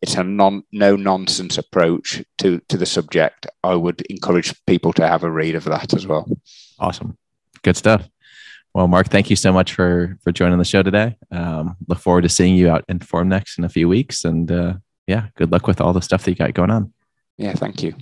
it's 0.00 0.14
a 0.14 0.24
non 0.24 0.62
no 0.72 0.96
nonsense 0.96 1.58
approach 1.58 2.22
to 2.38 2.60
to 2.68 2.76
the 2.76 2.86
subject. 2.86 3.46
I 3.62 3.74
would 3.74 4.00
encourage 4.02 4.54
people 4.66 4.92
to 4.94 5.06
have 5.06 5.24
a 5.24 5.30
read 5.30 5.54
of 5.54 5.64
that 5.64 5.94
as 5.94 6.06
well. 6.06 6.26
Awesome, 6.78 7.16
good 7.62 7.76
stuff. 7.76 8.08
Well, 8.74 8.86
Mark, 8.86 9.08
thank 9.08 9.30
you 9.30 9.36
so 9.36 9.52
much 9.52 9.74
for 9.74 10.16
for 10.22 10.32
joining 10.32 10.58
the 10.58 10.64
show 10.64 10.82
today. 10.82 11.16
Um, 11.30 11.76
look 11.88 11.98
forward 11.98 12.22
to 12.22 12.28
seeing 12.28 12.54
you 12.54 12.70
out 12.70 12.84
in 12.88 13.00
Formnext 13.00 13.58
in 13.58 13.64
a 13.64 13.68
few 13.68 13.88
weeks, 13.88 14.24
and 14.24 14.50
uh, 14.50 14.74
yeah, 15.06 15.28
good 15.36 15.50
luck 15.50 15.66
with 15.66 15.80
all 15.80 15.92
the 15.92 16.02
stuff 16.02 16.24
that 16.24 16.30
you 16.30 16.36
got 16.36 16.54
going 16.54 16.70
on. 16.70 16.92
Yeah, 17.36 17.54
thank 17.54 17.82
you. 17.82 17.94